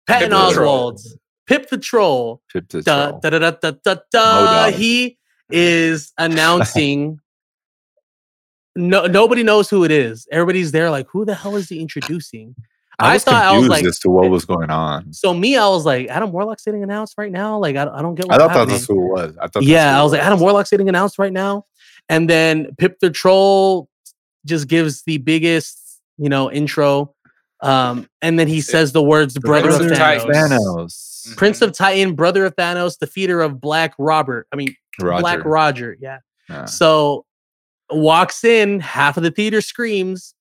[0.07, 1.01] Patton Pip the Oswalt,
[1.47, 2.41] Pip the Troll.
[2.51, 3.19] Pip the Da, troll.
[3.21, 4.71] da, da, da, da, da, da.
[4.71, 5.17] He
[5.49, 7.19] is announcing.
[8.75, 10.27] no, nobody knows who it is.
[10.31, 12.55] Everybody's there, like, who the hell is he introducing?
[12.99, 15.11] I I was thought I was confused like- as to what was going on.
[15.13, 17.57] So me, I was like, Adam Warlock's getting announced right now.
[17.57, 18.27] Like, I, I don't get.
[18.27, 18.75] What I thought happening.
[18.75, 19.37] that's who it was.
[19.37, 21.65] I thought yeah, I it was like, Adam Warlock's getting announced right now,
[22.09, 23.89] and then Pip the Troll
[24.45, 27.13] just gives the biggest, you know, intro,
[27.61, 31.35] um, and then he says the words The "brother of Prince of Thanos." Thanos.
[31.37, 34.47] Prince of Titan, brother of Thanos, defeater of Black Robert.
[34.53, 35.21] I mean, Roger.
[35.21, 35.97] Black Roger.
[35.99, 36.19] Yeah.
[36.49, 36.65] Yeah.
[36.65, 37.25] So
[37.89, 40.34] walks in, half of the theater screams,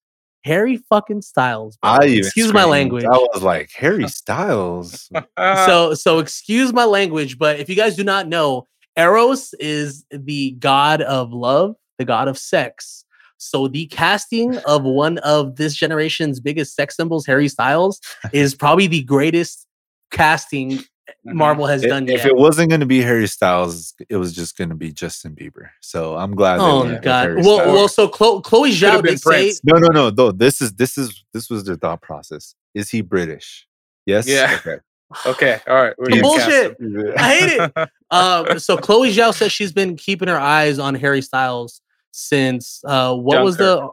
[0.45, 1.77] Harry fucking Styles.
[1.79, 1.91] bro.
[1.91, 3.05] I excuse my language.
[3.05, 5.11] I was like, Harry Styles.
[5.39, 10.53] So so excuse my language, but if you guys do not know, Eros is the
[10.53, 13.05] god of love, the god of sex.
[13.39, 18.01] So the casting of one of this generation's biggest sex symbols, Harry Styles,
[18.33, 19.67] is probably the greatest
[20.11, 20.81] casting.
[21.25, 22.27] Marvel has If- done if yet.
[22.27, 25.69] it wasn't going to be Harry Styles, it was just going to be Justin Bieber.
[25.81, 26.61] So I'm glad.
[26.61, 27.35] Oh went god.
[27.37, 27.73] Well, Styles.
[27.73, 30.33] well, so Chloe, Chloe Zhao Could've been did say no, no, no, no.
[30.33, 32.55] This is this is this was their thought process.
[32.75, 33.67] Is he British?
[34.07, 34.27] Yes.
[34.27, 34.59] Yeah.
[34.61, 34.79] Okay.
[35.27, 35.61] okay.
[35.67, 35.95] All right.
[35.99, 37.19] We're The gonna cast bullshit.
[37.19, 37.89] I hate it.
[38.11, 41.81] Um, so Chloe Zhao says she's been keeping her eyes on Harry Styles
[42.13, 43.89] since uh, what was the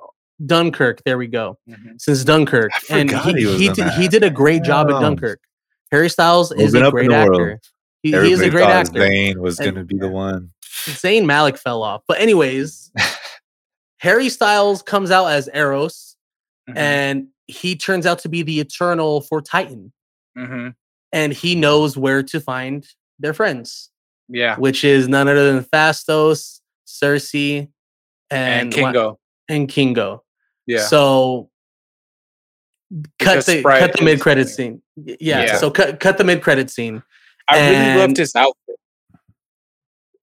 [0.45, 1.01] Dunkirk?
[1.05, 1.57] There we go.
[1.67, 1.99] Mhm.
[1.99, 5.39] Since Dunkirk, and he he he did, he did a great job at Dunkirk.
[5.91, 7.59] Harry Styles is a great actor.
[8.03, 8.99] He, he is a great thought actor.
[8.99, 10.49] Zayn was going to be the one.
[10.63, 12.91] Zayn Malik fell off, but anyways,
[13.99, 16.15] Harry Styles comes out as Eros,
[16.69, 16.77] Mhm.
[16.77, 19.91] and he turns out to be the Eternal for Titan,
[20.37, 20.73] Mhm.
[21.11, 22.87] and he knows where to find
[23.19, 23.89] their friends.
[24.33, 24.55] Yeah.
[24.55, 27.67] which is none other than Phastos, Sersi,
[28.29, 29.19] And, and, Kingo.
[29.49, 30.23] and Kingo.
[30.67, 30.85] Yeah.
[30.87, 31.50] So
[33.19, 34.81] cut Because the cut the mid credit scene.
[34.97, 35.55] Yeah, Yeah.
[35.57, 37.01] So cut cut the mid credit scene.
[37.49, 38.75] I really loved his outfit.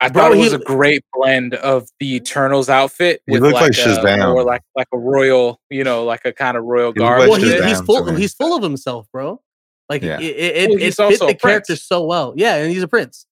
[0.01, 3.43] I Bro, thought it he- was a great blend of the Eternals outfit He with
[3.43, 4.33] looked like, like a, Shazam.
[4.35, 7.35] or like like a royal, you know, like a kind of royal He like well,
[7.35, 8.05] he, he's full.
[8.15, 9.41] He's full of himself, bro.
[9.89, 10.21] Like Yeah.
[10.21, 12.33] it, it, it, Well, it he's fit the a character so well.
[12.37, 13.27] Yeah, and he's a prince.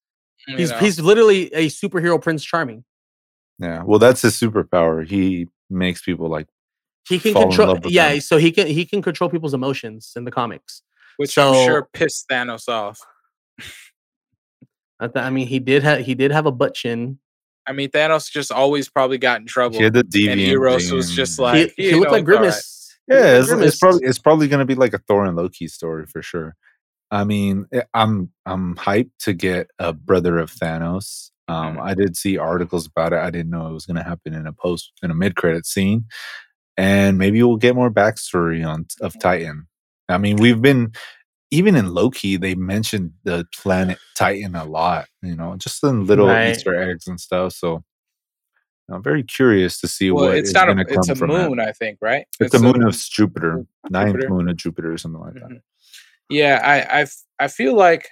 [0.47, 0.77] you He's know.
[0.79, 2.83] he's literally a superhero Prince Charming.
[3.59, 3.83] Yeah.
[3.83, 5.07] Well, that's his superpower.
[5.07, 6.47] He makes people like
[7.09, 7.77] He can Fall control.
[7.85, 8.21] Yeah, them.
[8.21, 10.81] so he can he can control people's emotions in the comics.
[11.17, 12.99] which so- I'm sure pissed Thanos off.
[14.99, 17.19] I, th- I mean, he did have he did have a butt chin.
[17.67, 19.77] I mean, Thanos just always probably got in trouble.
[19.77, 22.29] he had the and Eros was just like he, he you looked know, like it's
[22.29, 22.39] all right.
[22.39, 22.97] Grimace.
[23.07, 25.25] He yeah, looked like it's, it's probably it's probably going to be like a Thor
[25.25, 26.55] and Loki story for sure.
[27.11, 31.29] I mean, eh, I'm I'm hyped to get a brother of Thanos.
[31.49, 31.81] Um, Mhm.
[31.81, 33.19] I did see articles about it.
[33.19, 35.65] I didn't know it was going to happen in a post in a mid credit
[35.65, 36.05] scene,
[36.77, 39.67] and maybe we'll get more backstory on of Titan.
[40.09, 40.93] I mean, we've been
[41.51, 45.07] even in Loki, they mentioned the planet Titan a lot.
[45.21, 46.49] You know, just in little Right.
[46.49, 47.53] Easter eggs and stuff.
[47.53, 47.83] So.
[48.89, 51.15] I'm very curious to see Well, what it's not a going to come it's a
[51.17, 51.49] from that.
[51.49, 52.25] moon, I think, right?
[52.39, 54.29] It's, the a- moon of Jupiter, ninth Jupiter?
[54.29, 55.43] moon of Jupiter, or something like that.
[55.49, 55.61] Mhm.
[56.29, 57.05] Yeah,
[57.37, 58.07] I feel like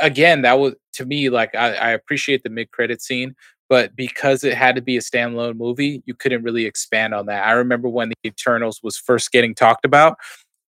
[0.00, 3.36] again that was to me like I, I appreciate the mid credit scene,
[3.68, 7.46] but because it had to be a standalone movie, you couldn't really expand on that.
[7.46, 10.18] I remember when the Eternals was first getting talked about,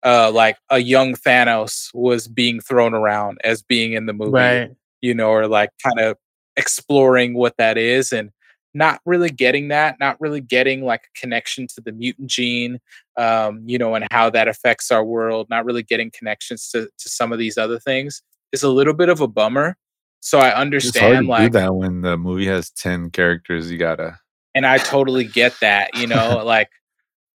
[0.03, 4.71] uh, like a young Thanos was being thrown around as being in the movie, right.
[5.01, 6.17] you know, or like kind of
[6.55, 8.31] exploring what that is and.
[8.73, 12.79] not really getting that, not really getting like a connection to the mutant gene,
[13.15, 17.09] um, you know, and how that affects our world, not really getting connections to, to
[17.09, 19.75] some of these other things is a little bit of a bummer.
[20.19, 23.71] So I It's hard to understand do like that when the movie has ten characters.
[23.71, 24.19] You gotta.
[24.55, 26.69] and I totally get that, you know, like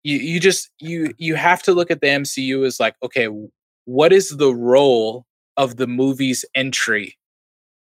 [0.03, 3.27] you you just you you have to look at the MCU as like, okay,
[3.85, 5.25] what is the role
[5.57, 7.17] of the movie's entry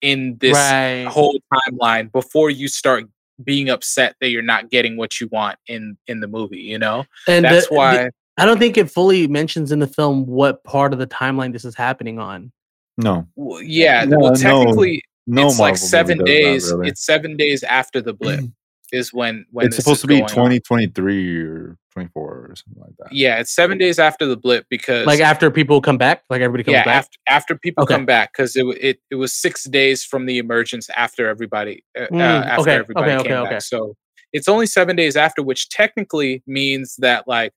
[0.00, 1.06] in this right.
[1.06, 3.04] whole timeline before you start
[3.42, 7.04] being upset that you're not getting what you want in in the movie, you know?
[7.26, 10.62] and That's the- the- why I don't think it fully mentions in the film what
[10.64, 12.52] part of the timeline this is happening on.
[12.96, 15.48] No, w- yeah, No, well no, technically no.
[15.48, 16.70] it's like Marvel movie seven days.
[16.70, 16.88] really.
[16.88, 18.40] It's seven days after the blip
[18.92, 20.30] is when when it's this supposed is to be going on.
[20.30, 23.12] 2023 or 24 or something like that.
[23.12, 26.64] Yeah, it's seven days after the blip because Like after people come back, like everybody
[26.64, 26.96] comes yeah back.
[26.96, 27.94] after after people Okay.
[27.94, 32.02] come back because it, it it was six days from the emergence after everybody uh,
[32.02, 33.60] uh, Mm, after okay, everybody okay, came okay, back okay.
[33.60, 33.96] so
[34.32, 37.52] it's only seven days after which technically means that like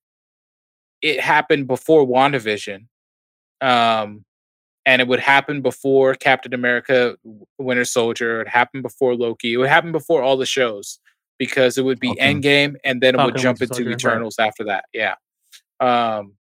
[1.02, 2.88] it happened before wandavision
[3.62, 4.24] um
[4.88, 7.16] and it would happen before captain america
[7.60, 11.00] winter soldier it happened before loki it would happen before all the shows
[11.38, 12.34] because it would be Okay.
[12.34, 14.00] endgame and then it would jump Winter into Soldier, right.
[14.00, 15.16] eternals after that yeah
[15.80, 16.34] um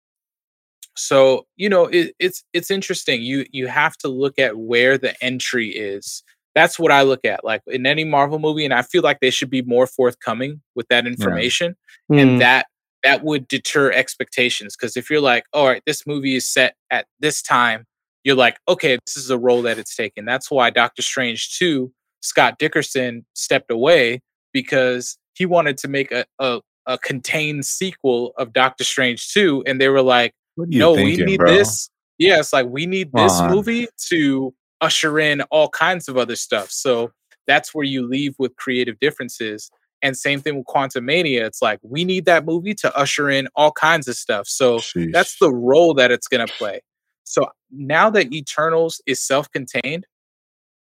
[0.95, 5.13] so you know it, it's it's interesting you you have to look at where the
[5.23, 6.23] entry is
[6.55, 9.29] that's what i look at like in any marvel movie and i feel like they
[9.29, 11.75] should be more forthcoming with that information
[12.11, 12.67] Mm, and that
[13.03, 17.05] that would deter expectations because if you're like all right this movie is set at
[17.19, 17.85] this time
[18.27, 21.91] you're like okay this is the role that it's taken that's why doctor strange 2
[22.21, 24.21] scott derrickson stepped away
[24.53, 29.79] because he wanted to make a, a, a contained sequel of doctor strange 2 and
[29.79, 31.55] they were like What are you no, thinking, we need bro?
[31.55, 31.89] this.
[32.17, 33.51] Yeah, it's like we need Come this on.
[33.51, 36.71] movie to usher in all kinds of other stuff.
[36.71, 37.11] So
[37.45, 39.69] that's where you leave with creative differences.
[40.01, 41.45] And same thing with Quantumania.
[41.45, 44.47] It's like we need that movie to usher in all kinds of stuff.
[44.47, 44.79] So
[45.13, 46.81] that's the role that it's going to play.
[47.29, 50.05] So now that Eternals is self-contained,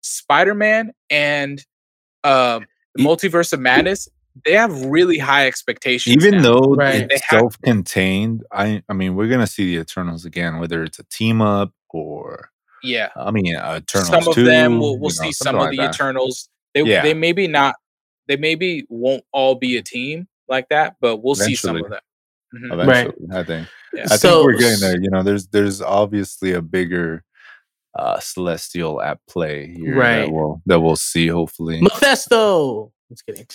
[0.02, 1.64] Spider-Man and
[2.24, 4.08] um, the E- Multiverse of Madness,
[4.44, 6.16] they have really high expectations.
[6.16, 6.42] even now.
[6.42, 7.06] though Right.
[7.10, 11.04] It's have- self-contained i i mean we're gonna see the eternals again whether it's a
[11.04, 12.50] team up or
[12.82, 15.60] yeah, i mean uh, eternals some of 2, them we'll, we'll know, see some of
[15.62, 15.94] like the that.
[15.94, 17.02] eternals they Yeah.
[17.02, 17.76] they maybe not
[18.26, 22.00] they maybe won't all be a team like that but we'll see some of Eventually.
[22.60, 22.86] them Mhm.
[22.88, 23.14] Right.
[23.38, 24.04] i think Yeah.
[24.10, 27.22] i So- think we're getting there you know there's there's obviously a bigger
[27.98, 30.20] uh celestial at play here Right.
[30.22, 32.92] that we'll that we'll see hopefully Mephisto.
[33.10, 33.46] Just kidding.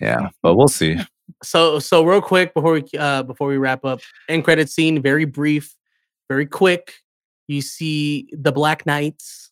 [0.00, 0.98] yeah but we'll see
[1.44, 5.24] So so real quick before we uh before we wrap up, end credit scene, very
[5.24, 5.76] brief,
[6.28, 6.94] very quick.
[7.46, 9.50] You see the Black Knights.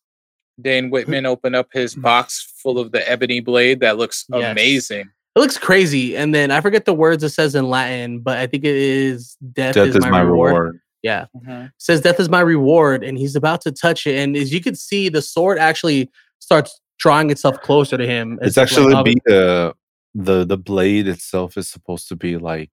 [0.61, 4.40] dane whitman open up his box full of the ebony blade that looks Mm.
[4.40, 4.51] Yes.
[4.53, 8.39] amazing It looks crazy, and then I forget the words it says in Latin, but
[8.39, 10.81] I think it is "Death, death is, my, reward.
[11.05, 11.70] Yeah, Mhm.
[11.78, 14.74] says "Death is my reward," and he's about to touch it, and as you can
[14.74, 16.10] see, the sword actually
[16.40, 18.40] starts drawing itself closer to him.
[18.43, 19.73] it's as if, actually like, be the
[20.16, 22.73] the the blade itself is supposed to be like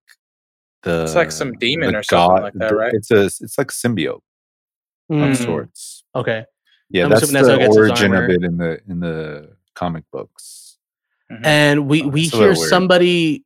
[0.82, 2.94] the it's like some demon or something like that, right?
[2.96, 4.22] it's a it's like symbiote
[5.12, 6.44] mm, of sorts Okay,
[6.90, 9.00] yeah I'm that's assuming that's the it gets its origin of it in the in
[9.02, 10.65] the comic books
[11.32, 11.46] Mhm.
[11.46, 13.44] and we Uh, we hear somebody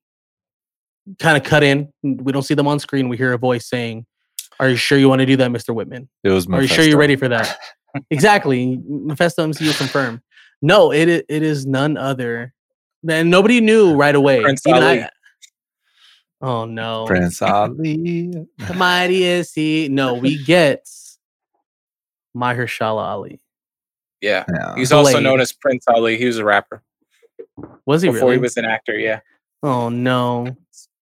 [1.19, 1.91] kind of cut in.
[2.03, 3.09] We don't see them on screen.
[3.09, 4.05] We hear a voice saying,
[4.59, 6.09] "Are you sure you want to do that, Mister Whitman?
[6.23, 7.57] it was Are you sure you're ready for that?"
[8.11, 8.79] exactly.
[8.87, 10.21] Mephisto MCU confirmed.
[10.61, 12.53] No, it it is none other.
[13.09, 14.41] And nobody knew right away.
[14.41, 15.03] Prince Even Ali.
[15.03, 15.09] I-
[16.41, 19.87] oh no, prince ali the mighty is he.
[19.89, 20.85] No, we get
[22.35, 23.39] Mahershala Ali.
[24.21, 24.75] yeah yeah.
[24.75, 26.83] he's also known as prince ali he was a rapper
[27.85, 28.35] Was he before really?
[28.35, 29.19] he was an actor yeah
[29.63, 30.55] oh no.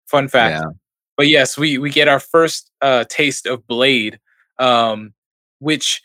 [0.08, 0.72] fun fact yeah
[1.18, 4.20] but yes, we we get our first uh, taste of Blade,
[4.60, 5.14] um,
[5.60, 6.02] which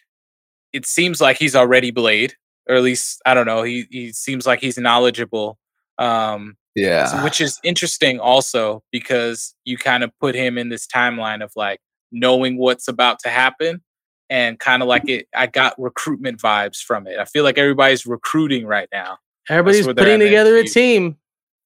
[0.73, 2.35] it seems like he's already Blade,
[2.69, 3.63] or at least I don't know.
[3.63, 5.59] He he seems like he's knowledgeable,
[5.99, 10.87] um, so- yeah which is interesting also because you kind of put him in this
[10.87, 11.81] timeline of like
[12.13, 13.83] knowing what's about to happen,
[14.29, 15.27] and kind of like it.
[15.35, 17.19] I got recruitment vibes from it.
[17.19, 19.19] I feel like everybody's recruiting right now.
[19.51, 21.17] Everybody's putting together a team.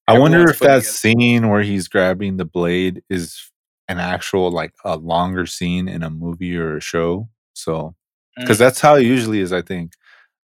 [0.07, 3.51] I wonder if that together- scene where he's grabbing the blade is
[3.87, 7.29] an actual like a longer scene in a movie or a show.
[7.53, 7.95] So
[8.37, 8.59] because Mm.
[8.59, 9.93] that's how it usually is, I think.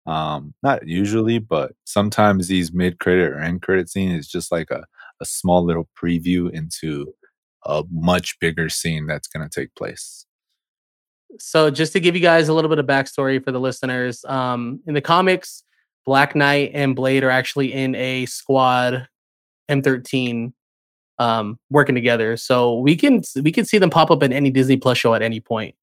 [0.05, 4.69] Um, not usually, but sometimes these mid credit or end credit scene is just like
[4.71, 4.85] a,
[5.21, 7.13] a small little preview into
[7.65, 10.25] a much bigger scene that's gonna take place.
[11.39, 14.79] So just to give you guys a little bit of backstory for the listeners, um,
[14.87, 15.63] in the comics,
[16.09, 19.07] Black Knight and Blade are actually in a squad
[19.69, 20.53] M13
[21.19, 22.35] um, working together.
[22.35, 25.21] So we can we can see them pop up in any Disney Plus show at
[25.21, 25.75] any point.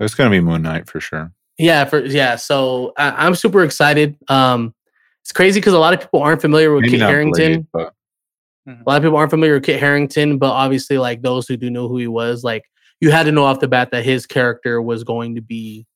[0.00, 1.30] It's gonna be Moon Knight for sure.
[1.56, 2.34] Yeah, for yeah.
[2.34, 4.16] So I, am super excited.
[4.28, 4.74] Um,
[5.22, 7.52] it's crazy because a lot of people aren't familiar with Maybe Kit not Harington.
[7.52, 7.94] Blade, but
[8.66, 11.70] A lot of people aren't familiar with Kit Harington, but obviously, like those who do
[11.70, 12.64] know who he was, like
[13.00, 15.86] you had to know off the bat that his character was going to be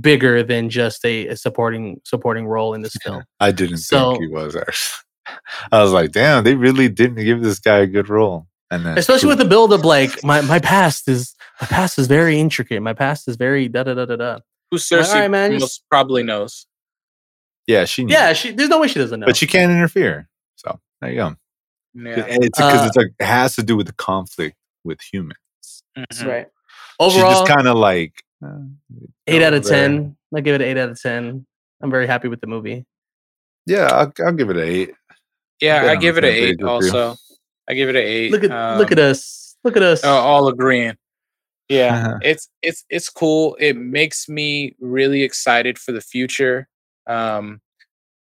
[0.00, 3.22] bigger than just a, a supporting supporting role in this film.
[3.40, 5.04] I didn't So- think he was actually.
[5.72, 8.46] I was like, damn, they really didn't give this guy a good role.
[8.70, 12.06] And then Especially with the build of like my my past is my past is
[12.06, 12.80] very intricate.
[12.82, 14.34] My past is very da da da da da.
[14.70, 16.66] Who All Sersi right, man, most just- probably knows.
[17.66, 18.12] yeah, she knew.
[18.14, 19.26] Yeah, she there's no way she doesn't know.
[19.26, 20.28] but she can't interfere.
[20.56, 21.36] So there you go.
[21.94, 22.24] Yeah.
[22.26, 25.38] And it's because Uh, it's like it has to do with the conflict with humans.
[25.96, 26.26] That's Mhm.
[26.28, 26.46] right.
[27.00, 28.58] She's Overall, just kind of like uh,
[29.26, 29.88] eight out of there.
[29.88, 30.16] ten.
[30.34, 31.46] I give it an eight out of ten.
[31.82, 32.84] I'm very happy with the movie.
[33.66, 34.90] Yeah, I'll, I'll give it an eight.
[35.60, 37.16] Yeah, I give it an eight also.
[37.68, 38.30] I give it an eight.
[38.32, 39.56] Look at look at um, us.
[39.64, 40.04] Look at us.
[40.04, 40.96] uh, all agreeing.
[41.68, 42.18] Yeah, Uh-huh.
[42.22, 43.56] it's it's it's cool.
[43.60, 46.66] It makes me really excited for the future.
[47.06, 47.60] Um,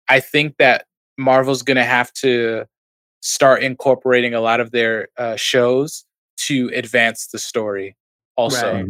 [0.10, 0.86] I think that
[1.18, 2.65] Marvel's gonna have to
[3.22, 6.06] start incorporating a lot of their uh, shows
[6.48, 7.95] to advance the story.
[8.36, 8.86] Also, Right.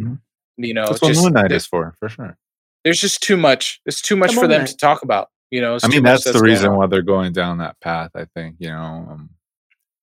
[0.62, 2.36] You know, That's what just Moon Knight there- is for, for sure.
[2.84, 3.80] there's just too much.
[3.86, 4.66] It's too much Come for them man.
[4.66, 5.28] to talk about.
[5.50, 6.76] You know, I mean, much that's the reason on.
[6.78, 8.10] why they're going down that path.
[8.14, 9.30] I think you know, um,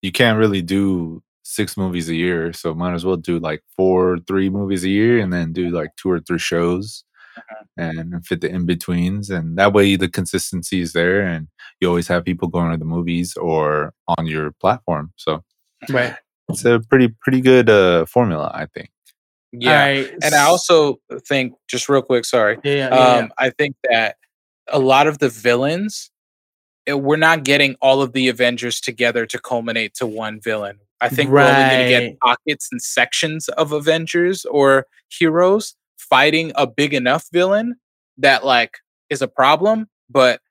[0.01, 4.19] you can't really do six movies a year, so might as well do like four,
[4.27, 7.05] three movies a year, and then do like two or three shows,
[7.37, 7.63] Uh-huh.
[7.77, 11.47] and fit the in betweens, and that way the consistency is there, and
[11.79, 15.13] you always have people going to the movies or on your platform.
[15.15, 15.43] So
[15.89, 16.15] right.
[16.49, 18.89] it's a pretty pretty good uh, formula, I think.
[19.51, 20.13] Yeah, right.
[20.23, 22.57] and I also think, just real quick, sorry.
[22.63, 24.17] yeah, yeah, yeah, um, I think that
[24.67, 26.11] a lot of the villains,
[26.85, 30.79] eh, we're not getting all of the Avengers together to culminate to one villain.
[30.99, 36.51] I think we're only going to get pockets and sections of Avengers or heroes fighting
[36.55, 37.75] a big enough villain
[38.17, 38.77] that like
[39.09, 39.87] is a problem.
[40.09, 40.41] But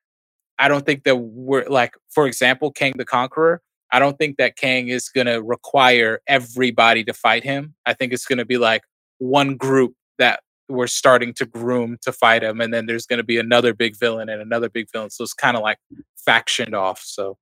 [0.59, 3.61] I don't think that we're like, for example, Kang the Conqueror.
[3.93, 7.75] I don't think that Kang is going to require everybody to fight him.
[7.87, 8.83] I think it's going to be like
[9.19, 13.25] one group that we're starting to groom to fight him, and then there's going to
[13.25, 15.11] be another big villain and another big villain.
[15.11, 15.79] So it's kind of like
[16.27, 17.01] factioned off.
[17.05, 17.39] So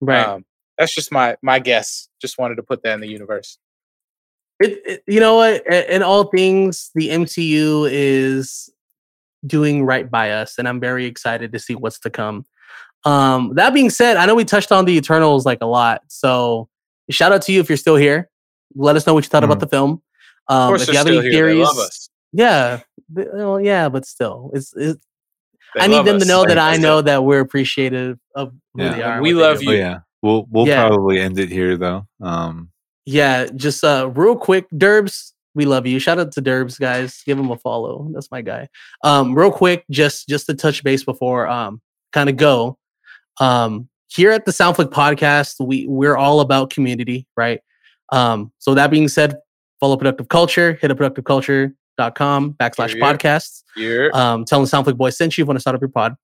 [0.00, 0.26] right.
[0.26, 0.44] um,
[0.78, 2.08] that's just my my guess.
[2.20, 3.58] Just wanted to put that in the universe.
[4.60, 5.66] It, it- you know what?
[5.66, 8.70] In all things, the MCU is
[9.46, 12.46] doing right by us, and I'm very excited to see what's to come.
[13.04, 16.68] Um, that being said, I know we touched on the Eternals like a lot, so
[17.10, 18.28] shout out to you if you're still here.
[18.74, 20.02] Let us know what you thought about the film.
[20.48, 21.46] Of Um, course, if you have still any here.
[21.46, 22.08] They theories, love us.
[22.32, 22.80] yeah,
[23.12, 25.04] well, yeah, but still, it's, it's
[25.78, 28.82] I need love them to know Like, that I know that we're appreciative of who
[28.82, 28.94] Yeah.
[28.94, 29.22] they are.
[29.22, 29.66] We love do.
[29.66, 29.78] But you.
[29.78, 30.86] yeah, we'll we'll Yeah.
[30.86, 32.06] probably end it here though.
[32.20, 32.70] Um,
[33.04, 35.98] Yeah, just uh real quick, Derbs, we love you.
[35.98, 37.22] Shout out to Derbs, guys.
[37.26, 38.08] Give him a follow.
[38.12, 38.68] That's my guy.
[39.02, 41.80] Um, real quick, just just to touch base before um
[42.12, 42.78] kind of go.
[43.40, 47.60] Um, here at the Soundflick podcast, we we're all about community, right?
[48.10, 49.36] Um, so that being said,
[49.80, 53.12] follow productive culture, hit a productiveculture.com backslash Yeah.
[53.12, 55.88] podcasts You're um, telling Soundflick Boys sent you if you want to start up your
[55.88, 56.14] pod.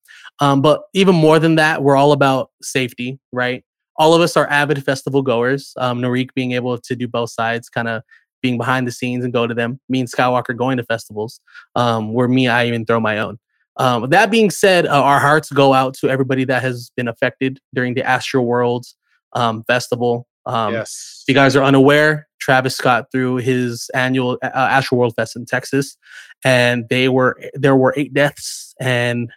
[0.41, 3.65] Um, but even more than that, we're all about safety, right?
[3.97, 5.73] All of us are avid festival goers.
[5.77, 8.03] Um, Narik being able to do both sides, kind of
[8.43, 9.81] being behind the scenes and go to them.
[9.89, 11.41] Me and Skywalker going to festivals.
[11.75, 13.39] Um, where me, I even throw my own.
[13.79, 17.61] Um, that being said, uh, our hearts go out to everybody that has been affected
[17.75, 18.93] during the Astroworld
[19.35, 20.27] um, festival.
[20.47, 21.23] Um, yes.
[21.23, 25.97] if you guys are unaware, Travis Scott threw his annual uh, Astroworld Fest in Texas,
[26.45, 29.31] and they were there were eight deaths and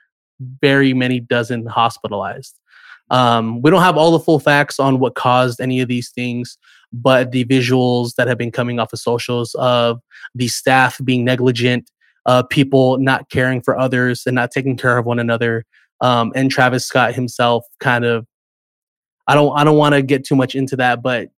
[0.62, 2.58] very many dozen hospitalized.
[3.10, 6.58] Um, we don't have all the full facts on what caused any of these things,
[6.94, 10.00] but the visuals that have been coming off of socials of
[10.34, 11.92] the staff being negligent,
[12.26, 15.66] uh, people not caring for others and not taking care of one another,
[16.02, 18.26] um, and Travis Scott himself kind of.
[19.28, 19.56] I don't.
[19.58, 21.30] I don't want to get too much into that, but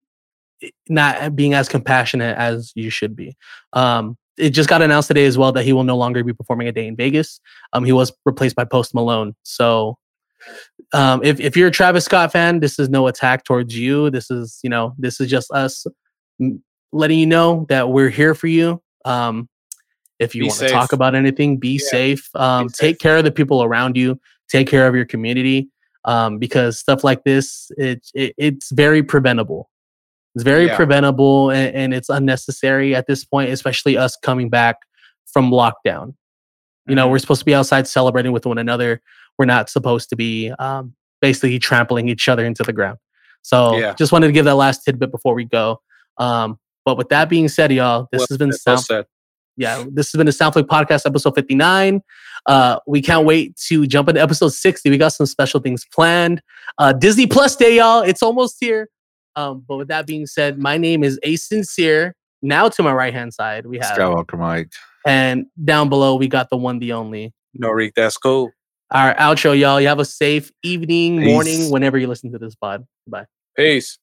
[0.89, 3.35] not being as compassionate as you should be.
[3.73, 6.67] Um, it just got announced today as well that he will no longer be performing
[6.67, 7.39] a day in Vegas.
[7.73, 9.35] Um, he was replaced by Post Malone.
[9.43, 9.97] So,
[10.93, 14.09] um, if if you're a Travis Scott fan, this is no attack towards you.
[14.09, 15.85] This is you know this is just us
[16.91, 18.81] letting you know that we're here for you.
[19.05, 19.49] Um,
[20.23, 22.29] if you Be want to talk about anything, be Yeah, safe.
[22.35, 22.77] Um, safe.
[22.77, 24.19] take care of the people around you.
[24.49, 25.69] Take care of your community.
[26.05, 29.69] Um, because stuff like this, it, it it's very preventable.
[30.35, 30.75] It's very Yeah.
[30.75, 34.77] preventable and, and it's unnecessary at this point, especially us coming back
[35.31, 36.15] from lockdown.
[36.87, 37.11] You know, Mhm.
[37.11, 39.01] we're supposed to be outside celebrating with one another.
[39.37, 42.97] We're not supposed to be um, basically trampling each other into the ground.
[43.43, 43.93] So Yeah.
[43.93, 45.81] just wanted to give that last tidbit before we go.
[46.17, 49.05] Um, but with that being said, y'all, this Well has been well Sound said.
[49.57, 52.01] Yeah, this has been the Soundflake Podcast, episode 59.
[52.45, 54.89] Uh, we can't wait to jump into episode 60.
[54.89, 56.41] We got some special things planned.
[56.77, 58.01] Uh, Disney Plus Day, y'all.
[58.01, 58.89] It's almost here.
[59.35, 62.15] Um, but with that being said, my name is Ace Sincere.
[62.41, 64.69] Now to my right hand side, we have, Skywalker Mike.
[65.07, 67.33] and down below, we got the one, the only.
[67.53, 68.51] No, Reek, that's cool.
[68.91, 69.79] Our outro, y'all.
[69.79, 72.85] You have a safe evening, morning, whenever you listen to this pod.
[73.07, 73.25] Bye.
[73.55, 73.97] Peace.